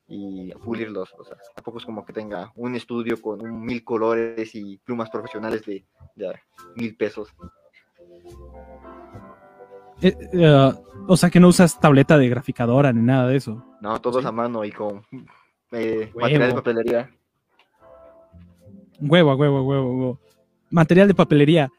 [0.08, 1.12] y pulirlos.
[1.18, 5.10] O sea, tampoco es como que tenga un estudio con un mil colores y plumas
[5.10, 5.84] profesionales de,
[6.14, 6.40] de
[6.76, 7.28] mil pesos.
[10.00, 10.74] Eh, eh,
[11.08, 13.66] o sea que no usas tableta de graficadora ni nada de eso.
[13.82, 15.04] No, todo es a mano y con
[15.72, 17.10] eh, material de papelería.
[19.02, 20.20] Huevo, huevo, huevo, huevo.
[20.70, 21.72] Material de papelería.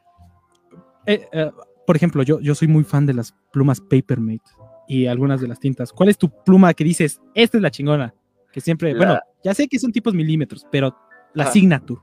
[1.05, 1.51] Eh, eh,
[1.87, 4.41] por ejemplo, yo, yo soy muy fan de las plumas Papermate
[4.87, 5.91] y algunas de las tintas.
[5.93, 8.13] ¿Cuál es tu pluma que dices, esta es la chingona?
[8.51, 10.95] Que siempre, La- bueno, ya sé que son tipos milímetros, pero
[11.33, 11.51] la Ajá.
[11.53, 12.01] Signature.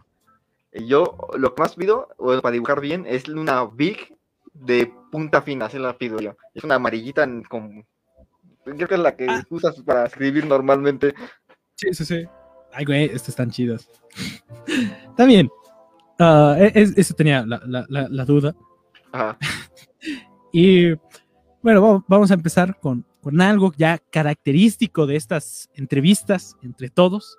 [0.86, 4.14] Yo lo que más pido bueno, para dibujar bien es una Big
[4.54, 6.36] de punta fina, así la pido yo.
[6.54, 7.86] Es una amarillita con...
[8.64, 11.14] Creo que es la que usas para escribir normalmente.
[11.74, 12.24] Sí, sí, sí.
[12.72, 13.88] Ay, güey, estas están chidas.
[15.08, 15.48] Está bien.
[16.18, 18.54] Ah, es- eso tenía la, la- la- la duda.
[19.12, 19.38] Ajá.
[20.52, 20.92] Y
[21.62, 27.36] bueno, vamos, a empezar con, con algo ya característico de estas entrevistas entre todos,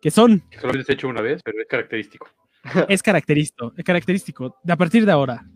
[0.00, 2.28] que son, Que solamente se ha hecho una vez, pero es característico.
[2.88, 5.46] es característico, es característico, de a partir de ahora,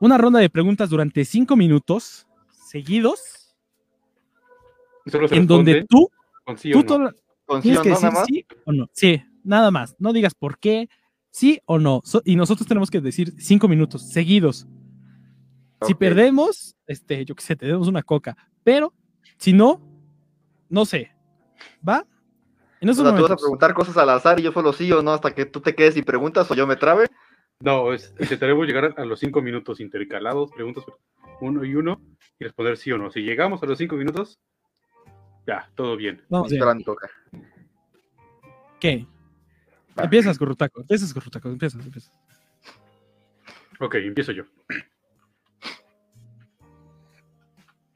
[0.00, 3.54] una ronda de preguntas durante cinco minutos seguidos,
[5.06, 6.10] solo se en donde tú,
[6.44, 6.86] con sí tú o no.
[6.86, 7.12] todo-
[7.46, 8.26] Con sí tienes o que no, decir nada más.
[8.26, 8.90] sí o no.
[8.92, 9.96] Sí, nada más.
[9.98, 10.88] No digas por qué,
[11.30, 12.02] sí o no.
[12.04, 14.66] So- y nosotros tenemos que decir cinco minutos seguidos.
[15.82, 18.36] Si perdemos, este, yo qué sé, te demos una coca.
[18.64, 18.92] Pero,
[19.36, 19.80] si no,
[20.68, 21.14] no sé.
[21.86, 22.04] ¿Va?
[22.80, 24.90] En O esos sea, tú vas a preguntar cosas al azar y yo solo sí
[24.92, 27.06] o no hasta que tú te quedes y preguntas o yo me trabe.
[27.60, 30.84] No, es, intentaremos llegar a los cinco minutos intercalados, preguntas
[31.40, 32.00] uno y uno,
[32.38, 33.10] y responder sí o no.
[33.10, 34.38] Si llegamos a los cinco minutos,
[35.46, 36.22] ya, todo bien.
[36.28, 36.62] Vamos bien.
[38.78, 39.06] ¿Qué?
[39.96, 40.82] Empiezas, Currutaco.
[40.82, 41.48] Empiezas, Currutaco.
[41.48, 42.12] Empiezas, empiezas.
[43.80, 44.44] Ok, empiezo yo.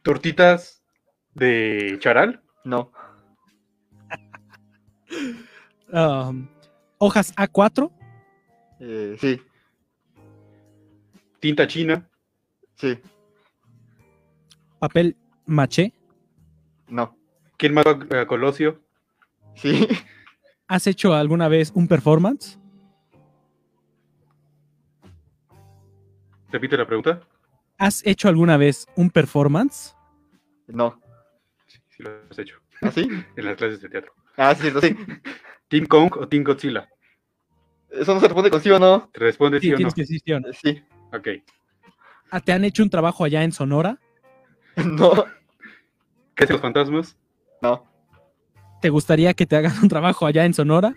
[0.02, 0.82] ¿Tortitas
[1.34, 2.42] de charal?
[2.64, 2.92] No.
[5.94, 6.48] Um,
[6.96, 7.92] hojas A4.
[8.80, 9.38] Eh, sí,
[11.38, 12.08] ¿Tinta china?
[12.76, 12.98] sí,
[14.78, 15.14] Papel
[15.44, 15.92] maché.
[16.88, 17.14] no.
[17.58, 18.80] ¿Quién mató a a Colosio?
[19.54, 19.86] Sí,
[20.66, 22.58] ¿Has hecho alguna vez un performance?
[26.50, 27.20] Repite la pregunta.
[27.82, 29.96] ¿Has hecho alguna vez un performance?
[30.68, 31.00] no.
[31.88, 32.60] Sí, lo has hecho.
[32.80, 33.08] ¿Así?
[33.36, 34.12] En las clases de teatro.
[34.36, 34.96] Ah, sí, sí.
[35.66, 36.88] ¿Team Kong o Team Godzilla?
[37.90, 39.08] Eso no se responde con sí o no.
[39.12, 39.90] ¿Te responde sí, Sí, o no?
[39.92, 40.52] que sí o no.
[40.52, 40.80] Sí,
[41.12, 41.28] Ok.
[42.30, 43.98] Ah, ¿Te han hecho un trabajo allá en Sonora?
[44.86, 45.12] No,
[46.34, 47.18] ¿Crees en los fantasmas?
[47.62, 47.84] no,
[48.80, 50.94] ¿Te gustaría que te hagan un trabajo allá en Sonora?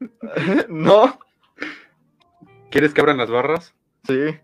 [0.68, 1.18] no,
[2.70, 3.74] ¿Quieres que abran las barras?
[4.06, 4.38] sí,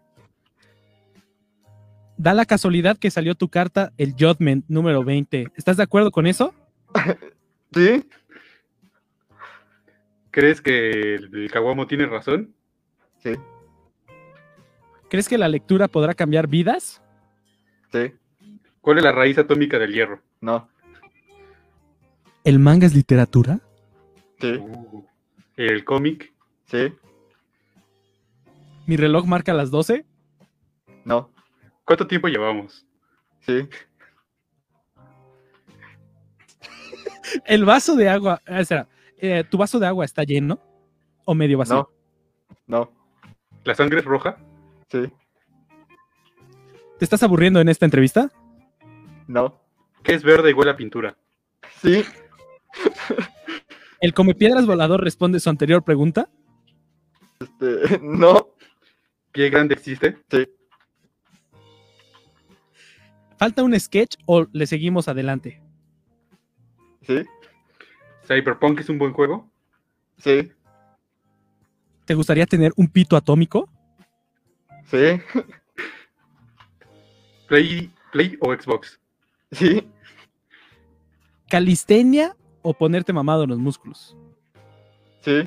[2.18, 5.48] Da la casualidad que salió tu carta, el Judgment número 20.
[5.56, 6.54] ¿Estás de acuerdo con eso?
[7.74, 8.08] sí,
[10.30, 12.54] ¿Crees que el Caguamo tiene razón?
[13.22, 13.32] sí,
[15.08, 17.00] ¿Crees que la lectura podrá cambiar vidas?
[17.92, 18.12] sí,
[18.80, 20.22] ¿Cuál es la raíz atómica del hierro?
[20.40, 20.68] no,
[22.44, 23.60] ¿El manga es literatura?
[24.40, 25.04] sí, Uh,
[25.56, 26.32] ¿El cómic?
[26.66, 26.92] sí,
[28.86, 30.04] ¿Mi reloj marca las 12?
[31.04, 31.30] no,
[31.86, 32.84] ¿Cuánto tiempo llevamos?
[33.40, 33.66] sí,
[37.44, 38.40] ¿El vaso de agua...
[38.46, 38.88] ah, espera,
[39.18, 40.60] eh, ¿Tu vaso de agua está lleno
[41.24, 41.90] o medio vacío?
[42.68, 42.92] no, no,
[43.64, 44.36] ¿La sangre es roja?
[44.90, 45.10] sí,
[46.98, 48.30] ¿Te estás aburriendo en esta entrevista?
[49.26, 49.60] no,
[50.02, 51.16] ¿Qué es verde y huele a pintura?
[51.80, 52.04] sí,
[54.00, 56.28] ¿El come piedras volador responde su anterior pregunta?
[57.40, 58.48] este, no,
[59.32, 60.18] ¿Pie grande existe?
[60.30, 60.46] sí,
[63.38, 65.60] ¿Falta un sketch o le seguimos adelante?
[67.02, 67.22] sí,
[68.26, 69.48] ¿Cyberpunk es un buen juego?
[70.18, 70.52] sí,
[72.04, 73.68] ¿Te gustaría tener un pito atómico?
[74.90, 75.20] sí,
[77.48, 78.98] ¿Play, Play o Xbox?
[79.52, 79.86] sí,
[81.48, 84.16] ¿Calistenia o ponerte mamado en los músculos?
[85.20, 85.44] sí,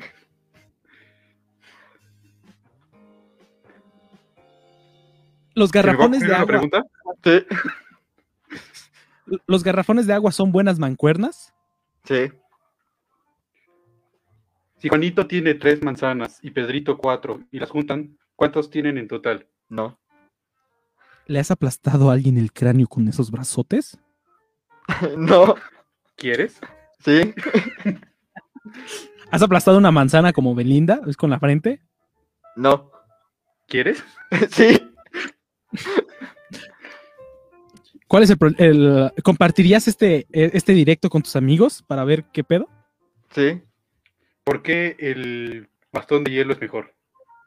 [5.54, 6.82] ¿Los ¿Se me va a garrafones de agua, pregunta?
[7.24, 7.44] sí,
[9.46, 11.54] los garrafones de agua son buenas mancuernas?
[12.04, 12.30] sí,
[14.78, 19.48] Si Juanito tiene tres manzanas y Pedrito cuatro y las juntan, ¿cuántos tienen en total?
[19.68, 20.00] no,
[21.26, 23.98] ¿Le has aplastado a alguien el cráneo con esos brazotes?
[25.16, 25.54] no,
[26.16, 26.60] ¿Quieres?
[27.04, 27.34] sí,
[29.30, 31.00] ¿Has aplastado una manzana como Belinda?
[31.06, 31.80] ¿Es con la frente?
[32.56, 32.90] no,
[33.66, 34.04] ¿Quieres?
[34.50, 34.89] sí,
[38.06, 42.42] ¿Cuál es el, el- ¿Compartirías este, eh, este directo con tus amigos para ver qué
[42.44, 42.68] pedo?
[43.34, 43.62] sí,
[44.42, 46.94] ¿Por qué el bastón de hielo es mejor?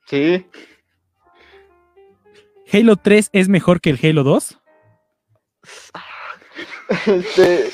[0.08, 0.46] sí,
[2.72, 4.58] ¿Halo 3 es mejor que el Halo 2?
[7.08, 7.70] este,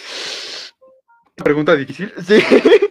[1.36, 2.12] Pregunta difícil.
[2.26, 2.40] sí,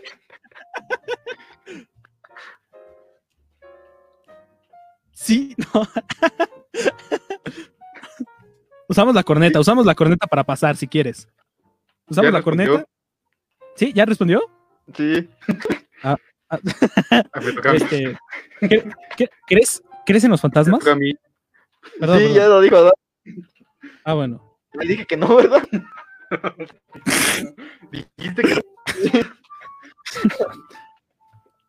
[5.13, 5.83] Sí, no.
[8.89, 11.29] usamos la corneta, usamos la corneta para pasar si quieres.
[12.09, 12.67] ¿Usamos ¿Ya la respondió?
[12.73, 12.91] corneta?
[13.77, 13.93] ¿Sí?
[13.95, 14.43] ¿Ya respondió?
[14.97, 15.29] sí,
[16.03, 16.17] Ah,
[16.51, 17.79] Ah, me toca a mí.
[17.79, 18.19] este,
[18.63, 20.81] ¿cre- cre- ¿crees, ¿Crees en los fantasmas?
[20.81, 21.13] toca a mí.
[22.01, 22.35] Perdón, sí, perdón.
[22.37, 22.93] ya lo dijo, ¿verdad?
[24.05, 24.59] Ah, bueno.
[24.73, 25.63] Le dije que no, ¿verdad?
[27.91, 28.61] Dijiste que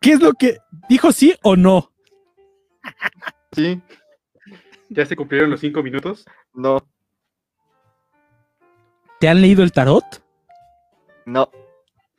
[0.01, 1.91] ¿Qué es lo que dijo sí o no?
[3.51, 3.81] Sí,
[4.89, 6.25] ya se cumplieron los cinco minutos.
[6.53, 6.79] no,
[9.19, 10.03] ¿Te han leído el tarot?
[11.25, 11.49] no,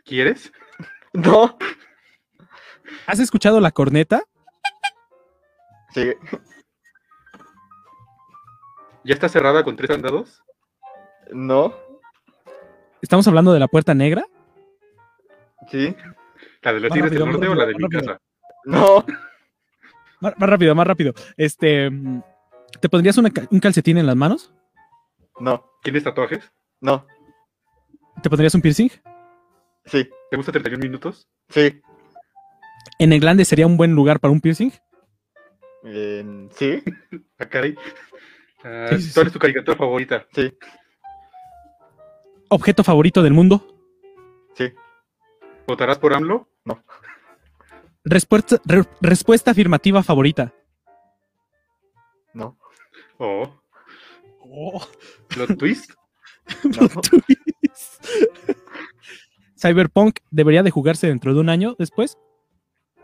[0.04, 0.52] ¿Quieres?
[1.12, 1.56] no,
[3.06, 4.22] ¿Has escuchado la corneta?
[5.92, 6.12] sí,
[9.04, 10.42] ¿Ya está cerrada con tres andados?
[11.32, 11.74] no,
[13.02, 14.24] ¿Estamos hablando de la puerta negra?
[15.70, 15.96] sí,
[16.62, 18.20] ¿La de los tigres del norte o la de mi rápido, casa?
[18.64, 19.04] no,
[20.20, 21.14] Más, más rápido, más rápido.
[21.38, 21.90] Este,
[22.78, 24.52] ¿te pondrías una un calcetín en las manos?
[25.38, 26.52] no, ¿Tienes tatuajes?
[26.80, 27.06] No,
[28.22, 28.88] ¿Te pondrías un piercing?
[29.86, 31.26] sí, ¿Te gusta 31 minutos?
[31.48, 31.80] sí,
[32.98, 34.70] ¿En el glande sería un buen lugar para un piercing?
[35.84, 36.82] eh, sí,
[37.38, 37.74] Ah, caray.
[38.62, 39.28] Ah, Sí, sí, ¿Cuál sí.
[39.28, 40.26] es tu caricatura favorita?
[40.34, 40.52] sí,
[42.48, 43.64] ¿Objeto favorito del mundo?
[44.54, 44.72] sí,
[45.66, 46.48] ¿Votarás por AMLO?
[48.04, 50.52] Respuesta, re- respuesta afirmativa favorita.
[52.34, 52.58] no,
[53.18, 53.60] ¿O
[54.42, 54.80] Oh,
[55.28, 55.92] plot twist?
[57.02, 58.04] twist.
[59.56, 62.16] Cyberpunk debería de jugarse dentro de un año después.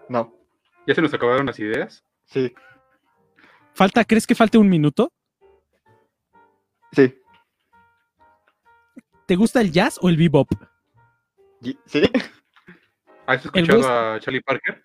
[0.09, 0.33] no,
[0.87, 2.05] ¿Ya se nos acabaron las ideas?
[2.27, 2.55] sí,
[3.75, 5.13] ¿Falta, crees que falte un minuto?
[6.93, 7.15] sí,
[9.27, 10.49] ¿Te gusta el jazz o el bebop?
[11.87, 12.03] sí,
[13.27, 14.83] ¿Has escuchado west- a Charlie Parker?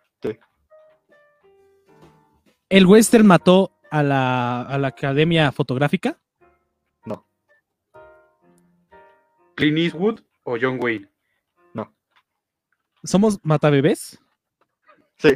[2.69, 6.17] ¿El western mató a la, a la academia fotográfica?
[9.61, 11.07] ¿Clint Eastwood o John Wayne?
[13.03, 14.19] ¿Somos matabebés?
[15.17, 15.29] sí,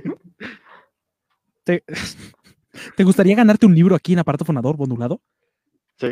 [1.64, 1.84] ¿Te,
[2.96, 5.20] ¿Te gustaría ganarte un libro aquí en aparato fonador modulado?
[5.98, 6.08] sí,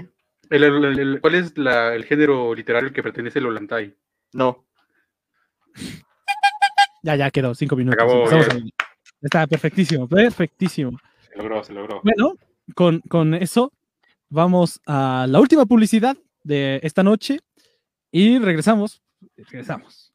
[0.49, 3.95] El- el- el- el- ¿Cuál es la- el género literario al que pertenece el Ollantay?
[4.34, 4.65] No.
[7.03, 8.02] Ya, ya quedó, cinco minutos.
[8.02, 8.26] acabó,
[9.22, 10.98] Está perfectísimo, perfectísimo.
[11.30, 12.02] Se logró, se logró.
[12.02, 12.35] Bueno,
[12.76, 13.73] con, con eso
[14.30, 17.41] vamos a la última publicidad de esta noche
[18.14, 19.02] y regresamos.
[19.35, 20.14] Regresamos.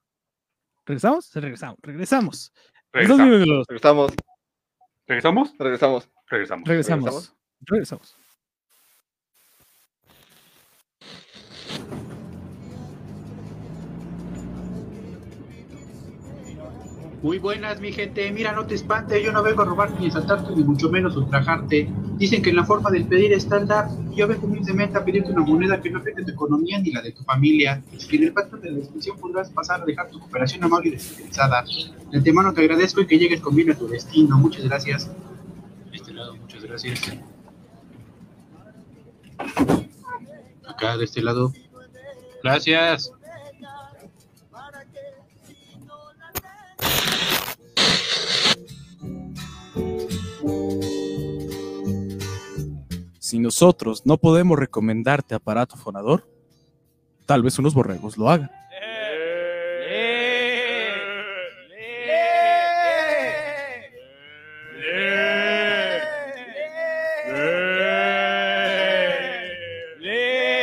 [0.86, 1.30] ¿Regresamos?
[1.34, 1.78] Regresamos.
[1.82, 2.52] Regresamos.
[2.92, 4.14] Regresamos.
[5.08, 5.52] ¿Regresamos?
[5.58, 6.08] Regresamos.
[6.28, 6.68] Regresamos.
[6.68, 7.34] Regresamos.
[7.60, 8.16] Regresamos.
[17.22, 18.30] Muy buenas, mi gente.
[18.30, 19.22] Mira, no te espantes.
[19.24, 21.88] Yo no vengo a robarte ni asaltarte, ni mucho menos ultrajarte.
[22.16, 23.88] Dicen que en la forma del pedir está el dar.
[24.14, 27.10] Yo vengo humildemente a pedirte una moneda que no afecte tu economía ni la de
[27.10, 27.82] tu familia.
[28.08, 30.92] Que en el pacto de la descripción podrás pasar a dejar tu cooperación amable y
[30.92, 31.64] desinteresada.
[32.12, 34.38] De antemano te agradezco y que llegues con bien a tu destino.
[34.38, 35.10] Muchas gracias.
[35.90, 37.00] De este lado, muchas gracias.
[40.68, 41.52] Acá, de este lado.
[42.44, 43.12] Gracias.
[53.48, 56.28] Nosotros no podemos recomendarte aparato fonador,
[57.24, 58.50] tal vez unos borregos lo hagan.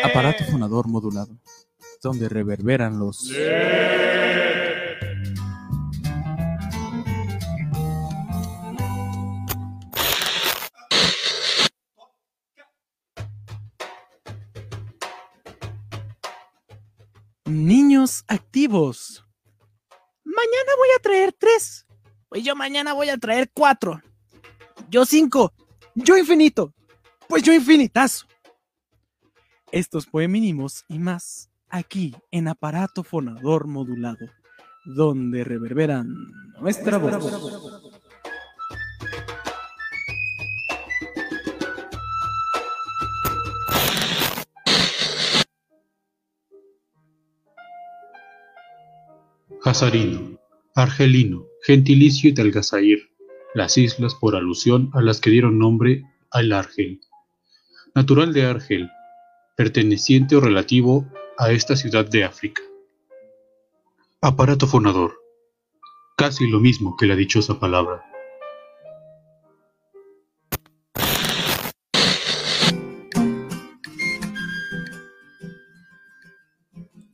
[0.04, 1.36] Aparato fonador modulado,
[2.04, 3.32] donde reverberan los...
[20.24, 21.86] Mañana voy a traer tres.
[22.28, 24.02] Pues yo mañana voy a traer cuatro.
[24.90, 25.54] Yo cinco.
[25.96, 26.74] Yo infinito.
[27.30, 28.28] Pues yo infinitazo.
[29.72, 34.30] Estos poemínimos y más aquí en aparato fonador modulado,
[34.84, 36.14] donde reverberan
[36.60, 37.95] nuestra voz.
[49.68, 50.40] Hazarino,
[50.76, 53.10] Argelino, gentilicio de Algazair,
[53.56, 57.02] las islas por alusión a las que dieron nombre al Argel.
[57.96, 58.92] Natural de Argel,
[59.58, 61.08] perteneciente o relativo
[61.40, 62.62] a esta ciudad de África.
[64.22, 65.16] Aparato fonador,
[66.16, 68.06] casi lo mismo que la dichosa palabra.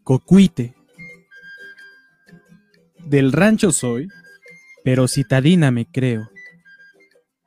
[0.04, 0.81] Cocuite.
[3.12, 4.08] Del rancho soy,
[4.86, 6.30] pero citadina me creo.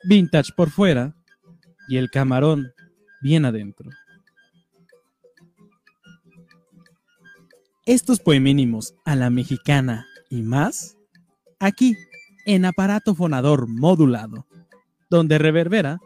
[0.07, 1.17] Vintage por fuera
[1.89, 2.75] y el camarón
[3.23, 3.89] bien adentro.
[7.87, 10.99] Estos poemínimos a la mexicana y más,
[11.59, 11.97] aquí
[12.45, 14.47] en aparato fonador modulado,
[15.09, 15.99] donde reverbera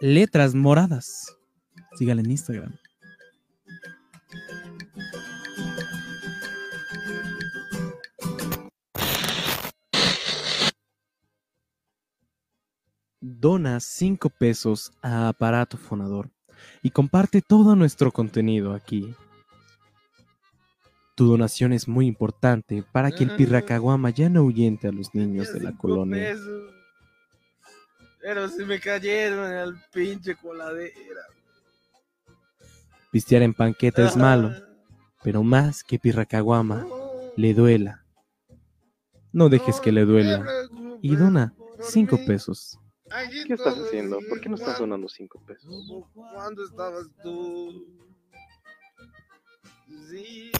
[0.00, 1.36] letras moradas.
[1.98, 2.78] Sígale en Instagram.
[13.28, 16.30] Dona 5 pesos a aparato fonador
[16.80, 19.16] y comparte todo nuestro contenido aquí.
[21.16, 25.52] Tu donación es muy importante para que el pirracaguama ya no ahuyente a los niños
[25.52, 26.22] de la colonia.
[26.22, 26.72] pesos.
[28.20, 31.22] Pero se me cayeron al pinche coladera.
[33.10, 34.52] Pistear en panqueta es malo,
[35.24, 36.86] pero más que pirracaguama,
[37.34, 38.04] le duela.
[39.32, 40.46] No dejes que le duela
[41.02, 42.78] y dona 5 pesos.
[43.46, 44.18] ¿Qué estás haciendo?
[44.28, 45.70] ¿Por qué no estás donando 5 pesos?
[46.12, 47.86] ¿Cuándo estabas tú?
[50.10, 50.50] Sí.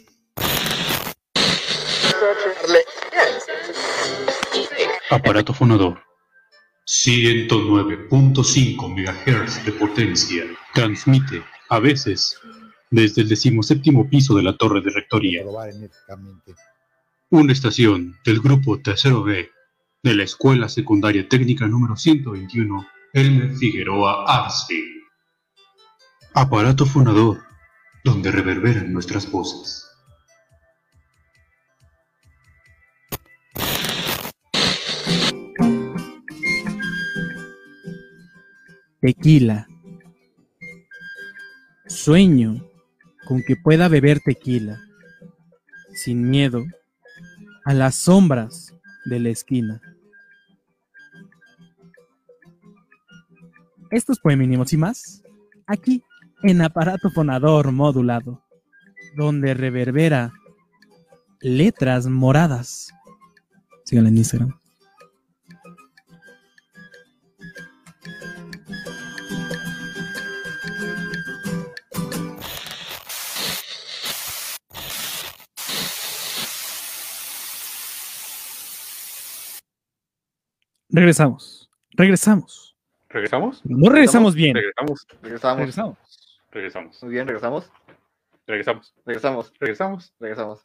[5.11, 6.01] Aparato fonador.
[6.87, 10.45] 109.5 MHz de potencia.
[10.73, 12.39] Transmite, a veces,
[12.91, 15.45] desde el decimoséptimo piso de la torre de rectoría.
[17.31, 19.51] Una estación del grupo Tercero B
[20.07, 24.81] de la Escuela Secundaria Técnica número 121, Elmer Figueroa Arce.
[26.33, 27.43] Aparato fonador,
[28.05, 29.85] donde reverberan nuestras voces.
[39.01, 39.67] Tequila.
[41.89, 42.65] Sueño
[43.27, 44.79] con que pueda beber tequila,
[45.95, 46.65] sin miedo,
[47.65, 48.73] a las sombras
[49.07, 49.81] de la esquina.
[53.97, 55.23] Estos poemínimos y más,
[55.67, 56.05] aquí
[56.43, 58.45] en aparato fonador modulado,
[59.17, 60.35] donde reverbera
[61.41, 62.93] letras moradas.
[63.87, 64.61] Síganla en Instagram.
[80.91, 81.71] Regresamos.
[81.93, 82.66] Regresamos.
[83.09, 83.65] ¿Regresamos?
[83.65, 84.55] No regresamos bien.
[84.55, 85.07] Regresamos.
[85.23, 85.59] Regresamos.
[85.61, 85.99] Regresamos.
[86.51, 87.03] Regresamos.
[87.03, 87.71] Muy bien, regresamos.
[88.47, 88.95] Regresamos.
[89.05, 89.53] Regresamos.
[89.59, 90.13] Regresamos.
[90.19, 90.65] Regresamos.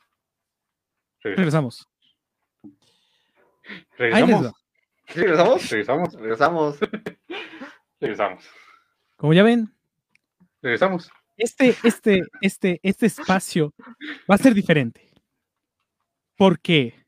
[1.23, 1.23] Regresamos.
[1.23, 1.87] Regresamos.
[3.97, 4.53] va.
[5.07, 5.69] ¿Sí, regresamos?
[5.69, 6.13] Regresamos.
[6.13, 6.79] Regresamos.
[7.99, 8.43] Regresamos.
[9.17, 9.71] Como ya ven,
[10.61, 11.11] Regresamos.
[11.37, 13.73] este, este, este, este espacio
[14.29, 15.11] va a ser diferente.
[16.35, 17.00] ¿Por qué?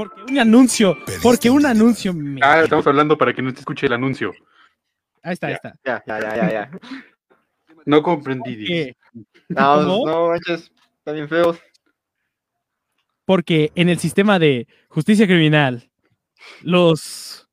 [0.00, 2.40] Porque un anuncio, porque un anuncio me...
[2.42, 4.32] Ah, estamos hablando para que no te escuche el anuncio.
[5.22, 5.74] Ahí está, ahí está.
[5.84, 6.70] Ya, ya, ya, ya, ya.
[7.84, 8.64] No comprendí.
[8.64, 8.96] ¿Qué?
[9.50, 10.06] No, ¿Cómo?
[10.06, 11.58] no manches, están bien feos.
[13.26, 15.90] Porque en el sistema de justicia criminal,
[16.62, 17.46] los,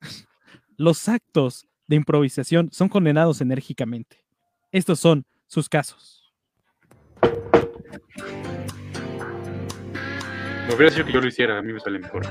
[0.78, 4.24] los actos de improvisación son condenados enérgicamente.
[4.72, 6.17] Estos son sus casos.
[10.68, 12.26] Me hubiera sido que yo lo hiciera, a mí me sale mejor.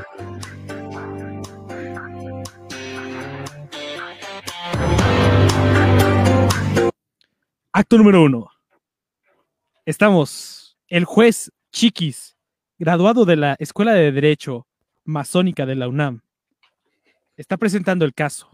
[7.72, 8.52] Acto número uno.
[9.88, 12.38] Estamos, el juez Chiquis,
[12.78, 14.68] graduado de la Escuela de Derecho
[15.04, 16.22] Masónica de la UNAM,
[17.38, 18.52] está presentando el caso.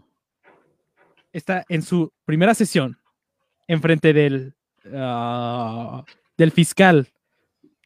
[1.30, 2.98] Está en su primera sesión,
[3.68, 4.54] enfrente del,
[4.94, 6.04] ah,
[6.38, 7.12] del fiscal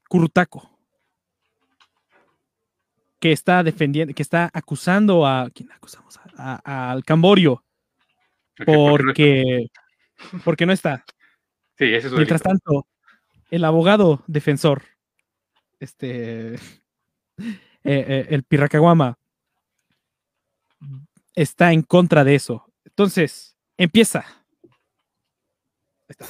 [0.09, 0.78] Currutaco,
[3.21, 5.51] que está defendiendo, que está acusando a.
[5.55, 6.19] ¿Quién acusamos?
[6.37, 7.65] A- a- al Camborio.
[8.65, 9.69] Porque,
[10.45, 11.05] porque no está.
[11.77, 12.61] Sí, ese es Mientras delito.
[12.65, 12.87] tanto,
[13.51, 14.83] el abogado defensor,
[15.79, 16.59] este, eh,
[17.85, 19.17] eh, el Pirracaguama,
[21.35, 22.65] está en contra de eso.
[22.85, 24.25] Entonces, empieza.
[26.09, 26.27] Ahí está.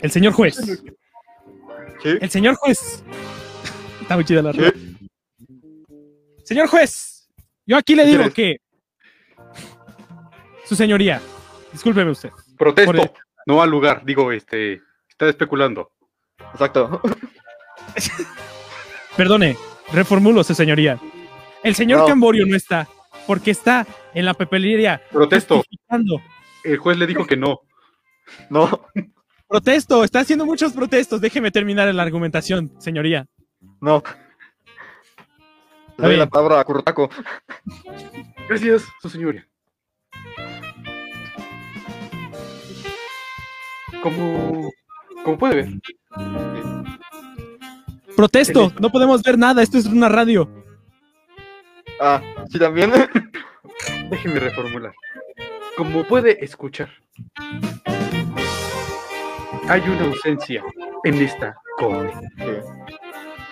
[0.00, 0.58] El señor juez.
[2.02, 3.02] El señor juez.
[4.00, 4.72] Está muy chida la rola.
[6.44, 7.28] Señor juez,
[7.66, 8.58] yo aquí le digo que.
[10.66, 11.20] Su señoría,
[11.72, 12.30] discúlpeme usted.
[12.58, 13.10] Protesto, el-
[13.46, 14.02] no al lugar.
[14.04, 15.90] Digo, este, está especulando.
[16.52, 17.00] Exacto.
[19.16, 19.56] Perdone,
[19.92, 20.98] reformulo, su señoría.
[21.62, 22.06] El señor No.
[22.06, 22.88] Camborio no está,
[23.26, 25.02] porque está en la papelería.
[25.10, 25.62] Protesto.
[26.64, 27.60] El juez le dijo que no.
[28.50, 28.86] No.
[29.54, 31.20] Protesto, está haciendo muchos protestos.
[31.20, 33.28] Déjeme terminar la argumentación, señoría.
[33.80, 34.02] No.
[35.96, 37.08] Le doy la palabra a Currutaco.
[38.48, 39.46] Gracias, su señoría.
[44.02, 44.72] Como,
[45.22, 45.68] como puede ver,
[48.16, 50.50] Protesto, no podemos ver nada, esto es una radio.
[52.00, 52.20] Ah,
[52.50, 52.90] sí, también.
[54.10, 54.92] déjeme reformular.
[55.76, 56.90] Como puede escuchar,
[59.68, 60.62] hay una ausencia
[61.04, 62.30] en esta corte.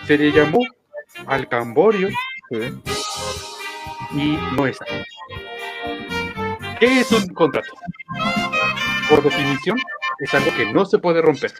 [0.06, 0.60] Se le llamó
[1.26, 2.08] al Camborio
[4.12, 4.84] y no está.
[6.78, 7.72] ¿Qué es un contrato?
[9.08, 9.78] Por definición,
[10.18, 11.52] es algo que no se puede romper.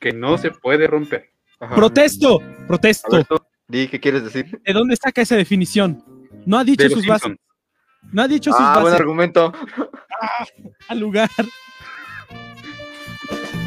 [0.00, 1.30] Que no se puede romper.
[1.74, 3.24] Protesto, protesto.
[3.68, 4.60] Di, ¿qué quieres decir?
[4.64, 6.04] ¿De dónde saca esa definición?
[6.44, 7.36] No ha dicho De sus bases.
[8.12, 9.00] No ha dicho sus Ah, buen bases.
[9.00, 9.52] argumento.
[10.88, 11.28] Al lugar.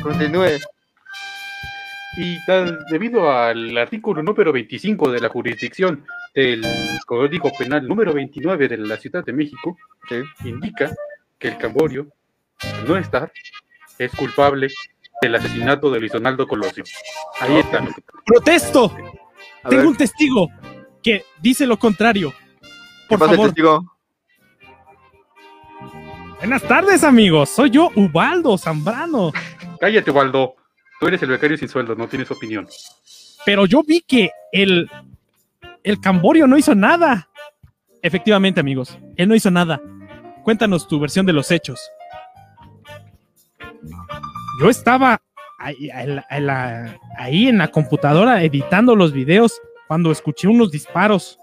[0.02, 0.60] Continúe.
[2.18, 6.66] Y tal, debido al artículo número 25 de la jurisdicción del
[7.06, 9.78] Código Penal número 29 de la Ciudad de México,
[10.44, 10.92] indica
[11.38, 12.08] que el Camborio,
[12.62, 13.32] al no estar,
[13.98, 14.70] es culpable
[15.22, 16.84] del asesinato de Luis Donaldo Colosio.
[17.40, 17.86] Ahí está.
[18.26, 18.86] Protesto.
[19.64, 19.88] A Tengo ver.
[19.92, 20.50] un testigo
[21.04, 22.34] que dice lo contrario.
[23.08, 23.50] Por pasa el favor.
[23.50, 23.98] testigo?
[26.40, 27.50] Buenas tardes, amigos.
[27.50, 29.32] Soy yo, Ubaldo Zambrano.
[29.80, 30.56] Cállate, Waldo.
[31.00, 32.68] Tú eres el becario sin sueldo, no tienes opinión.
[33.46, 34.90] Pero yo vi que el,
[35.84, 37.30] el Camborio no hizo nada.
[38.02, 39.82] Efectivamente, amigos, él no hizo nada.
[40.44, 41.80] Cuéntanos tu versión de los hechos.
[44.62, 45.22] Yo estaba
[45.58, 50.72] ahí en la- en la- ahí en la computadora editando los videos cuando escuché unos
[50.72, 51.38] disparos.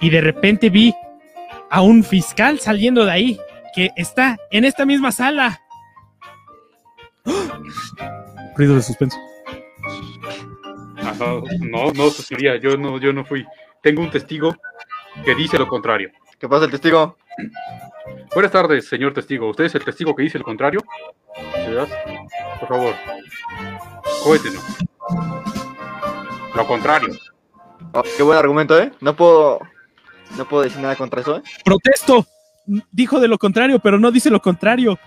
[0.00, 0.94] Y de repente vi
[1.70, 3.40] a un fiscal saliendo de ahí
[3.74, 5.60] que está en esta misma sala.
[8.56, 9.16] Ruido de suspenso.
[10.96, 13.46] Ajá, no, no, su señoría, yo no, yo no fui.
[13.82, 14.54] Tengo un testigo
[15.24, 16.10] que dice lo contrario.
[16.38, 17.16] ¿Qué pasa el testigo?
[18.34, 19.48] Buenas tardes, señor testigo.
[19.48, 20.80] ¿Usted es el testigo que dice lo contrario?
[22.60, 22.94] Por favor,
[24.24, 24.62] cuéntenos.
[26.54, 27.14] Lo contrario.
[27.92, 28.92] Oh, qué buen argumento, ¿eh?
[29.00, 29.60] No puedo,
[30.36, 31.42] no puedo decir nada contra eso, ¿eh?
[31.64, 32.26] Protesto.
[32.90, 34.98] Dijo de lo contrario, pero no dice lo contrario.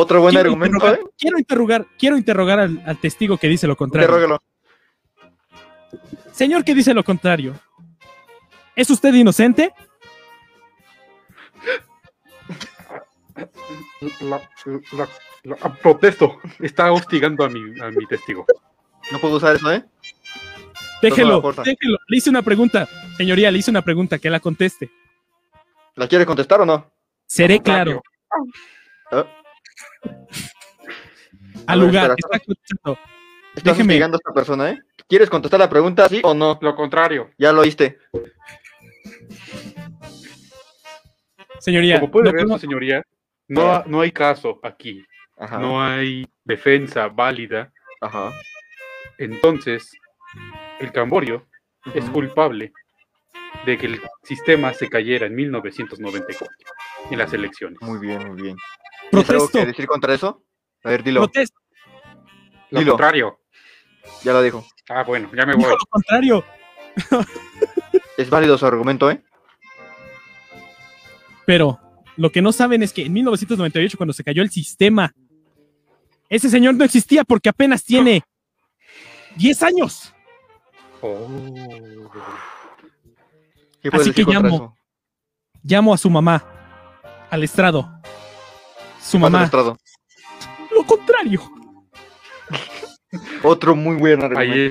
[0.00, 1.10] Otro buen Quiero argumento, interrogar, ¿eh?
[1.18, 4.08] quiero interrogar, quiero interrogar al, al testigo que dice lo contrario.
[4.08, 4.42] Interrógalo.
[6.32, 7.54] Señor que dice lo contrario.
[8.76, 9.72] ¿Es usted inocente?
[14.20, 14.40] La,
[14.92, 15.08] la-
[15.44, 16.38] la- ah, protesto.
[16.60, 18.46] Está hostigando a mi, a mi testigo.
[19.12, 19.84] No puedo usar eso, ¿eh?
[21.02, 21.98] Déjelo, déjelo.
[22.08, 22.88] Le hice una pregunta.
[23.16, 24.90] Señoría, le hice una pregunta, que la conteste.
[25.94, 26.90] ¿La quiere contestar o no?
[27.26, 28.02] Seré claro.
[29.12, 29.24] ¿Eh?
[31.66, 32.14] Al lugar.
[32.16, 32.92] espera, Está.
[33.54, 33.94] Estás Déjeme.
[33.94, 34.78] hostigando a esta persona, ¿eh?
[35.08, 36.58] ¿Quieres contestar la pregunta, sí o no?
[36.60, 37.30] Lo contrario.
[37.38, 37.98] Ya lo oíste.
[41.58, 43.02] Señoría, Como puede no ver, señoría,
[43.48, 45.04] no, no hay caso aquí.
[45.36, 45.58] Ajá.
[45.58, 47.72] No hay defensa válida.
[48.00, 48.32] Ajá.
[49.18, 49.90] Entonces,
[50.78, 51.46] el Camborio
[51.94, 52.72] es culpable
[53.66, 56.46] de que el sistema se cayera en 1994
[57.10, 57.80] en las elecciones.
[57.80, 58.56] Muy bien, muy bien.
[59.10, 59.58] ¿Tienes algo Protesto.
[59.58, 60.44] que decir contra eso?
[60.84, 61.20] A ver, dilo.
[61.22, 61.58] Protesto.
[62.70, 62.92] Lo Dilo.
[62.92, 63.40] contrario.
[64.24, 64.66] Ya lo dijo.
[64.88, 65.76] Ah, bueno, ya me Dijo voy.
[65.78, 66.44] lo contrario.
[68.16, 69.22] Es válido su argumento, ¿eh?
[71.46, 71.78] Pero
[72.16, 75.14] lo que no saben es que en 1998, cuando se cayó el sistema,
[76.28, 78.22] ese señor no existía porque apenas tiene
[79.36, 80.12] 10 años.
[81.00, 81.28] Oh.
[83.80, 84.76] ¿Qué puedes Así que llamo, eso?
[85.62, 86.44] llamo a su mamá,
[87.30, 87.88] al estrado.
[89.08, 89.76] Su ¿Qué pasa, mamá.
[90.70, 91.40] Lo contrario.
[93.42, 94.26] Otro muy buen Ahí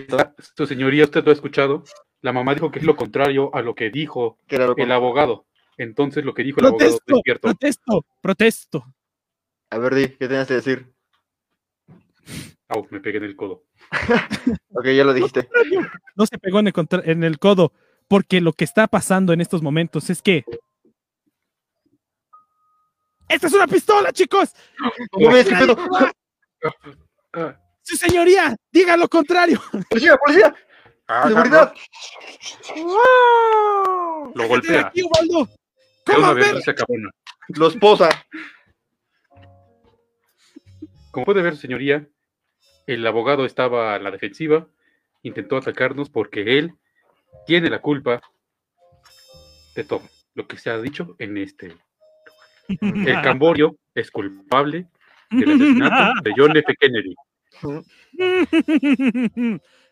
[0.06, 0.18] argumento.
[0.20, 0.36] está.
[0.56, 1.84] Su señoría, usted lo ha escuchado.
[2.22, 4.92] La mamá dijo que es lo contrario a lo que dijo Que era lo el
[4.92, 5.46] abogado.
[5.78, 7.42] Entonces, lo que dijo el abogado es cierto.
[7.48, 8.86] protesto, protesto.
[9.70, 10.92] A ver, di, ¿qué tenías que decir?
[12.70, 13.64] Au, me pegué en el codo.
[14.70, 15.50] Ok, ya lo dijiste.
[16.16, 17.72] No se pegó en el, contra- en el codo,
[18.08, 20.44] porque lo que está pasando en estos momentos es que...
[23.28, 24.54] ¡Esta es una pistola, chicos!
[27.34, 28.56] Ah, ¡Su señoría!
[28.72, 29.62] ¡Diga lo contrario!
[29.90, 30.56] ¡Policía, policía!
[31.08, 31.74] ah, ¡Seguridad!
[34.36, 34.88] Lo golpea.
[34.88, 35.50] Aquí, Ubaldo!
[36.06, 36.56] ¿Cómo ver?
[36.56, 37.10] no se acabona.
[37.50, 38.10] Lo esposa.
[41.12, 42.08] Como puede ver, señoría,
[42.86, 44.68] el abogado estaba a la defensiva,
[45.24, 46.74] intentó atacarnos porque él
[47.46, 48.22] tiene la culpa
[49.76, 51.76] de todo lo que se ha dicho en este.
[52.68, 54.88] El Camborio es culpable
[55.30, 56.76] del asesinato de John F.
[56.80, 57.16] Kennedy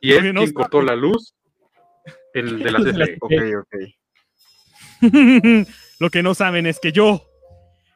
[0.02, 1.36] y es quien cortó la luz
[2.34, 3.18] en, de la CFE.
[3.22, 3.76] Ok, ok.
[6.00, 7.30] Lo que no saben es que yo,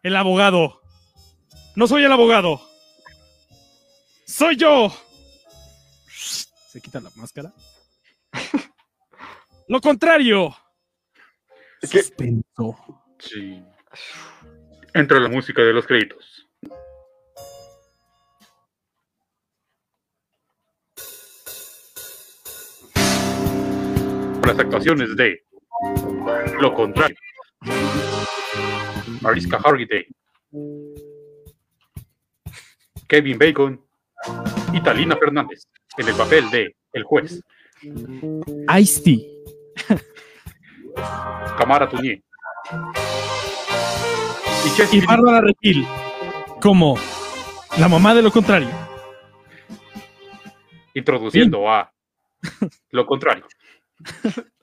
[0.03, 0.81] el abogado,
[1.75, 2.61] no soy el abogado.
[4.25, 4.93] Soy yo.
[6.07, 7.51] Se quita la máscara.
[9.67, 10.55] Lo contrario.
[11.81, 12.03] ¿Qué?
[12.03, 12.77] Suspenso.
[13.19, 13.63] Sí.
[14.93, 16.47] Entra la música de los créditos.
[24.45, 25.43] Las actuaciones de
[26.59, 27.17] Lo contrario.
[29.21, 30.07] Mariska Hargitay.
[33.07, 33.85] Kevin Bacon
[34.73, 35.67] y Talina Fernández
[35.97, 37.41] en el papel de El juez.
[38.79, 39.27] Ice-T.
[41.57, 42.23] Camara Tuñé.
[44.65, 45.85] Y Y Bárbara Regil
[46.61, 46.97] como
[47.77, 48.69] la mamá de lo contrario.
[50.93, 51.91] introduciendo a
[52.91, 53.45] lo contrario.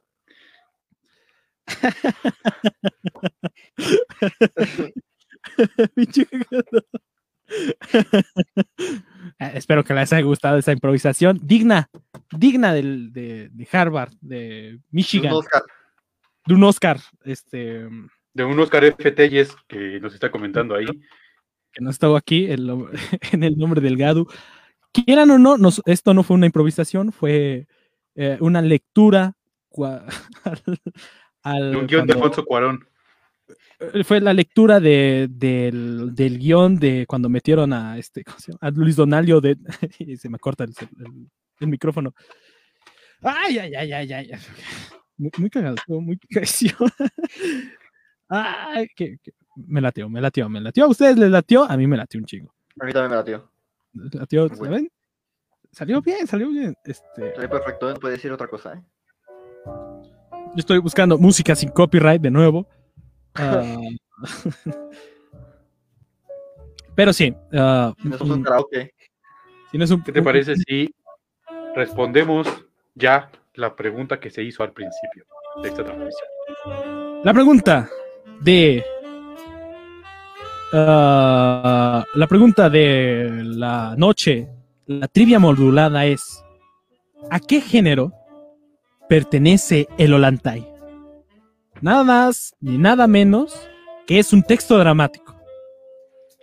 [9.39, 11.39] Eh, Espero que les haya gustado esa improvisación.
[11.43, 11.89] Digna,
[12.33, 15.63] digna del, de, de Harvard, de Michigan, Un Oscar.
[16.47, 17.87] de un Oscar, este,
[18.37, 19.11] De un Oscar F.
[19.13, 20.85] Telles que nos está comentando ahí.
[21.73, 22.71] que no estaba aquí el
[23.33, 24.27] en el nombre del Gadu.
[24.93, 27.67] Quieran o no, nos- esto no fue una improvisación, fue
[28.15, 29.33] eh, una lectura
[29.71, 30.05] cua-
[30.45, 30.81] al-
[31.43, 32.87] al- De un guion de Alfonso Cuarón.
[33.79, 38.23] eh, fue la lectura de, del, del guion de cuando metieron a este
[38.61, 39.57] a Luis Donaldo de
[39.99, 41.31] y se me corta el, el-
[41.61, 42.15] el micrófono.
[43.23, 44.31] Ay, ay, ay, ay, ay.
[45.19, 46.77] Muy, muy cagado, muy cagadísimo.
[48.29, 50.85] Ay, que, que- me latió, me latió, me latió.
[50.85, 51.65] ¿A ustedes les latió?
[51.65, 52.53] A mí me latió un chingo.
[52.81, 53.17] A mí también me
[54.19, 54.65] latió, Bueno.
[54.65, 54.91] ¿saben?
[55.73, 56.75] Salió bien, salió bien.
[56.85, 58.83] Este, Salió perfecto, no puede decir otra cosa, ¿eh?
[59.67, 62.67] yo estoy buscando música sin copyright de nuevo.
[63.39, 63.77] Ah,
[66.95, 67.35] pero sí.
[67.53, 68.95] ah, No es un karaoke.
[69.71, 70.95] si no es un- ¿Qué te parece si
[71.75, 72.47] respondemos
[72.95, 75.27] ya la pregunta que se hizo al principio
[75.63, 76.29] de esta transmisión?
[77.25, 77.89] La pregunta
[78.43, 78.85] de.
[80.73, 84.49] ah, la pregunta de la noche,
[84.87, 86.43] la trivia modulada es:
[87.31, 88.13] ¿A qué género
[89.09, 90.67] pertenece el Ollantay?
[91.81, 93.55] Nada más ni nada menos
[94.07, 95.35] que es un texto dramático.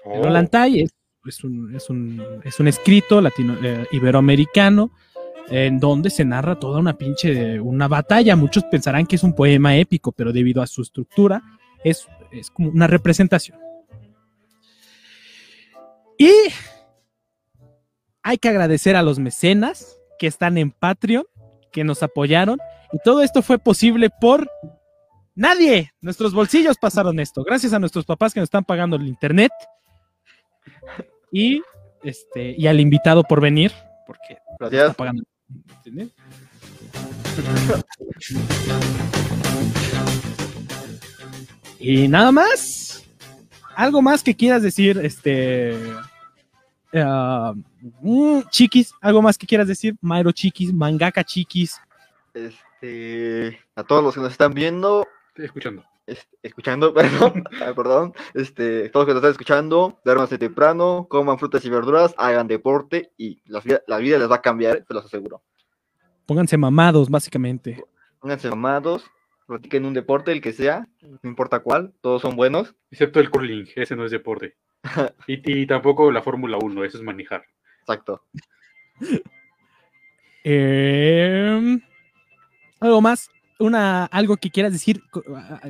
[0.05, 0.91] El Oh, Ollantay es,
[1.25, 4.91] es un, es un- es un escrito latino, eh, iberoamericano
[5.49, 8.35] en donde se narra toda una pinche una batalla.
[8.35, 11.41] Muchos pensarán que es un poema épico, pero debido a su estructura
[11.83, 13.59] es, es como una representación.
[16.17, 16.31] Y
[18.21, 21.25] hay que agradecer a los mecenas que están en Patreon,
[21.71, 22.59] que nos apoyaron.
[22.91, 24.49] Y todo esto fue posible por
[25.35, 25.91] nadie.
[26.01, 27.43] Nuestros bolsillos pasaron esto.
[27.43, 29.51] Gracias a nuestros papás que nos están pagando el internet.
[31.31, 31.61] Y,
[32.03, 33.71] este, y al invitado por venir,
[34.05, 34.83] porque Gracias.
[34.83, 36.11] está pagando el internet.
[41.85, 43.03] Y nada más.
[43.75, 45.75] Algo más que quieras decir, este.
[46.93, 47.53] ah,
[48.01, 51.79] mm, chiquis, algo más que quieras decir, Mairo Chiquis, Mangaka Chiquis.
[52.33, 55.83] Este, a todos los que nos están viendo, Estoy escuchando.
[56.05, 56.93] es- escuchando,
[57.33, 61.69] perdón, ah, perdón, este, todos los que nos están escuchando, duérmanse temprano, coman frutas y
[61.69, 65.41] verduras, hagan deporte y la vida, la vida les va a cambiar, se los aseguro.
[66.27, 67.83] Pónganse mamados, básicamente.
[68.19, 69.03] Pónganse mamados,
[69.53, 72.75] practiquen un deporte, el que sea, no importa cuál, todos son buenos.
[72.91, 74.55] Excepto el curling, ese no es deporte.
[75.27, 77.45] Y, y tampoco la Fórmula 1, eso es manejar.
[77.81, 78.23] Exacto.
[80.45, 81.79] Em,
[82.81, 85.01] algo más, una, algo que quieras decir,
[85.33, 85.61] ah,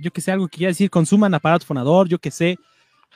[0.00, 2.58] yo que sé, algo que quieras decir, consuman aparato fonador, yo que sé,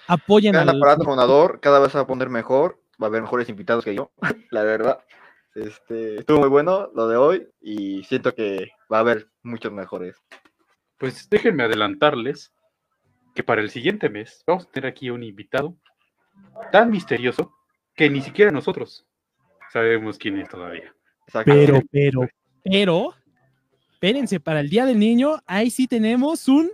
[0.07, 3.48] apoyen al aparato fonador, cada vez se va a poner mejor, va a haber mejores
[3.48, 4.12] invitados que yo,
[4.51, 5.01] la verdad.
[5.55, 10.16] Este, estuvo muy bueno lo de hoy y siento que va a haber muchos mejores.
[10.97, 12.52] Pues déjenme adelantarles
[13.35, 15.77] que para el siguiente mes vamos a tener aquí un invitado
[16.70, 17.52] tan misterioso
[17.94, 19.06] que ni siquiera nosotros
[19.72, 20.94] sabemos quién es todavía.
[21.44, 22.28] Pero, pero,
[22.62, 23.14] pero,
[23.93, 26.70] espérense, para el Día del Niño, ahí sí tenemos un,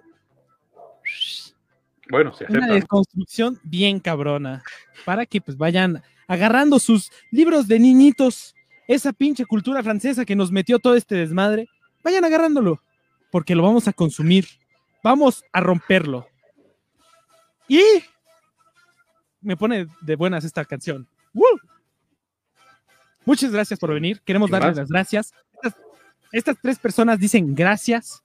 [2.09, 4.63] Bueno, se una desconstrucción bien cabrona,
[5.05, 8.56] para que pues vayan agarrando sus libros de niñitos,
[8.89, 11.69] esa pinche cultura francesa que nos metió todo este desmadre,
[12.03, 12.83] vayan agarrándolo,
[13.31, 14.47] porque lo vamos a consumir,
[15.03, 16.29] vamos a romperlo.
[17.69, 17.83] Y
[19.41, 21.09] me pone de buenas esta canción.
[21.35, 21.61] ¡Woo!
[23.25, 24.21] Muchas gracias por venir.
[24.25, 25.35] Queremos ¿Qué darles las gracias.
[25.55, 25.75] Estas,
[26.33, 28.23] estas tres personas dicen gracias.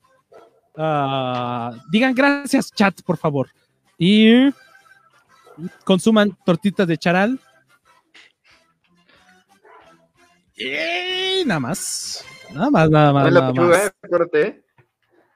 [0.76, 3.50] Ah, digan gracias, chat, por favor.
[3.98, 4.50] Y
[5.84, 7.40] consuman tortitas de charal.
[10.56, 12.24] Y nada más.
[12.52, 13.32] Nada más, nada más.
[13.32, 13.86] Nada pechuga, más.
[14.32, 14.62] eh, eh.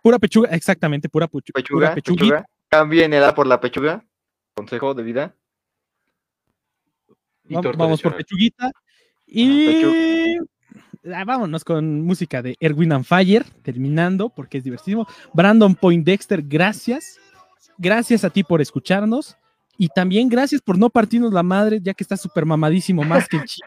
[0.02, 2.46] Pura pechuga, exactamente, pura, Pechuga, pura pechuga.
[2.68, 4.04] Cambien A por la pechuga.
[4.54, 5.34] Consejo de vida.
[7.54, 8.70] Va- vamos por pechuguita.
[9.26, 10.36] Y
[11.14, 15.06] Ah, vámonos con música de Erwin and Fire, terminando, porque es divertísimo.
[15.32, 17.18] Brandon Point Dexter, gracias.
[17.78, 19.36] Gracias a ti por escucharnos.
[19.78, 23.36] Y también gracias por no partirnos la madre, ya que está súper mamadísimo más que
[23.36, 23.60] el chi.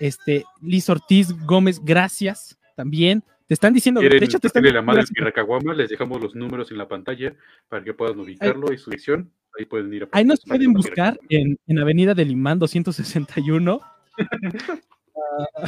[0.00, 3.22] Este, Liz Ortiz Gómez, gracias también.
[3.46, 5.74] Te están diciendo, de ¿Quieren hecho te están la madre Pirracaguama?
[5.74, 7.34] Les dejamos los números en la pantalla
[7.68, 9.30] para que puedan ubicarlo y su dirección.
[9.58, 13.80] Ahí pueden ir a Ahí nos pueden buscar en, en Avenida del Imán 261.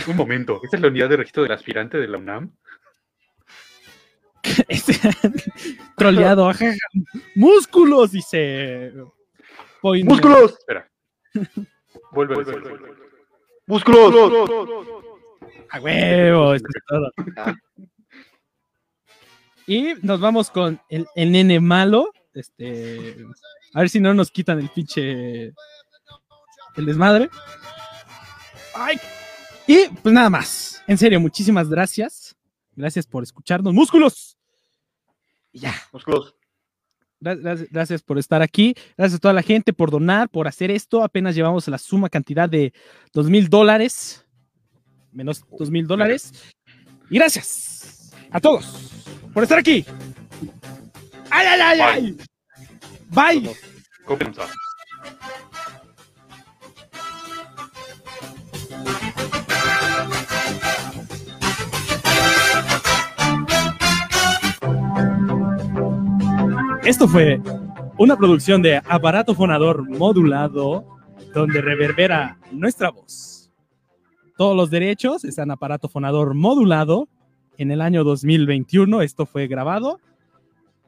[0.09, 2.53] Un momento, ¿esta es la unidad de registro del aspirante de la UNAM?
[5.97, 6.79] Troleado, ajaja.
[7.35, 8.93] músculos, dice.
[9.83, 10.57] ¡Músculos!
[10.59, 10.89] Espera.
[12.13, 13.02] Vuelve, vuelve, vuelve.
[13.73, 14.13] ¡Músculos!
[15.71, 17.11] A huevo, esto es todo.
[19.67, 22.13] Y nos vamos con el, el nene malo.
[22.35, 23.17] Este,
[23.73, 25.55] a ver si no nos quitan el pinche.
[26.77, 27.31] El desmadre.
[28.75, 29.01] Ay.
[29.67, 30.83] Y pues nada más.
[30.87, 32.37] En serio, muchísimas gracias.
[32.77, 33.73] Gracias por escucharnos.
[33.73, 34.37] ¡Músculos!
[35.51, 35.75] Y ya.
[35.93, 36.35] Músculos.
[37.23, 38.75] Gra- Gracias, gracias por estar aquí.
[38.97, 41.03] Gracias a toda la gente por donar, por hacer esto.
[41.05, 42.73] Apenas llevamos la suma cantidad de
[43.13, 44.25] dos mil dólares.
[45.13, 46.33] Menos dos mil dólares.
[47.11, 48.91] Y gracias a todos
[49.33, 49.85] por estar aquí.
[51.31, 52.17] ¡Ay, ay, ay, ay!
[53.11, 53.55] Bye.
[66.85, 67.41] Esto fue
[67.97, 70.85] una producción de aparato fonador modulado
[71.33, 73.53] donde reverbera nuestra voz.
[74.37, 77.09] Todos los derechos están aparato fonador modulado
[77.57, 79.01] en el año 2021.
[79.03, 80.01] Esto fue grabado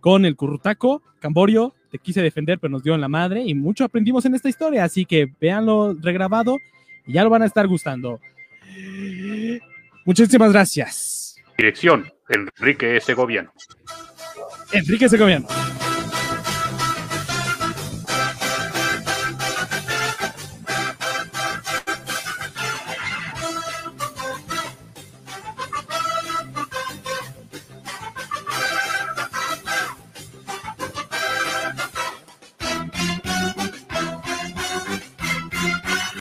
[0.01, 1.75] con el Currutaco, Camborio.
[1.93, 4.83] Te quise defender, pero nos dio en la madre y mucho aprendimos en esta historia.
[4.83, 6.59] Así que véanlo regrabado
[7.07, 8.19] y ya lo van a estar gustando.
[10.05, 11.37] Muchísimas gracias.
[11.57, 13.53] Dirección, Enrique Segoviano.
[14.73, 15.47] Enrique Segoviano.